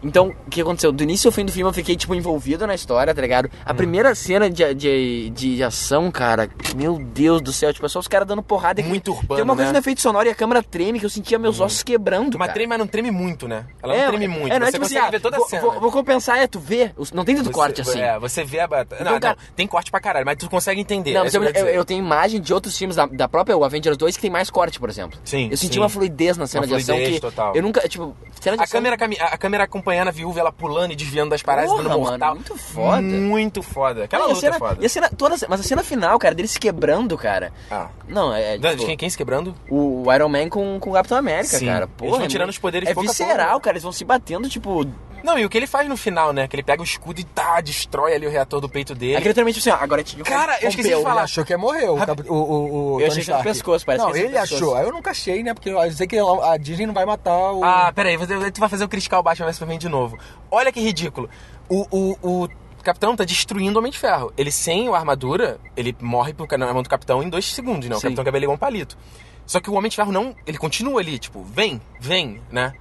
Então, 0.03 0.33
o 0.47 0.49
que 0.49 0.61
aconteceu? 0.61 0.91
Do 0.91 1.03
início 1.03 1.27
ao 1.27 1.31
fim 1.31 1.45
do 1.45 1.51
filme 1.51 1.69
eu 1.69 1.73
fiquei, 1.73 1.95
tipo, 1.95 2.15
envolvido 2.15 2.65
na 2.65 2.73
história, 2.75 3.13
tá 3.13 3.21
ligado? 3.21 3.45
Hum. 3.47 3.57
A 3.65 3.73
primeira 3.73 4.13
cena 4.15 4.49
de, 4.49 4.73
de, 4.73 5.29
de 5.29 5.63
ação, 5.63 6.09
cara, 6.11 6.49
meu 6.75 6.97
Deus 6.97 7.41
do 7.41 7.53
céu, 7.53 7.71
tipo, 7.73 7.85
é 7.85 7.89
só 7.89 7.99
os 7.99 8.07
caras 8.07 8.27
dando 8.27 8.41
porrada. 8.41 8.81
e 8.81 8.83
Muito 8.83 9.11
urbano, 9.11 9.35
Tem 9.35 9.43
uma 9.43 9.55
coisa 9.55 9.71
né? 9.71 9.73
no 9.73 9.79
efeito 9.83 10.01
sonoro 10.01 10.27
e 10.27 10.31
a 10.31 10.35
câmera 10.35 10.63
treme 10.63 10.99
que 10.99 11.05
eu 11.05 11.09
sentia 11.09 11.37
meus 11.37 11.59
ossos 11.59 11.83
quebrando. 11.83 12.37
Mas 12.37 12.47
cara. 12.47 12.53
treme, 12.53 12.67
mas 12.69 12.79
não 12.79 12.87
treme 12.87 13.11
muito, 13.11 13.47
né? 13.47 13.65
Ela 13.81 13.95
não 13.95 14.07
treme 14.07 14.27
muito. 14.27 14.53
É, 14.53 14.59
não 14.59 14.67
é 14.67 14.71
você 14.71 14.79
tipo 14.79 14.85
assim, 14.85 14.97
ah, 14.97 15.19
toda 15.19 15.35
a 15.35 15.39
vou, 15.39 15.47
cena. 15.49 15.61
Vou, 15.61 15.79
vou 15.79 15.91
compensar, 15.91 16.37
é 16.39 16.47
tu 16.47 16.59
vê. 16.59 16.91
Não 17.13 17.23
tem 17.23 17.35
tanto 17.35 17.47
Você- 17.47 17.53
corte 17.53 17.81
assim. 17.81 17.99
É, 18.01 18.17
você 18.19 18.43
vê 18.43 18.59
a. 18.59 18.65
Então, 18.65 19.11
não, 19.13 19.19
cara- 19.19 19.37
não, 19.39 19.53
tem 19.55 19.67
corte 19.67 19.91
pra 19.91 19.99
caralho, 19.99 20.25
mas 20.25 20.37
tu 20.37 20.49
consegue 20.49 20.81
entender. 20.81 21.13
Não, 21.13 21.25
é 21.25 21.29
eu, 21.31 21.43
eu 21.43 21.67
eu, 21.67 21.85
tenho 21.85 21.99
imagem 22.03 22.41
de 22.41 22.53
outros 22.53 22.77
filmes 22.77 22.95
da, 22.95 23.05
da 23.05 23.27
própria 23.27 23.55
o 23.55 23.63
Avengers 23.63 23.97
2 23.97 24.15
que 24.15 24.21
tem 24.21 24.31
mais 24.31 24.49
corte, 24.49 24.79
por 24.79 24.89
exemplo. 24.89 25.19
Sim, 25.23 25.47
Eu 25.51 25.57
senti 25.57 25.73
sim. 25.75 25.79
uma 25.79 25.89
fluidez 25.89 26.37
na 26.37 26.47
cena 26.47 26.65
Uma 26.65 26.67
de 26.77 26.81
ação 26.83 26.97
que 26.97 27.19
total. 27.19 27.55
eu 27.55 27.61
nunca, 27.61 27.87
tipo, 27.87 28.15
cena 28.39 28.55
de 28.57 28.61
A 28.61 28.65
ação- 28.65 28.79
câmera, 28.81 28.97
a 29.31 29.37
câmera 29.37 29.67
acompanhando 29.91 30.07
a 30.07 30.11
viúva, 30.11 30.39
ela 30.39 30.51
pulando 30.51 30.91
e 30.93 30.95
desviando 30.95 31.29
das 31.31 31.41
paradas, 31.41 31.69
Porra, 31.69 31.83
dando 31.83 31.99
mortal. 31.99 32.17
mano, 32.19 32.35
muito 32.35 32.57
foda. 32.57 33.01
Muito 33.01 33.61
foda. 33.63 34.03
Aquela 34.05 34.25
luta 34.25 34.39
cena, 34.39 34.55
é 34.55 34.59
foda. 34.59 34.77
E 34.81 34.85
a 34.85 34.89
cena, 34.89 35.09
toda, 35.09 35.35
mas 35.49 35.59
a 35.59 35.63
cena 35.63 35.83
final, 35.83 36.17
cara, 36.17 36.33
dele 36.33 36.47
se 36.47 36.59
quebrando, 36.59 37.17
cara. 37.17 37.51
Ah. 37.69 37.87
Não, 38.07 38.33
é, 38.33 38.55
é 38.55 38.57
tipo, 38.59 38.85
quem, 38.85 38.97
quem 38.97 39.09
se 39.09 39.17
quebrando? 39.17 39.53
o 39.69 40.11
Iron 40.13 40.29
Man 40.29 40.49
com, 40.49 40.79
com 40.79 40.89
o 40.89 40.93
Capitão 40.93 41.17
América, 41.17 41.57
Sim. 41.57 41.65
cara. 41.65 41.85
Eles 41.85 41.95
Porra, 41.97 42.11
vão 42.11 42.21
é 42.23 42.27
tirando 42.27 42.47
muito- 42.47 42.55
os 42.55 42.59
poderes 42.59 42.89
É 42.89 42.93
visceral, 42.93 43.49
pouco. 43.51 43.61
cara. 43.65 43.73
Eles 43.75 43.83
vão 43.83 43.91
se 43.91 44.03
batendo, 44.05 44.47
tipo. 44.49 44.85
Não, 45.23 45.37
e 45.37 45.45
o 45.45 45.49
que 45.49 45.57
ele 45.57 45.67
faz 45.67 45.87
no 45.87 45.95
final, 45.97 46.31
né? 46.33 46.47
Que 46.47 46.55
ele 46.55 46.63
pega 46.63 46.81
o 46.81 46.85
escudo 46.85 47.19
e 47.19 47.23
tá, 47.23 47.61
destrói 47.61 48.13
ali 48.13 48.25
o 48.25 48.29
reator 48.29 48.59
do 48.59 48.67
peito 48.69 48.93
dele. 48.95 49.15
Aquele 49.15 49.29
literalmente 49.29 49.59
assim, 49.59 49.69
ó, 49.69 49.75
agora 49.75 50.03
tinha 50.03 50.23
Cara, 50.23 50.57
eu 50.61 50.69
esqueci 50.69 50.89
de 50.89 50.93
Ele 50.95 51.03
falar. 51.03 51.23
achou 51.23 51.45
que 51.45 51.53
ia 51.53 51.57
morrer 51.57 51.89
o, 51.89 51.97
cap- 51.97 52.23
o, 52.29 52.33
o, 52.33 52.93
o 52.95 53.01
Eu 53.01 53.07
achei 53.07 53.23
que 53.23 53.29
era 53.31 53.39
Stark. 53.39 53.43
pescoço, 53.43 53.85
parece 53.85 54.03
Não, 54.05 54.11
que 54.11 54.19
ele 54.19 54.37
achou. 54.37 54.75
Aí 54.75 54.85
eu 54.85 54.91
nunca 54.91 55.11
achei, 55.11 55.43
né? 55.43 55.53
Porque 55.53 55.69
eu 55.69 55.91
sei 55.91 56.07
que 56.07 56.17
a 56.17 56.57
Disney 56.57 56.85
não 56.85 56.93
vai 56.93 57.05
matar 57.05 57.51
o... 57.53 57.63
Ah, 57.63 57.91
peraí, 57.93 58.17
você- 58.17 58.51
tu 58.51 58.59
vai 58.59 58.69
fazer 58.69 58.83
o 58.83 58.89
criticar 58.89 59.19
o 59.19 59.23
Batman 59.23 59.45
vs 59.47 59.55
Superman 59.55 59.77
de 59.79 59.89
novo. 59.89 60.17
Olha 60.49 60.71
que 60.71 60.79
ridículo. 60.79 61.29
O, 61.69 61.85
o, 61.91 62.43
o 62.43 62.49
capitão 62.83 63.15
tá 63.15 63.23
destruindo 63.23 63.77
o 63.77 63.79
Homem 63.79 63.91
de 63.91 63.99
Ferro. 63.99 64.33
Ele 64.37 64.51
sem 64.51 64.87
a 64.89 64.95
armadura, 64.97 65.59
ele 65.77 65.95
morre 66.01 66.33
pro- 66.33 66.47
na 66.57 66.73
mão 66.73 66.81
do 66.83 66.89
capitão 66.89 67.21
em 67.21 67.29
dois 67.29 67.45
segundos, 67.53 67.87
né? 67.87 67.95
O 67.95 67.99
Sim. 67.99 68.07
capitão 68.15 68.23
quer 68.25 68.35
igual 68.41 68.55
um 68.55 68.59
palito. 68.59 68.97
Só 69.45 69.59
que 69.59 69.69
o 69.69 69.73
Homem 69.73 69.89
de 69.89 69.95
Ferro 69.95 70.11
não, 70.11 70.35
ele 70.47 70.57
continua 70.57 71.01
ali, 71.01 71.19
tipo, 71.19 71.43
vem, 71.43 71.81
vem, 71.99 72.41
né? 72.51 72.73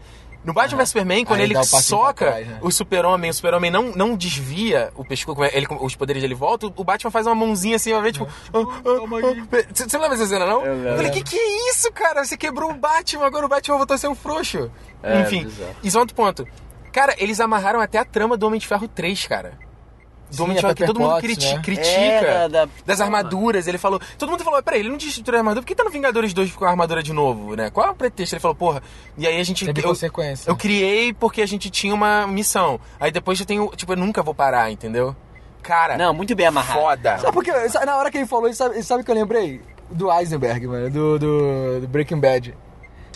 No 0.42 0.54
Batman 0.54 0.78
vs 0.78 0.88
Superman, 0.88 1.24
quando 1.24 1.40
Aí 1.40 1.46
ele 1.46 1.54
passinho 1.54 1.82
soca 1.82 2.26
trás, 2.26 2.46
né? 2.46 2.58
o 2.62 2.70
super-homem, 2.70 3.30
o 3.30 3.34
super-homem 3.34 3.70
não, 3.70 3.92
não 3.92 4.16
desvia 4.16 4.90
o 4.96 5.04
pescoço, 5.04 5.44
ele, 5.44 5.66
os 5.80 5.94
poderes 5.94 6.22
dele 6.22 6.34
voltam, 6.34 6.72
o 6.74 6.84
Batman 6.84 7.10
faz 7.10 7.26
uma 7.26 7.34
mãozinha 7.34 7.76
assim, 7.76 7.92
uma 7.92 8.00
vez, 8.00 8.14
tipo... 8.14 8.26
ah, 8.26 8.58
ah, 8.58 8.58
ah. 8.58 9.66
Você 9.74 9.96
não 9.96 10.00
lembra 10.00 10.16
essa 10.16 10.26
cena, 10.26 10.46
não? 10.46 10.64
Eu. 10.64 10.82
Eu 10.84 10.96
falei, 10.96 11.10
que 11.10 11.22
que 11.22 11.36
é 11.36 11.70
isso, 11.70 11.92
cara? 11.92 12.24
Você 12.24 12.36
quebrou 12.38 12.70
o 12.70 12.74
Batman, 12.74 13.26
agora 13.26 13.44
o 13.44 13.48
Batman 13.48 13.76
voltou 13.76 13.94
a 13.94 13.98
ser 13.98 14.08
um 14.08 14.14
frouxo. 14.14 14.70
É, 15.02 15.20
Enfim, 15.20 15.44
bizarro. 15.44 15.76
isso 15.82 15.96
é 15.96 16.00
outro 16.00 16.14
ponto. 16.16 16.48
Cara, 16.90 17.14
eles 17.18 17.38
amarraram 17.38 17.80
até 17.80 17.98
a 17.98 18.04
trama 18.04 18.36
do 18.36 18.46
Homem 18.46 18.58
de 18.58 18.66
Ferro 18.66 18.88
3, 18.88 19.26
cara. 19.26 19.58
Do 20.36 20.44
Homem 20.44 20.56
de 20.56 20.62
Ferro 20.62 20.74
que 20.74 20.86
todo 20.86 21.00
mundo 21.00 21.20
criti- 21.20 21.54
né? 21.54 21.60
critica. 21.62 21.90
É, 21.90 22.48
da- 22.48 22.66
da- 22.66 22.72
Das 22.86 23.00
armaduras, 23.00 23.66
ele 23.66 23.78
falou. 23.78 24.00
Todo 24.18 24.30
mundo 24.30 24.44
falou, 24.44 24.62
peraí, 24.62 24.80
ele 24.80 24.88
não 24.88 24.96
destruiu 24.96 25.36
a 25.36 25.40
armadura, 25.40 25.62
por 25.62 25.66
que 25.68 25.74
tá 25.74 25.84
no 25.84 25.90
Vingadores 25.90 26.32
2 26.32 26.52
com 26.52 26.64
a 26.64 26.70
armadura 26.70 27.02
de 27.02 27.12
novo, 27.12 27.54
né? 27.56 27.70
Qual 27.70 27.86
é 27.86 27.90
o 27.90 27.94
pretexto? 27.94 28.34
Ele 28.34 28.40
falou, 28.40 28.54
porra. 28.54 28.82
E 29.18 29.26
aí 29.26 29.40
a 29.40 29.44
gente. 29.44 29.64
Teve 29.66 29.80
eu, 29.80 29.88
consequência. 29.88 30.48
eu 30.50 30.56
criei 30.56 31.12
porque 31.12 31.42
a 31.42 31.46
gente 31.46 31.68
tinha 31.70 31.94
uma 31.94 32.26
missão. 32.26 32.78
Aí 32.98 33.10
depois 33.10 33.38
eu 33.40 33.46
tenho. 33.46 33.68
Tipo, 33.74 33.92
eu 33.92 33.96
nunca 33.96 34.22
vou 34.22 34.34
parar, 34.34 34.70
entendeu? 34.70 35.14
Cara. 35.62 35.96
Não, 35.98 36.14
muito 36.14 36.34
bem 36.34 36.46
amarrado. 36.46 36.80
Foda. 36.80 37.18
Sabe 37.18 37.32
por 37.32 37.44
quê? 37.44 37.52
Sabe- 37.68 37.84
Na 37.86 37.96
hora 37.96 38.10
que 38.10 38.16
ele 38.18 38.26
falou 38.26 38.48
isso, 38.48 38.58
sabe, 38.58 38.82
sabe 38.82 39.02
o 39.02 39.04
que 39.04 39.10
eu 39.10 39.14
lembrei? 39.14 39.60
Do 39.90 40.10
Eisenberg, 40.10 40.66
mano, 40.66 40.88
do, 40.90 41.18
do, 41.18 41.80
do 41.80 41.88
Breaking 41.88 42.18
Bad. 42.20 42.54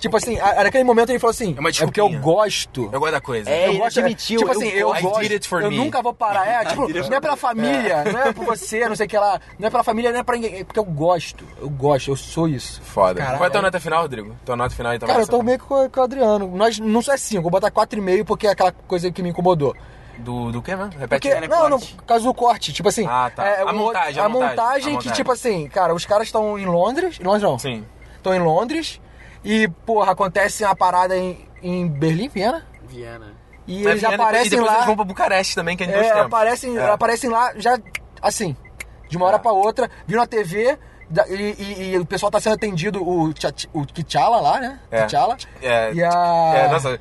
Tipo 0.00 0.16
assim, 0.18 0.38
a- 0.38 0.64
naquele 0.64 0.84
momento 0.84 1.08
ele 1.10 1.18
falou 1.18 1.30
assim, 1.30 1.54
É 1.56 1.60
uma 1.60 1.70
é 1.70 1.72
porque 1.72 2.00
eu 2.00 2.10
gosto. 2.20 2.90
Eu 2.92 3.00
gosto 3.00 3.12
da 3.12 3.20
coisa. 3.20 3.48
É, 3.48 3.66
eu 3.66 3.70
ele 3.70 3.78
gosto, 3.78 4.00
admitiu, 4.00 4.38
Tipo 4.40 4.52
eu 4.52 4.56
assim, 4.58 4.68
eu, 4.68 4.88
gosto. 4.88 5.00
I 5.00 5.02
gosto. 5.02 5.20
did 5.22 5.32
it 5.32 5.48
for 5.48 5.62
eu 5.62 5.70
me. 5.70 5.76
nunca 5.78 6.02
vou 6.02 6.12
parar. 6.12 6.46
É, 6.46 6.64
tipo, 6.66 6.88
não 6.88 7.16
é 7.16 7.20
pela 7.20 7.36
família, 7.36 8.04
não 8.04 8.20
é 8.20 8.32
por 8.32 8.44
você, 8.44 8.86
não 8.88 8.94
sei 8.96 9.06
o 9.06 9.08
que 9.08 9.16
lá. 9.18 9.40
Não 9.58 9.66
é 9.66 9.70
pela 9.70 9.82
família, 9.82 10.12
não 10.12 10.20
é 10.20 10.22
pra 10.22 10.36
ninguém. 10.36 10.60
É 10.60 10.64
porque 10.64 10.78
eu 10.78 10.84
gosto. 10.84 11.44
Eu 11.60 11.70
gosto, 11.70 12.10
eu 12.10 12.16
sou 12.16 12.46
isso. 12.48 12.82
Foda. 12.82 13.14
Caralho. 13.20 13.38
Qual 13.38 13.44
é 13.46 13.48
a 13.48 13.50
tua 13.52 13.62
nota 13.62 13.80
final, 13.80 14.02
Rodrigo? 14.02 14.36
Tua 14.44 14.56
nota 14.56 14.74
final 14.74 14.94
então. 14.94 15.08
Cara, 15.08 15.22
eu 15.22 15.26
tô 15.26 15.42
meio 15.42 15.58
que 15.58 15.64
com, 15.64 15.88
com 15.88 16.00
o 16.00 16.02
Adriano. 16.02 16.54
Nós 16.54 16.78
não 16.78 17.00
sou 17.00 17.14
é 17.14 17.16
5, 17.16 17.40
vou 17.42 17.50
botar 17.50 17.70
4,5 17.70 18.24
porque 18.24 18.46
é 18.46 18.50
aquela 18.50 18.72
coisa 18.72 19.10
que 19.10 19.22
me 19.22 19.30
incomodou. 19.30 19.74
Do, 20.18 20.52
do 20.52 20.62
que, 20.62 20.76
mano? 20.76 20.92
Repete. 20.98 21.28
Porque, 21.28 21.48
não, 21.48 21.68
no 21.70 21.80
caso 22.06 22.24
do 22.24 22.34
corte, 22.34 22.72
tipo 22.72 22.88
assim. 22.88 23.06
Ah, 23.08 23.32
tá. 23.34 23.44
é, 23.46 23.62
A 23.62 23.64
o- 23.72 23.74
montagem, 23.74 24.22
a 24.22 24.26
a 24.26 24.28
montagem, 24.28 24.50
montagem 24.56 24.76
a 24.76 24.80
que, 24.82 24.90
montagem. 24.92 25.12
tipo 25.12 25.32
assim, 25.32 25.66
cara, 25.68 25.94
os 25.94 26.04
caras 26.04 26.28
estão 26.28 26.58
em 26.58 26.66
Londres. 26.66 27.18
Londres 27.18 27.42
não. 27.42 27.58
Sim. 27.58 27.84
Estão 28.16 28.34
em 28.34 28.38
Londres. 28.38 29.00
E, 29.44 29.68
porra, 29.68 30.12
acontece 30.12 30.64
uma 30.64 30.74
parada 30.74 31.16
em, 31.16 31.46
em 31.62 31.86
Berlim, 31.86 32.28
Viena. 32.28 32.66
Viena. 32.88 33.32
E 33.66 33.78
Mas 33.78 33.86
eles 33.86 34.00
Viena, 34.00 34.14
aparecem 34.22 34.46
e 34.46 34.50
depois 34.50 34.66
lá. 34.68 34.74
eles 34.74 34.86
vão 34.86 34.96
pra 34.96 35.04
Bucareste 35.04 35.54
também, 35.54 35.76
que 35.76 35.84
é 35.84 35.86
em 35.86 35.90
dois 35.92 36.06
É, 36.06 36.08
tempos. 36.10 36.26
aparecem, 36.26 36.76
É. 36.78 36.90
aparecem 36.90 37.30
lá 37.30 37.52
já 37.56 37.78
assim, 38.22 38.56
de 39.08 39.16
uma 39.16 39.26
hora 39.26 39.36
É. 39.36 39.38
pra 39.38 39.52
outra, 39.52 39.90
viram 40.06 40.20
na 40.22 40.26
TV 40.26 40.78
e, 41.28 41.34
e- 41.34 41.90
e 41.92 41.98
o 41.98 42.06
pessoal 42.06 42.30
tá 42.32 42.40
sendo 42.40 42.54
atendido, 42.54 43.02
o, 43.02 43.32
o 43.74 43.86
T'Challa 43.86 44.40
lá, 44.40 44.60
né? 44.60 44.80
É. 44.90 45.04
T'Challa. 45.04 45.36
É, 45.62 45.92
E 45.92 46.02
a. 46.02 46.52
É, 46.56 46.68
nossa. 46.68 46.98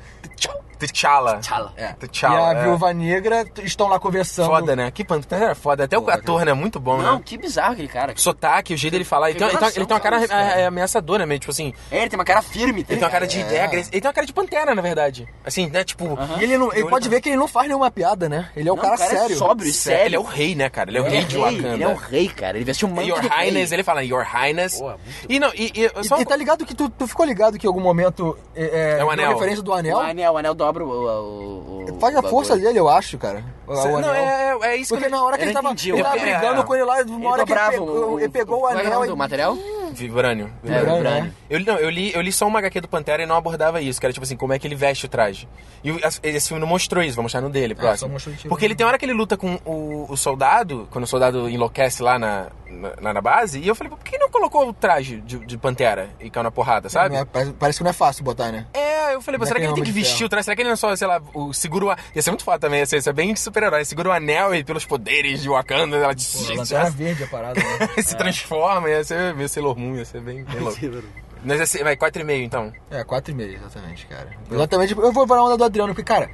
T'Challa. 0.88 1.38
T'Challa. 1.38 1.72
É. 1.76 1.92
T'Challa, 1.94 2.52
e 2.52 2.56
a 2.56 2.58
é. 2.60 2.62
Viúva 2.64 2.92
Negra 2.92 3.44
estão 3.62 3.88
lá 3.88 3.98
conversando. 3.98 4.46
Foda, 4.46 4.76
né? 4.76 4.90
Que 4.90 5.04
pantera 5.04 5.52
é 5.52 5.54
foda. 5.54 5.84
Até 5.84 5.98
o 5.98 6.08
ator, 6.10 6.44
né? 6.44 6.52
Muito 6.52 6.78
bom, 6.80 6.98
Não, 6.98 7.16
né? 7.16 7.22
que 7.24 7.36
bizarro 7.36 7.72
aquele 7.72 7.88
cara. 7.88 8.12
O 8.16 8.20
sotaque, 8.20 8.74
o 8.74 8.76
jeito 8.76 8.92
dele 8.92 9.04
falar. 9.04 9.30
Ele 9.30 9.38
tem, 9.38 9.48
ele 9.48 9.58
tem- 9.58 9.68
ele 9.68 9.86
tem 9.86 9.94
uma 9.94 10.00
cara 10.00 10.26
cara, 10.26 10.42
é, 10.60 10.66
ameaçadora 10.66 11.26
mesmo, 11.26 11.40
tipo 11.40 11.52
assim. 11.52 11.72
É, 11.90 11.98
ele 12.00 12.08
tem 12.10 12.18
uma 12.18 12.24
cara 12.24 12.42
firme. 12.42 12.82
tá 12.84 12.92
Ele 12.92 12.98
tem 13.00 13.04
uma 13.06 13.10
cara 13.12 13.26
de. 13.26 13.40
É. 13.40 13.62
agress- 13.64 13.88
Ele 13.92 14.00
tem 14.00 14.08
uma 14.08 14.14
cara 14.14 14.26
de 14.26 14.32
pantera, 14.32 14.74
na 14.74 14.82
verdade. 14.82 15.28
Assim, 15.44 15.68
né? 15.68 15.84
Tipo. 15.84 16.18
E 16.38 16.42
ele, 16.44 16.56
não, 16.58 16.72
ele 16.72 16.88
pode 16.88 17.08
ver 17.08 17.20
que 17.20 17.28
ele 17.28 17.36
não 17.36 17.48
faz 17.48 17.66
nenhuma 17.68 17.90
piada, 17.90 18.28
né? 18.28 18.48
Ele 18.56 18.68
é 18.68 18.72
um 18.72 18.76
Não, 18.76 18.82
cara, 18.82 18.94
o 18.94 18.98
cara 18.98 19.12
é 19.12 19.16
sério. 19.18 19.36
sóbrio. 19.36 19.72
sério. 19.72 20.06
Ele 20.06 20.16
é 20.16 20.18
o 20.18 20.22
rei, 20.22 20.54
né, 20.54 20.68
cara? 20.68 20.90
Ele 20.90 20.98
é 20.98 21.02
o 21.02 21.06
é 21.06 21.10
rei 21.10 21.24
de 21.24 21.36
Wakanda. 21.36 21.68
Ele 21.74 21.82
é 21.82 21.88
o 21.88 21.94
rei, 21.94 22.28
cara. 22.28 22.56
Ele 22.56 22.64
vestiu 22.64 22.88
um 22.88 22.92
manto 22.92 23.08
Your 23.08 23.20
do 23.20 23.28
rei. 23.28 23.46
Highness, 23.48 23.72
ele 23.72 23.82
fala 23.82 24.02
Your 24.04 24.22
Highness. 24.24 24.80
E 25.28 25.38
não, 25.38 25.50
e, 25.54 25.72
e, 25.74 26.04
só 26.04 26.18
E, 26.18 26.22
e 26.22 26.24
tá 26.24 26.36
ligado 26.36 26.64
que 26.64 26.74
tu, 26.74 26.88
tu 26.88 27.06
ficou 27.06 27.24
ligado 27.24 27.58
que 27.58 27.66
em 27.66 27.68
algum 27.68 27.80
momento 27.80 28.36
é, 28.54 28.96
É 29.00 29.04
o 29.04 29.10
anel. 29.10 29.32
referência 29.32 29.62
do 29.62 29.70
O 29.70 29.74
anel? 29.74 29.98
anel, 29.98 30.32
o 30.32 30.36
anel 30.38 30.54
dobra 30.54 30.73
o... 30.82 30.86
o, 30.88 31.84
o 31.94 32.00
Faz 32.00 32.16
a 32.16 32.20
o 32.20 32.28
força 32.28 32.56
dele, 32.56 32.78
eu 32.78 32.88
acho, 32.88 33.16
cara. 33.18 33.44
O, 33.66 33.76
Cê- 33.76 33.88
o 33.88 34.00
não, 34.00 34.10
anel. 34.10 34.14
é, 34.14 34.58
é 34.72 34.76
isso 34.76 34.88
Porque 34.94 35.04
que 35.04 35.10
na 35.10 35.22
hora 35.22 35.36
que 35.36 35.42
eu 35.44 35.46
ele 35.46 35.54
tava, 35.54 35.68
entendi, 35.68 35.90
ele 35.90 36.00
eu- 36.00 36.04
tava 36.04 36.16
é, 36.16 36.20
brigando 36.20 36.60
é. 36.60 36.64
com 36.64 36.74
ele 36.74 36.84
lá, 36.84 36.94
uma 37.02 37.16
Ele 37.16 37.26
hora 37.26 37.44
que 37.46 37.52
ele 37.52 37.60
pegou, 37.70 38.12
o, 38.14 38.20
ele 38.20 38.28
pegou 38.28 38.62
o 38.62 38.68
é 38.68 38.72
anel 38.72 39.06
do 39.06 39.16
material? 39.16 39.56
Vibrânio. 39.92 40.50
É, 40.64 40.66
Vibrânio, 40.66 40.84
Vibrânio. 40.96 41.02
né? 41.04 41.32
Eu, 41.48 41.58
li- 41.58 41.64
não, 41.66 41.76
eu, 41.76 41.88
li, 41.90 42.12
eu 42.14 42.20
li 42.20 42.32
só 42.32 42.46
uma 42.48 42.58
HQ 42.58 42.80
do 42.80 42.88
Pantera 42.88 43.22
e 43.22 43.26
não 43.26 43.36
abordava 43.36 43.80
isso, 43.80 44.00
que 44.00 44.06
era 44.06 44.12
tipo 44.12 44.24
assim, 44.24 44.36
como 44.36 44.52
é 44.52 44.58
que 44.58 44.66
ele 44.66 44.74
veste 44.74 45.06
o 45.06 45.08
traje. 45.08 45.48
E 45.84 45.92
o- 45.92 46.00
esse 46.22 46.48
filme 46.48 46.60
não 46.60 46.66
mostrou 46.66 47.02
isso, 47.02 47.14
vai 47.16 47.22
mostrar 47.22 47.40
no 47.40 47.48
dele, 47.50 47.74
próximo. 47.74 48.08
só 48.08 48.12
mostrou 48.12 48.34
o 48.34 48.38
tiro. 48.38 48.48
Porque 48.48 48.64
ele 48.64 48.74
tem 48.74 48.84
hora 48.86 48.98
que 48.98 49.04
ele 49.04 49.12
luta 49.12 49.36
com 49.36 49.54
o, 49.64 50.06
o 50.10 50.16
soldado, 50.16 50.88
quando 50.90 51.04
o 51.04 51.06
soldado 51.06 51.48
enlouquece 51.48 52.02
lá 52.02 52.18
na, 52.18 52.46
na, 53.00 53.12
na 53.14 53.20
base, 53.20 53.58
e 53.60 53.66
eu 53.68 53.74
falei, 53.74 53.90
por 53.90 53.98
que 54.00 54.18
não 54.18 54.28
colocou 54.30 54.68
o 54.68 54.72
traje 54.72 55.20
de, 55.20 55.38
de 55.38 55.56
Pantera 55.58 56.10
e 56.20 56.28
caiu 56.30 56.42
na 56.44 56.50
porrada, 56.50 56.88
sabe? 56.88 57.14
Não 57.14 57.22
é- 57.22 57.24
parece, 57.24 57.52
parece 57.52 57.78
que 57.78 57.84
não 57.84 57.90
é 57.90 57.94
fácil 57.94 58.24
botar, 58.24 58.50
né? 58.52 58.66
É, 58.74 59.14
eu 59.14 59.20
falei, 59.22 59.38
pô, 59.38 59.44
é 59.44 59.48
será 59.48 59.60
que 59.60 59.66
ele 59.66 59.74
tem 59.74 59.84
que 59.84 59.92
vestir 59.92 60.16
Ferro. 60.18 60.26
o 60.26 60.28
traje? 60.28 60.44
Será 60.44 60.56
que 60.56 60.62
ele 60.62 60.68
não 60.70 60.76
só, 60.76 60.94
sei 60.96 61.06
lá, 61.06 61.22
o, 61.32 61.52
segura 61.52 61.84
o... 61.86 61.90
a- 61.90 61.96
Ia 62.14 62.22
ser 62.22 62.30
muito 62.30 62.44
foda 62.44 62.58
também, 62.58 62.80
ia 62.80 62.86
ser, 62.86 62.96
ia 62.96 63.02
ser 63.02 63.12
bem 63.12 63.34
super-herói. 63.36 63.84
Segura 63.84 64.08
o 64.08 64.12
anel 64.12 64.54
e 64.54 64.64
pelos 64.64 64.84
poderes 64.84 65.42
de 65.42 65.48
Wakanda, 65.48 65.96
ela 65.96 66.12
a 66.12 66.54
lanterna 66.56 66.90
verde 66.90 67.24
a 67.24 67.26
parada, 67.28 67.60
né? 67.60 67.88
se 68.02 68.16
transforma, 68.16 68.88
ia 68.90 69.04
ser 69.04 69.34
meio 69.34 69.48
Sailor 69.48 69.78
Moon, 69.78 69.96
ia 69.96 70.04
ser 70.04 70.20
bem, 70.20 70.44
bem 70.44 70.60
louco. 70.60 70.78
Mas 71.46 71.60
ia 71.60 71.66
ser, 71.66 71.84
vai, 71.84 71.94
4,5 71.94 72.42
então. 72.42 72.72
É, 72.90 73.04
4,5, 73.04 73.40
exatamente, 73.56 74.06
cara. 74.06 74.30
Exatamente. 74.50 74.92
Eu 74.96 75.12
vou 75.12 75.26
na 75.26 75.44
onda 75.44 75.56
do 75.58 75.64
Adriano, 75.64 75.94
porque, 75.94 76.02
cara, 76.02 76.30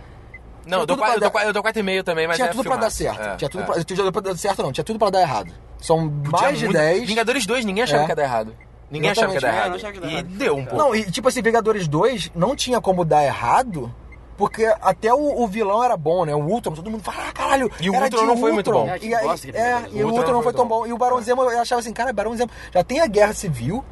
Não, 0.64 0.80
eu 0.80 0.86
dou, 0.86 0.96
tudo 0.96 0.98
qua- 0.98 1.06
pra 1.08 1.16
eu 1.16 1.20
dou, 1.20 1.28
dar- 1.28 1.30
qua- 1.32 1.44
eu 1.44 1.52
dou 1.52 1.62
4,5 1.64 2.04
também, 2.04 2.28
mas 2.28 2.36
tinha 2.36 2.46
é 2.46 2.50
tudo 2.52 2.62
pra 2.62 2.76
dar 2.76 2.90
certo. 2.90 3.20
É, 3.20 3.36
tinha 3.36 3.50
tudo 3.50 3.62
é. 3.62 3.66
pra, 3.66 3.74
tinha 3.84 3.96
tudo 3.96 4.12
pra 4.12 4.20
dar 4.22 4.36
certo, 4.36 4.62
não. 4.62 4.70
Tinha 4.72 4.84
tudo 4.84 4.98
pra 5.00 5.10
dar 5.10 5.20
errado. 5.22 5.52
São 5.80 6.08
Podia 6.10 6.40
mais 6.42 6.58
de 6.58 6.64
muito- 6.66 6.76
10. 6.78 7.06
Vingadores 7.08 7.46
2, 7.46 7.64
ninguém 7.64 7.84
achava 7.84 8.02
É. 8.02 8.04
que 8.06 8.12
ia 8.12 8.16
dar 8.16 8.22
errado. 8.22 8.54
Ninguém 8.90 9.10
achava 9.10 9.28
que 9.28 9.34
ia 9.34 9.40
dar 9.40 9.48
é, 9.48 9.56
errado. 9.56 9.82
não 9.82 10.00
dar 10.00 10.12
e 10.12 10.22
deu 10.22 10.56
um 10.56 10.64
pouco. 10.64 10.76
Não, 10.84 10.94
e 10.94 11.10
tipo 11.10 11.28
assim, 11.28 11.40
Vingadores 11.42 11.86
2 11.88 12.30
não 12.34 12.56
tinha 12.56 12.80
como 12.80 13.04
dar 13.04 13.24
errado, 13.24 13.94
porque 14.36 14.64
até 14.82 15.12
o, 15.14 15.42
o 15.42 15.46
vilão 15.46 15.82
era 15.84 15.96
bom, 15.96 16.24
né? 16.24 16.34
O 16.34 16.40
Ultron, 16.40 16.72
todo 16.72 16.90
mundo 16.90 17.02
fala, 17.02 17.28
ah, 17.28 17.32
caralho. 17.32 17.70
E 17.80 17.88
o 17.88 17.94
Ultron 17.94 18.26
não 18.26 18.36
foi 18.36 18.52
muito 18.52 18.70
bom. 18.72 18.86
E, 19.00 19.12
É, 19.14 19.16
aí, 19.16 19.28
ele 19.44 19.56
é, 19.56 19.84
e 19.92 20.02
o 20.04 20.08
Ultron 20.12 20.32
não 20.32 20.42
foi 20.42 20.52
tão 20.52 20.66
bom. 20.66 20.86
E 20.86 20.92
o 20.92 20.98
Barão 20.98 21.20
Zemo, 21.20 21.42
eu 21.42 21.60
achava 21.60 21.80
assim, 21.80 21.92
cara, 21.92 22.12
Barão 22.12 22.36
Zemo, 22.36 22.50
já 22.74 22.82
tem 22.82 23.00
a 23.00 23.06
Guerra 23.06 23.32
Civil, 23.32 23.84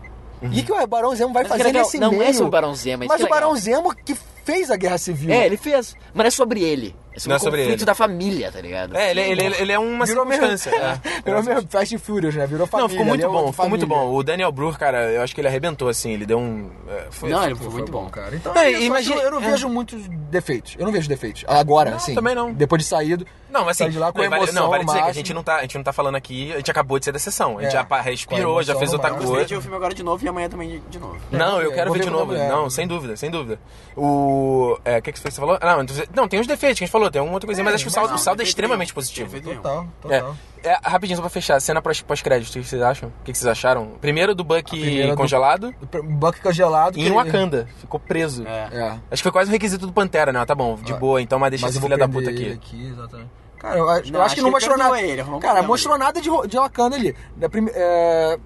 e 0.53 0.63
que 0.63 0.73
o 0.73 0.87
Barão 0.87 1.15
Zemo 1.15 1.33
vai 1.33 1.43
Mas 1.45 1.53
o 1.53 1.55
que 1.55 1.59
fazer 1.59 1.63
é 1.63 1.73
legal, 1.73 1.83
nesse 1.85 1.99
não 1.99 2.11
meio? 2.11 2.23
é 2.23 2.33
sobre 2.33 2.47
o 2.47 2.51
Barão 2.51 2.75
Zemo, 2.75 3.03
é 3.03 3.07
isso 3.07 3.13
Mas 3.15 3.21
é 3.23 3.25
o 3.25 3.29
Barão. 3.29 3.57
Zemo 3.57 3.95
que 3.95 4.15
fez 4.45 4.71
a 4.71 4.77
Guerra 4.77 4.97
Civil. 4.99 5.31
É, 5.31 5.47
ele 5.47 5.57
fez. 5.57 5.95
Mas 6.15 6.25
não 6.25 6.27
é 6.27 6.31
sobre 6.31 6.63
ele. 6.63 6.97
É 7.13 7.19
sobre 7.19 7.29
Não 7.29 7.35
é 7.35 7.37
o 7.37 7.41
sobre 7.41 7.61
conflito 7.63 7.79
ele. 7.81 7.85
da 7.87 7.95
família, 7.95 8.53
tá 8.53 8.61
ligado? 8.61 8.97
É, 8.97 9.11
ele, 9.11 9.21
ele, 9.21 9.43
ele 9.59 9.73
é 9.73 9.79
uma 9.79 10.05
Virou 10.07 10.25
mesmo, 10.25 10.47
circunstância. 10.57 11.01
é. 11.05 11.23
virou 11.25 11.43
mesmo 11.43 11.69
Fast 11.69 11.95
and 11.95 11.99
Furious, 11.99 12.35
né? 12.35 12.47
Virou 12.47 12.67
família. 12.67 12.83
Não, 12.85 12.89
ficou 12.91 13.05
muito 13.07 13.25
é 13.25 13.29
bom, 13.29 13.43
uma 13.45 13.53
ficou 13.53 13.69
muito 13.69 13.87
bom. 13.87 14.15
O 14.15 14.23
Daniel 14.23 14.53
Brühl, 14.53 14.73
cara, 14.75 15.11
eu 15.11 15.23
acho 15.23 15.35
que 15.35 15.41
ele 15.41 15.49
arrebentou, 15.49 15.89
assim, 15.89 16.13
ele 16.13 16.27
deu 16.27 16.39
um... 16.39 16.71
é, 16.89 17.07
Foi, 17.11 17.29
Não, 17.31 17.45
ele 17.45 17.55
foi 17.55 17.69
muito 17.71 17.91
bom. 17.91 18.09
cara. 18.09 18.35
Então, 18.37 18.55
É, 18.55 18.67
é, 18.67 18.71
isso, 18.73 18.83
imagina- 18.83 19.17
eu, 19.17 19.23
eu 19.23 19.31
não 19.33 19.43
é. 19.43 19.51
vejo 19.51 19.69
muitos 19.69 20.01
defeitos. 20.31 20.77
Eu 20.79 20.85
não 20.85 20.93
vejo 20.93 21.09
defeitos. 21.09 21.45
Agora, 21.49 21.97
assim. 21.97 22.15
também 22.15 22.35
não. 22.35 22.53
Depois 22.53 22.83
de 22.83 22.89
saído. 22.89 23.27
Não, 23.51 23.61
mas 23.61 23.71
assim, 23.71 23.85
Sai 23.85 23.91
de 23.93 23.99
lá 23.99 24.13
com 24.13 24.19
não, 24.23 24.29
vale, 24.29 24.43
emoção 24.43 24.63
não, 24.65 24.71
vale 24.71 24.85
dizer 24.85 25.03
que 25.03 25.09
a 25.09 25.13
gente, 25.13 25.33
não 25.33 25.43
tá, 25.43 25.57
a 25.57 25.63
gente 25.63 25.75
não 25.79 25.83
tá 25.83 25.91
falando 25.93 26.17
aqui, 26.17 26.53
a 26.53 26.57
gente 26.59 26.71
acabou 26.71 26.99
de 26.99 27.07
sair 27.07 27.13
da 27.13 27.19
sessão. 27.19 27.57
A 27.57 27.63
gente 27.63 27.75
É, 27.75 27.83
já 27.89 28.01
respirou, 28.03 28.63
já 28.63 28.77
fez 28.77 28.93
outra 28.93 29.09
máximo. 29.09 29.27
Eu 29.27 29.33
coisa. 29.33 29.49
vejo 29.49 29.59
o 29.59 29.63
filme 29.63 29.77
agora 29.77 29.95
de 29.95 30.03
novo 30.03 30.23
e 30.23 30.29
amanhã 30.29 30.51
também 30.51 30.83
de, 30.91 30.99
novo. 30.99 31.17
Não, 31.33 31.59
eu 31.63 31.73
É, 31.73 31.75
quero 31.75 31.91
ver 31.95 32.01
de 32.03 32.11
novo. 32.11 32.35
Não, 32.35 32.69
sem 32.69 32.87
dúvida, 32.87 33.17
sem 33.17 33.31
dúvida. 33.31 33.59
O. 33.97 34.79
É, 34.85 34.99
o 34.99 35.03
que, 35.03 35.13
que 35.13 35.19
foi 35.19 35.31
que 35.31 35.35
você 35.35 35.41
falou? 35.41 35.59
Ah, 35.61 35.77
Não, 35.77 35.83
então- 35.83 35.97
não, 36.15 36.29
tem 36.29 36.41
os 36.41 36.47
defeitos 36.47 36.79
que 36.79 36.85
a 36.85 36.87
gente 36.87 36.93
falou, 36.93 37.08
tem 37.11 37.21
uma 37.23 37.33
outra 37.33 37.47
coisinha, 37.47 37.65
mas 37.65 37.75
acho 37.75 37.85
que 37.85 37.89
o 37.91 37.93
saldo, 37.93 38.09
não, 38.11 38.17
o 38.17 38.19
saldo 38.19 38.43
é 38.43 38.45
extremamente 38.45 38.93
positivo. 38.95 39.33
Nenhum. 39.37 39.57
Total, 39.57 39.87
É, 40.09 40.19
total. 40.21 40.37
é, 40.65 40.79
rapidinho, 40.83 41.17
só 41.17 41.23
pra 41.23 41.31
fechar, 41.31 41.61
cena 41.61 41.81
pós- 41.83 42.01
pós-crédito, 42.01 42.51
o 42.51 42.53
que 42.63 42.65
vocês 42.69 42.83
acham? 42.83 43.09
O 43.21 43.25
que 43.25 43.33
vocês 43.35 43.47
acharam? 43.47 43.93
Primeiro 44.01 44.35
do 44.35 44.45
Buck 44.45 44.71
primeira 44.71 45.11
do- 45.15 45.17
congelado 45.17 45.75
O 45.83 46.03
Buck 46.03 46.41
congelado. 46.41 46.95
e 46.97 47.01
que 47.03 47.07
ele- 47.07 47.15
Wakanda, 47.15 47.69
ficou 47.81 47.99
preso. 48.01 48.47
É. 48.47 48.69
É. 48.73 48.89
Acho 48.91 49.01
que 49.21 49.23
foi 49.23 49.33
quase 49.33 49.51
um 49.51 49.53
requisito 49.53 49.87
do 49.87 49.93
Pantera, 49.93 50.33
né? 50.33 50.45
Tá 50.45 50.55
bom, 50.55 50.77
de 50.77 50.93
Ah, 50.93 50.97
boa, 50.97 51.21
então, 51.23 51.39
mas 51.39 51.51
deixa 51.51 51.67
Mas 51.67 51.75
esse 51.77 51.83
filho 51.85 51.99
da 51.99 52.09
puta 52.09 52.31
aqui. 52.31 52.59
exatamente. 52.93 53.31
Cara, 53.59 53.77
eu, 53.77 53.89
acho- 53.91 54.09
eu 54.09 54.13
Não, 54.13 54.21
acho 54.21 54.27
acho 54.27 54.35
que 54.37 54.41
não 54.43 54.51
mostrou 54.53 54.77
perdoa 54.77 54.97
nada. 54.97 55.07
ele, 55.09 55.25
cara, 55.41 55.63
mostrou 55.63 55.99
nada 55.99 56.21
de, 56.21 56.31
de 56.47 56.57
Wakanda 56.57 56.95
ali. 56.95 57.17
Da 57.37 57.49
é, 57.75 58.39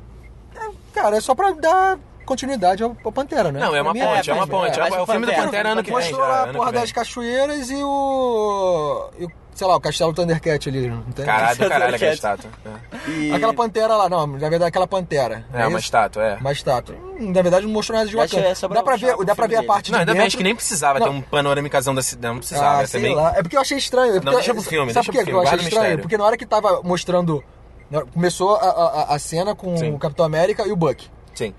é, 0.57 0.71
cara, 0.95 1.17
é 1.17 1.21
só 1.21 1.35
pra 1.35 1.51
dar 1.53 1.99
continuidade 2.25 2.83
ao, 2.83 2.97
ao 3.05 3.13
Pantera, 3.13 3.51
né? 3.53 3.61
Não, 3.61 3.75
é 3.75 3.83
uma 3.83 3.93
mim 3.93 4.01
ponte, 4.01 4.31
é 4.31 4.35
uma 4.35 4.47
ponte. 4.47 4.79
É, 4.79 4.83
mas 4.91 5.03
o 5.03 5.07
filme 5.07 5.27
do 5.27 5.33
Pantera- 5.35 5.69
ano 5.71 5.83
que 5.83 5.91
vem. 5.91 5.99
Mostrou 6.01 6.21
lá 6.21 6.45
a 6.45 6.53
porra 6.53 6.73
das 6.73 6.93
cachoeiras 6.93 7.71
e 7.71 7.77
o, 7.83 9.11
e 9.19 9.25
o. 9.25 9.31
Sei 9.55 9.67
lá, 9.67 9.77
o 9.77 9.81
Castelo 9.81 10.15
Thundercat 10.15 10.67
ali, 10.67 10.89
não 10.89 11.03
tem? 11.13 11.27
Caralho, 11.27 11.59
do 11.59 11.69
caralho 11.69 11.95
aquela 11.95 12.15
estátua. 12.15 12.51
É. 12.65 13.11
E... 13.11 13.33
Aquela 13.35 13.53
pantera 13.53 13.95
lá, 13.95 14.09
não, 14.09 14.27
na 14.27 14.39
verdade 14.49 14.65
aquela 14.65 14.87
pantera. 14.87 15.45
É, 15.53 15.67
uma 15.67 15.77
isso? 15.79 15.87
estátua, 15.89 16.23
é. 16.25 16.35
Uma 16.37 16.53
estátua. 16.53 16.97
Hum, 16.97 17.33
Na 17.35 17.43
verdade 17.43 17.67
não 17.67 17.73
mostrou 17.73 17.99
nada 17.99 18.09
de 18.09 18.17
Wakanda. 18.17 18.47
é 18.49 18.55
dá 18.75 18.83
pra 18.83 18.97
ver, 18.97 19.15
dá 19.27 19.35
pra 19.35 19.47
ver 19.47 19.57
a 19.57 19.63
parte 19.63 19.93
Não, 19.93 19.99
de 19.99 20.03
ainda 20.05 20.15
bem, 20.15 20.27
acho 20.27 20.39
que 20.39 20.43
nem 20.43 20.55
precisava 20.57 20.99
ter 21.01 21.05
Não. 21.05 21.17
um 21.17 21.21
panorâmicazão 21.21 21.95
da 21.95 22.01
cidade. 22.01 22.33
Não 22.33 22.39
precisava, 22.41 22.81
Ah, 22.81 22.87
sei 22.87 23.03
bem... 23.03 23.15
lá. 23.15 23.35
É 23.37 23.43
porque 23.43 23.55
eu 23.55 23.61
achei 23.61 23.77
estranho. 23.77 24.17
É 24.17 24.21
porque- 24.21 24.35
deixa 24.37 24.55
pro 24.55 24.63
filme, 24.63 24.91
Sabe 24.95 25.07
deixa 25.07 25.19
por 25.21 25.25
que 25.27 25.31
eu 25.31 25.41
achei 25.43 25.59
estranho? 25.59 25.75
mistério. 25.83 25.99
Porque 26.03 26.17
na 26.17 26.25
hora 26.25 26.37
que 26.39 26.47
tava 26.47 26.81
mostrando. 26.83 27.45
na- 27.91 28.07
Começou 28.07 28.57
a, 28.57 28.69
a, 29.11 29.15
a 29.15 29.19
cena 29.19 29.55
com 29.55 29.77
Sim. 29.77 29.93
o 29.93 29.99
Capitão 29.99 30.25
América 30.25 30.67
e 30.67 30.73
o 30.73 30.77
Buck. 30.77 31.07
Sim. 31.35 31.53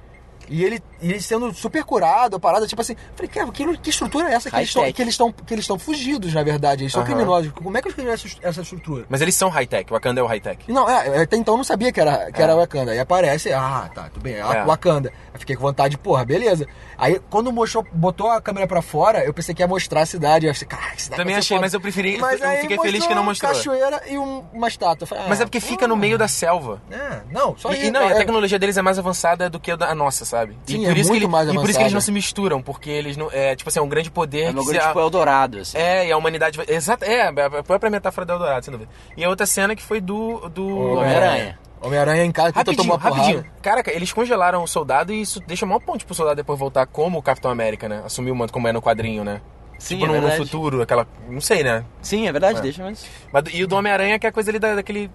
E 0.50 0.64
ele, 0.64 0.82
e 1.02 1.10
ele 1.12 1.22
sendo 1.22 1.54
super 1.54 1.84
curado, 1.84 2.36
a 2.36 2.40
parada, 2.40 2.68
tipo 2.68 2.82
assim. 2.82 2.96
Falei, 3.16 3.30
cara, 3.30 3.52
que, 3.52 3.78
que 3.78 3.90
estrutura 3.90 4.30
é 4.30 4.34
essa 4.34 4.50
que 4.50 4.56
eles 4.58 4.74
que 4.94 5.02
eles 5.02 5.14
estão 5.14 5.32
que 5.32 5.54
eles 5.54 5.64
estão 5.64 5.80
fugidos, 5.80 6.34
na 6.34 6.44
verdade? 6.44 6.84
Eles 6.84 6.94
são 6.94 7.04
criminosos. 7.04 7.52
Como 7.54 7.78
é 7.78 7.82
que 7.82 7.88
eles 7.88 7.96
criaram 7.96 8.14
essa, 8.14 8.28
essa 8.42 8.62
estrutura? 8.62 9.06
Mas 9.10 9.22
eles 9.22 9.36
são 9.36 9.50
high-tech, 9.50 9.92
o 9.92 9.96
Wakanda 9.96 10.20
é 10.22 10.24
o 10.24 10.28
high-tech. 10.28 10.72
Não, 10.72 10.90
é, 10.90 11.24
até 11.24 11.38
então 11.38 11.54
eu 11.54 11.58
não 11.58 11.64
sabia 11.64 11.92
que 11.92 12.00
era, 12.00 12.32
que 12.32 12.40
É. 12.40 12.44
era 12.44 12.56
Wakanda. 12.56 12.92
Aí 12.92 13.00
aparece, 13.00 13.52
ah, 13.54 13.90
tá, 13.94 14.04
tudo 14.14 14.22
bem, 14.24 14.36
é 14.36 14.40
É. 14.40 14.64
Wakanda. 14.66 15.12
Aí 15.34 15.40
fiquei 15.40 15.56
com 15.56 15.62
vontade, 15.62 15.98
porra, 15.98 16.24
beleza. 16.26 16.68
Aí 16.98 17.20
quando 17.30 17.52
mostrou, 17.52 17.86
botou 17.92 18.30
a 18.30 18.42
câmera 18.42 18.68
pra 18.68 18.82
fora, 18.82 19.24
eu 19.24 19.34
pensei 19.34 19.54
que 19.56 19.62
ia 19.62 19.68
mostrar 19.68 20.02
a 20.02 20.06
cidade. 20.06 20.46
Eu 20.46 20.52
achei, 20.52 20.68
cara, 20.68 20.92
que 20.92 21.02
cidade 21.02 21.22
Também 21.22 21.36
ser 21.36 21.40
achei, 21.40 21.58
foda." 21.58 21.66
mas 21.66 21.74
eu 21.74 21.82
preferi- 21.82 22.18
Mas 22.20 22.42
eu 22.42 22.48
aí 22.50 22.62
fiquei 22.62 22.78
feliz 22.80 23.06
que 23.08 23.16
não 23.16 23.24
mostrou. 23.24 23.52
cachoeira 23.52 24.02
e 24.08 24.18
um- 24.18 24.44
uma 24.54 24.68
estátua. 24.68 25.08
Falei, 25.08 25.24
Mas 25.28 25.40
ah, 25.40 25.44
é 25.44 25.46
porque 25.46 25.60
fica 25.60 25.88
no 25.88 25.96
meio 25.96 26.18
da 26.18 26.28
selva. 26.28 26.82
É, 26.92 27.22
não, 27.32 27.58
só 27.58 27.72
E, 27.72 27.78
isso. 27.78 27.86
e 27.88 27.92
não, 27.92 28.02
a 28.08 28.12
é- 28.12 28.16
tecnologia 28.16 28.60
deles 28.60 28.78
é 28.78 28.82
mais 28.82 29.00
avançada 29.00 29.50
do 29.50 29.60
que 29.60 29.72
a 29.72 29.96
nossa, 29.96 30.26
sabe? 30.38 30.58
Sim, 30.66 30.82
e 30.82 30.86
é 30.86 30.88
por 30.90 30.98
isso 30.98 31.08
que 31.08 31.12
muito 31.12 31.24
ele- 31.26 31.32
mais 31.32 31.50
E 31.50 31.54
por 31.54 31.70
isso 31.70 31.78
que 31.78 31.84
eles 31.84 31.94
não 31.94 32.02
se 32.02 32.12
misturam, 32.12 32.62
porque 32.62 32.90
eles 32.90 33.16
não. 33.16 33.30
É, 33.32 33.56
tipo 33.56 33.70
assim, 33.70 33.80
é 33.80 33.82
um 33.82 33.88
grande 33.88 34.10
poder 34.12 34.50
É 34.50 34.54
que 34.54 34.64
se- 34.64 34.80
tipo 34.80 35.00
Eldorado, 35.00 35.60
assim. 35.60 35.78
É, 35.78 36.08
e 36.08 36.12
a 36.12 36.18
humanidade. 36.18 36.60
Exato, 36.68 37.06
é, 37.06 37.28
a 37.28 37.64
própria 37.64 37.90
metáfora 37.90 38.26
do 38.26 38.34
Eldorado, 38.34 38.66
sem 38.66 38.72
dúvida. 38.72 38.90
E 39.16 39.24
a 39.24 39.30
outra 39.30 39.46
cena 39.46 39.76
que 39.76 39.82
foi 39.84 40.02
do. 40.02 40.50
do 40.50 40.68
Homem-Aranha. 40.98 41.60
Homem-Aranha 41.82 42.24
em 42.24 42.32
casa, 42.32 42.54
que 42.64 42.76
tomou 42.76 42.96
rapidinho. 42.98 43.46
Caraca, 43.62 43.92
eles 43.92 44.12
congelaram 44.14 44.64
o 44.64 44.68
soldado 44.68 45.12
e 45.12 45.22
isso 45.22 45.40
deixa 45.46 45.66
maior 45.66 45.80
ponte 45.82 46.06
pro 46.06 46.16
soldado 46.16 46.38
depois 46.38 46.58
voltar 46.58 46.86
como 46.86 47.20
o 47.20 47.22
Capitão 47.22 47.52
América, 47.52 47.90
né? 47.90 48.02
Assumir 48.06 48.32
o 48.32 48.36
manto 48.36 48.54
como 48.54 48.68
é 48.68 48.72
no 48.72 48.82
quadrinho, 48.82 49.24
né? 49.24 49.42
Sim, 49.80 49.98
tipo 50.00 50.16
é 50.16 50.20
no, 50.22 50.28
no 50.28 50.32
futuro, 50.38 50.82
aquela. 50.82 51.06
Não 51.28 51.42
sei, 51.42 51.62
né? 51.62 51.84
Sim, 52.02 52.26
é 52.26 52.32
verdade, 52.32 52.60
É. 52.60 52.62
deixa, 52.62 52.82
mas... 52.84 53.06
Mas, 53.34 53.44
e 53.54 53.62
o 53.64 53.68
do 53.68 53.76
Homem-Aranha 53.76 54.18
que 54.18 54.26
é 54.26 54.30
a 54.30 54.32
coisa 54.32 54.50
ali 54.50 54.60
da- 54.60 54.76
daquele. 54.76 55.12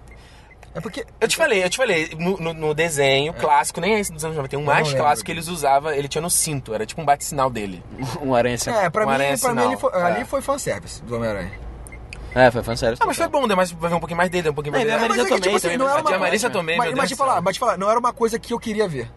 É 0.73 0.79
porque. 0.79 1.05
Eu 1.19 1.27
te 1.27 1.35
falei, 1.35 1.63
eu 1.63 1.69
te 1.69 1.77
falei, 1.77 2.11
no, 2.17 2.37
no- 2.37 2.53
no 2.53 2.73
desenho 2.73 3.33
clássico, 3.33 3.81
nem 3.81 3.95
é 3.95 3.99
esse 3.99 4.11
dos 4.13 4.23
anos 4.23 4.37
90, 4.37 4.49
tem 4.51 4.59
um 4.59 4.63
mais 4.63 4.93
clássico 4.93 5.25
que 5.25 5.31
eles 5.31 5.47
usavam, 5.47 5.91
ele 5.91 6.07
tinha 6.07 6.21
no 6.21 6.29
cinto, 6.29 6.73
era 6.73 6.85
tipo 6.85 7.01
um 7.01 7.05
bate-sinal 7.05 7.49
dele. 7.49 7.83
Um 8.21 8.35
aranha. 8.35 8.55
É, 8.67 8.89
pra 8.89 9.05
Um 9.05 9.09
mim, 9.11 9.37
pra 9.39 9.53
mim 9.53 9.77
foi- 9.77 9.91
É. 9.93 10.03
ali 10.03 10.25
foi 10.25 10.41
fanservice 10.41 11.01
do 11.03 11.15
Homem-Aranha. 11.15 11.51
É, 12.35 12.51
foi 12.51 12.61
fansério. 12.61 12.95
Ah, 12.99 13.05
mas 13.07 13.17
foi 13.17 13.27
bom, 13.27 13.47
deu 13.47 13.57
mais, 13.57 13.71
vai 13.71 13.89
ver 13.89 13.95
um 13.95 13.99
pouquinho 13.99 14.17
mais 14.17 14.29
dele, 14.29 14.49
um 14.49 14.53
pouquinho 14.53 14.71
mais 14.73 14.83
É, 14.83 14.85
dele. 14.91 14.97
a 14.97 15.01
Marisa 15.01 15.17
mas 15.23 15.31
é 15.31 15.35
que, 15.35 15.41
Tomei 15.41 15.41
tipo 15.41 15.55
assim, 15.57 15.63
também, 15.67 15.77
não 15.79 15.85
mas 15.85 15.95
era 15.95 16.07
A 16.07 16.11
uma- 16.11 16.19
Marisa 16.19 16.49
Tomei, 16.51 16.77
Mas, 16.77 16.93
mas 16.93 17.09
céu. 17.09 17.17
falar, 17.17 17.41
mas 17.41 17.55
te 17.55 17.59
falar, 17.59 17.77
não 17.77 17.89
era 17.89 17.99
uma 17.99 18.13
coisa 18.13 18.37
que 18.37 18.53
eu 18.53 18.59
queria 18.59 18.87
ver. 18.87 19.09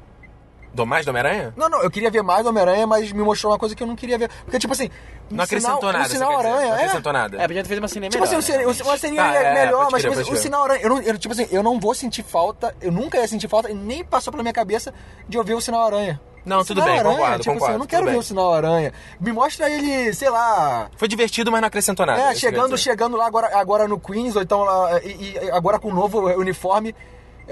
Do 0.75 0.87
mais 0.87 1.05
do 1.05 1.11
Homem-Aranha? 1.11 1.53
Não, 1.57 1.69
não, 1.69 1.83
eu 1.83 1.91
queria 1.91 2.11
ver 2.11 2.23
mais 2.23 2.43
do 2.45 2.49
Homem-Aranha, 2.49 2.87
mas 2.87 3.13
me 3.13 3.23
mostrou 3.23 3.53
uma 3.53 3.59
coisa 3.59 3.75
que 3.75 3.83
eu 3.83 3.87
não 3.87 3.95
queria 3.95 4.17
ver. 4.17 4.31
Porque, 4.45 4.59
tipo 4.59 4.73
assim. 4.73 4.89
um 5.31 5.37
Não 5.37 5.45
acrescentou 5.45 5.77
sinal, 5.81 5.93
nada, 5.93 5.99
Um 6.05 6.09
você 6.09 6.15
sinal 6.15 6.31
quer 6.31 6.37
dizer, 6.37 6.49
aranha, 6.49 6.67
não 6.67 6.73
é. 6.73 6.79
acrescentou 6.79 7.13
nada. 7.13 7.37
É, 7.37 7.47
podia 7.47 7.63
ter 7.63 7.69
feito 7.69 7.79
uma 7.83 7.89
cena 7.89 8.09
Tipo 8.09 8.25
assim, 8.25 8.37
melhor, 8.37 8.39
um 8.39 8.43
cine- 8.43 8.59
né? 8.59 8.83
uma 8.89 8.97
seria 8.99 9.23
Ah, 9.23 9.35
é, 9.35 9.55
melhor, 9.55 9.89
mas 9.93 10.03
crer, 10.03 10.11
tipo, 10.13 10.23
assim, 10.23 10.33
o 10.33 10.37
sinal 10.37 10.65
aranha. 10.65 10.81
Eu, 10.83 10.89
não, 10.89 11.01
eu, 11.03 11.19
tipo 11.19 11.35
assim, 11.35 11.47
eu 11.51 11.63
não 11.63 11.79
vou 11.79 11.95
sentir 11.95 12.23
falta, 12.23 12.75
eu 12.81 12.91
nunca 12.91 13.19
ia 13.19 13.29
sentir 13.29 13.49
falta, 13.49 13.71
e 13.71 13.75
nem 13.75 14.03
passou 14.03 14.31
pela 14.31 14.43
minha 14.43 14.53
cabeça 14.53 14.95
de 15.29 15.37
ouvir 15.37 15.53
o 15.55 15.61
sinal 15.61 15.85
aranha. 15.85 16.19
Não, 16.45 16.59
O 16.61 16.65
tudo 16.65 16.81
Sinal 16.81 16.89
bem, 16.89 16.99
Aranha, 16.99 17.15
concordo, 17.17 17.39
tipo 17.39 17.53
concordo, 17.53 17.65
assim, 17.67 17.73
eu 17.75 17.79
não 17.79 17.87
quero 17.87 18.05
ver 18.05 18.11
bem. 18.11 18.19
o 18.19 18.23
sinal 18.25 18.53
aranha. 18.53 18.93
Me 19.21 19.31
mostra 19.31 19.71
ele, 19.71 20.13
sei 20.13 20.29
lá. 20.29 20.89
Foi 20.97 21.07
divertido, 21.07 21.53
mas 21.53 21.61
não 21.61 21.69
acrescentou 21.69 22.05
nada. 22.05 22.21
É, 22.21 22.29
ia 22.31 22.35
chegando, 22.35 22.77
chegando 22.77 23.17
lá 23.17 23.27
agora, 23.29 23.57
agora 23.57 23.87
no 23.87 23.97
Queens, 24.01 24.35
ou 24.35 24.43
então 24.43 24.65
lá, 24.65 24.99
e, 25.05 25.35
e 25.41 25.51
agora 25.53 25.79
com 25.79 25.89
o 25.91 25.95
novo 25.95 26.19
uniforme, 26.37 26.97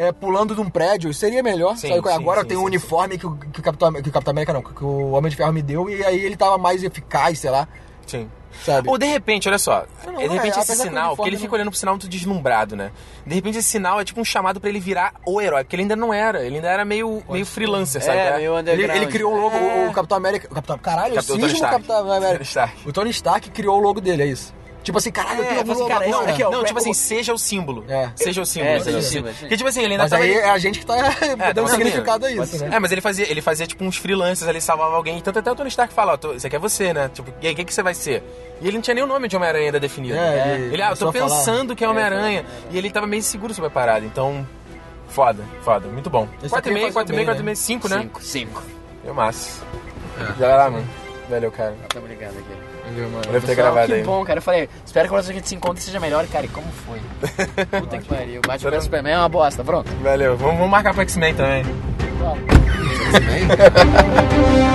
é, 0.09 0.12
pulando 0.12 0.55
de 0.55 0.61
um 0.61 0.70
prédio, 0.70 1.12
seria 1.12 1.42
melhor. 1.42 1.76
Sim, 1.76 1.88
sabe? 1.88 2.09
sim, 2.09 2.14
agora 2.14 2.40
sim, 2.42 2.48
tem 2.48 2.57
sim, 2.57 2.62
um 2.62 2.66
uniforme 2.66 3.18
que 3.18 3.26
o, 3.26 3.36
que, 3.36 3.61
o 3.61 3.62
Capitão, 3.62 3.92
que 3.92 4.09
o 4.09 4.12
Capitão 4.12 4.30
América 4.32 4.53
não, 4.53 4.62
que 4.62 4.84
o 4.84 5.11
Homem 5.12 5.30
de 5.30 5.36
Ferro 5.36 5.53
me 5.53 5.62
deu, 5.62 5.88
e 5.90 6.05
aí 6.05 6.24
ele 6.24 6.36
tava 6.36 6.57
mais 6.59 6.82
eficaz, 6.82 7.38
sei 7.38 7.51
lá, 7.51 7.68
Sim. 8.07 8.28
sabe? 8.64 8.88
Ou 8.88 8.96
de 8.98 9.07
repente, 9.07 9.48
olha 9.48 9.59
só, 9.59 9.84
Não, 10.07 10.14
de 10.16 10.26
repente 10.26 10.59
é, 10.59 10.62
esse 10.62 10.76
sinal, 10.76 11.14
porque 11.14 11.28
ele 11.28 11.36
fica 11.38 11.55
olhando 11.55 11.70
pro 11.70 11.78
sinal 11.78 11.94
muito 11.94 12.09
deslumbrado, 12.09 12.74
né? 12.74 12.90
De 13.26 13.34
repente 13.34 13.59
esse 13.59 13.68
sinal 13.68 14.01
é 14.01 14.05
tipo 14.05 14.20
um 14.20 14.24
chamado 14.24 14.59
pra 14.61 14.68
ele 14.70 14.80
virar 14.80 15.14
o 15.26 15.40
herói, 15.40 15.64
porque 15.64 15.76
ele 15.76 15.82
ainda 15.82 15.96
não 15.96 16.12
era, 16.14 16.42
ele 16.44 16.57
ainda 16.57 16.68
era 16.68 16.84
meio, 16.84 17.22
meio 17.28 17.44
freelancer, 17.46 18.03
sabe? 18.03 18.18
É, 18.18 18.36
meio 18.38 18.59
Ele, 18.59 18.84
ele 18.84 19.07
criou 19.07 19.32
o 19.34 19.40
logo, 19.40 19.57
É. 19.57 19.88
o, 19.88 19.92
Capitão 19.92 20.16
América. 20.16 20.48
O 20.51 20.55
Capitão, 20.55 20.78
caralho, 20.78 21.14
Capitão- 21.14 21.36
o 21.36 21.38
Tony 21.38 21.53
cisma 21.53 21.66
Stark. 21.68 21.86
Capitão 21.86 22.12
América. 22.12 22.32
Tony 22.38 22.42
Stark. 22.44 22.88
O 22.88 22.92
Tony 22.92 23.11
Stark 23.11 23.51
criou 23.51 23.78
o 23.78 23.80
logo 23.80 24.01
dele, 24.01 24.22
é 24.22 24.26
isso. 24.26 24.55
Tipo 24.83 24.97
assim, 24.99 25.11
caralho, 25.11 25.41
eu 25.41 25.45
É, 25.45 25.49
tenho 25.49 25.61
fala 25.66 25.72
assim, 25.78 25.89
cara, 25.89 26.05
agora. 26.07 26.24
não, 26.26 26.33
aqui, 26.33 26.43
ó, 26.43 26.51
Não, 26.51 26.64
tipo 26.64 26.78
assim, 26.78 26.95
seja 26.95 27.35
o 27.35 27.39
símbolo. 27.39 27.85
É. 27.87 28.11
Seja 28.16 28.41
o 28.41 28.47
símbolo. 28.47 28.72
É, 28.76 28.81
seja 28.81 28.99
o 28.99 29.03
símbolo. 29.03 29.35
Porque, 29.39 29.57
tipo 29.57 29.68
assim, 29.68 29.81
ele 29.83 29.93
ainda 29.93 30.05
Mas 30.05 30.11
tava... 30.11 30.22
aí 30.22 30.33
é 30.33 30.51
a 30.51 30.59
gente 30.59 30.78
que 30.78 30.87
tá 30.87 30.95
dando 31.53 31.55
tava 31.55 31.68
significado 31.68 32.24
a 32.26 32.33
isso, 32.33 32.59
né? 32.64 32.70
É, 32.72 32.78
mas 32.81 32.91
ele 32.91 33.01
fazia, 33.01 33.31
ele 33.31 33.43
fazia 33.43 33.66
tipo 33.66 33.85
uns 33.85 33.97
freelancers 33.99 34.49
ali, 34.49 34.61
salvava 34.61 34.97
alguém. 34.97 35.20
Tanto 35.20 35.39
até 35.39 35.53
o 35.53 35.55
Tony 35.55 35.68
Stark 35.68 35.93
fala, 35.93 36.18
ó, 36.22 36.33
isso 36.33 36.47
aqui 36.47 36.57
é 36.57 36.59
você, 36.59 36.95
né? 36.95 37.11
Tipo, 37.12 37.31
e 37.43 37.47
aí, 37.47 37.53
o 37.53 37.57
que, 37.57 37.64
que 37.64 37.74
você 37.74 37.83
vai 37.83 37.93
ser? 37.95 38.22
E 38.61 38.66
ele 38.68 38.76
não 38.78 38.83
tinha 38.83 38.95
nem 38.95 39.05
o 39.05 39.07
nome 39.07 39.28
de 39.28 39.37
Homem-Aranha 39.37 39.66
ainda 39.66 39.81
definido. 39.81 40.16
É, 40.16 40.55
ele 40.57 40.74
ele, 40.74 40.83
ah, 40.83 40.91
eu 40.91 40.97
tô 40.97 41.09
a 41.09 41.12
falar. 41.12 41.24
pensando 41.28 41.76
que 41.76 41.85
é 41.85 41.89
Homem-Aranha. 41.89 42.47
E 42.70 42.78
ele 42.78 42.91
tava 42.91 43.07
meio 43.07 43.22
seguro 43.22 43.53
sobre 43.53 43.68
a 43.68 43.70
parada, 43.70 44.05
então... 44.07 44.47
Foda, 45.09 45.43
foda, 45.62 45.89
muito 45.89 46.09
bom. 46.09 46.28
Esse 46.43 46.55
aqui 46.55 46.70
4,5, 46.70 46.93
faz 46.93 47.07
4,5, 47.09 47.16
bem, 47.16 47.26
4,5, 47.26 47.43
né? 47.43 47.55
5, 47.55 47.89
né? 47.89 47.99
5, 48.03 48.22
5. 48.22 48.62
Deu 49.05 49.12
massa. 49.14 49.62
Já 50.39 50.47
era 50.47 50.57
lá, 50.57 50.70
mano. 50.70 50.89
Valeu, 51.28 51.51
cara. 51.51 51.72
Muito 51.72 51.99
obrigado 51.99 52.39
aqui. 52.39 52.59
Mano. 52.91 53.20
Deve 53.22 53.41
ter 53.41 53.41
Pessoal, 53.41 53.57
gravado 53.57 53.86
que 53.86 53.93
aí. 53.95 54.03
bom, 54.03 54.24
cara. 54.24 54.38
Eu 54.38 54.43
falei, 54.43 54.68
espero 54.84 55.09
que 55.09 55.14
a 55.14 55.16
próxima 55.16 55.32
que 55.32 55.38
a 55.38 55.41
gente 55.41 55.49
se 55.49 55.55
encontre 55.55 55.82
seja 55.82 56.01
melhor. 56.01 56.26
Cara, 56.26 56.47
e 56.47 56.49
como 56.49 56.66
foi? 56.72 56.99
Puta 57.80 57.99
que 57.99 58.09
pariu. 58.09 58.41
Bate 58.47 58.66
o 58.66 58.70
pé 58.70 58.80
Superman 58.80 59.14
é 59.14 59.18
uma 59.18 59.28
bosta. 59.28 59.62
Pronto. 59.64 59.91
Valeu, 60.03 60.36
vamos, 60.36 60.57
vamos 60.57 60.70
marcar 60.70 60.93
pro 60.93 61.03
X-Men 61.03 61.34
também. 61.34 61.64
I'll 62.22 62.36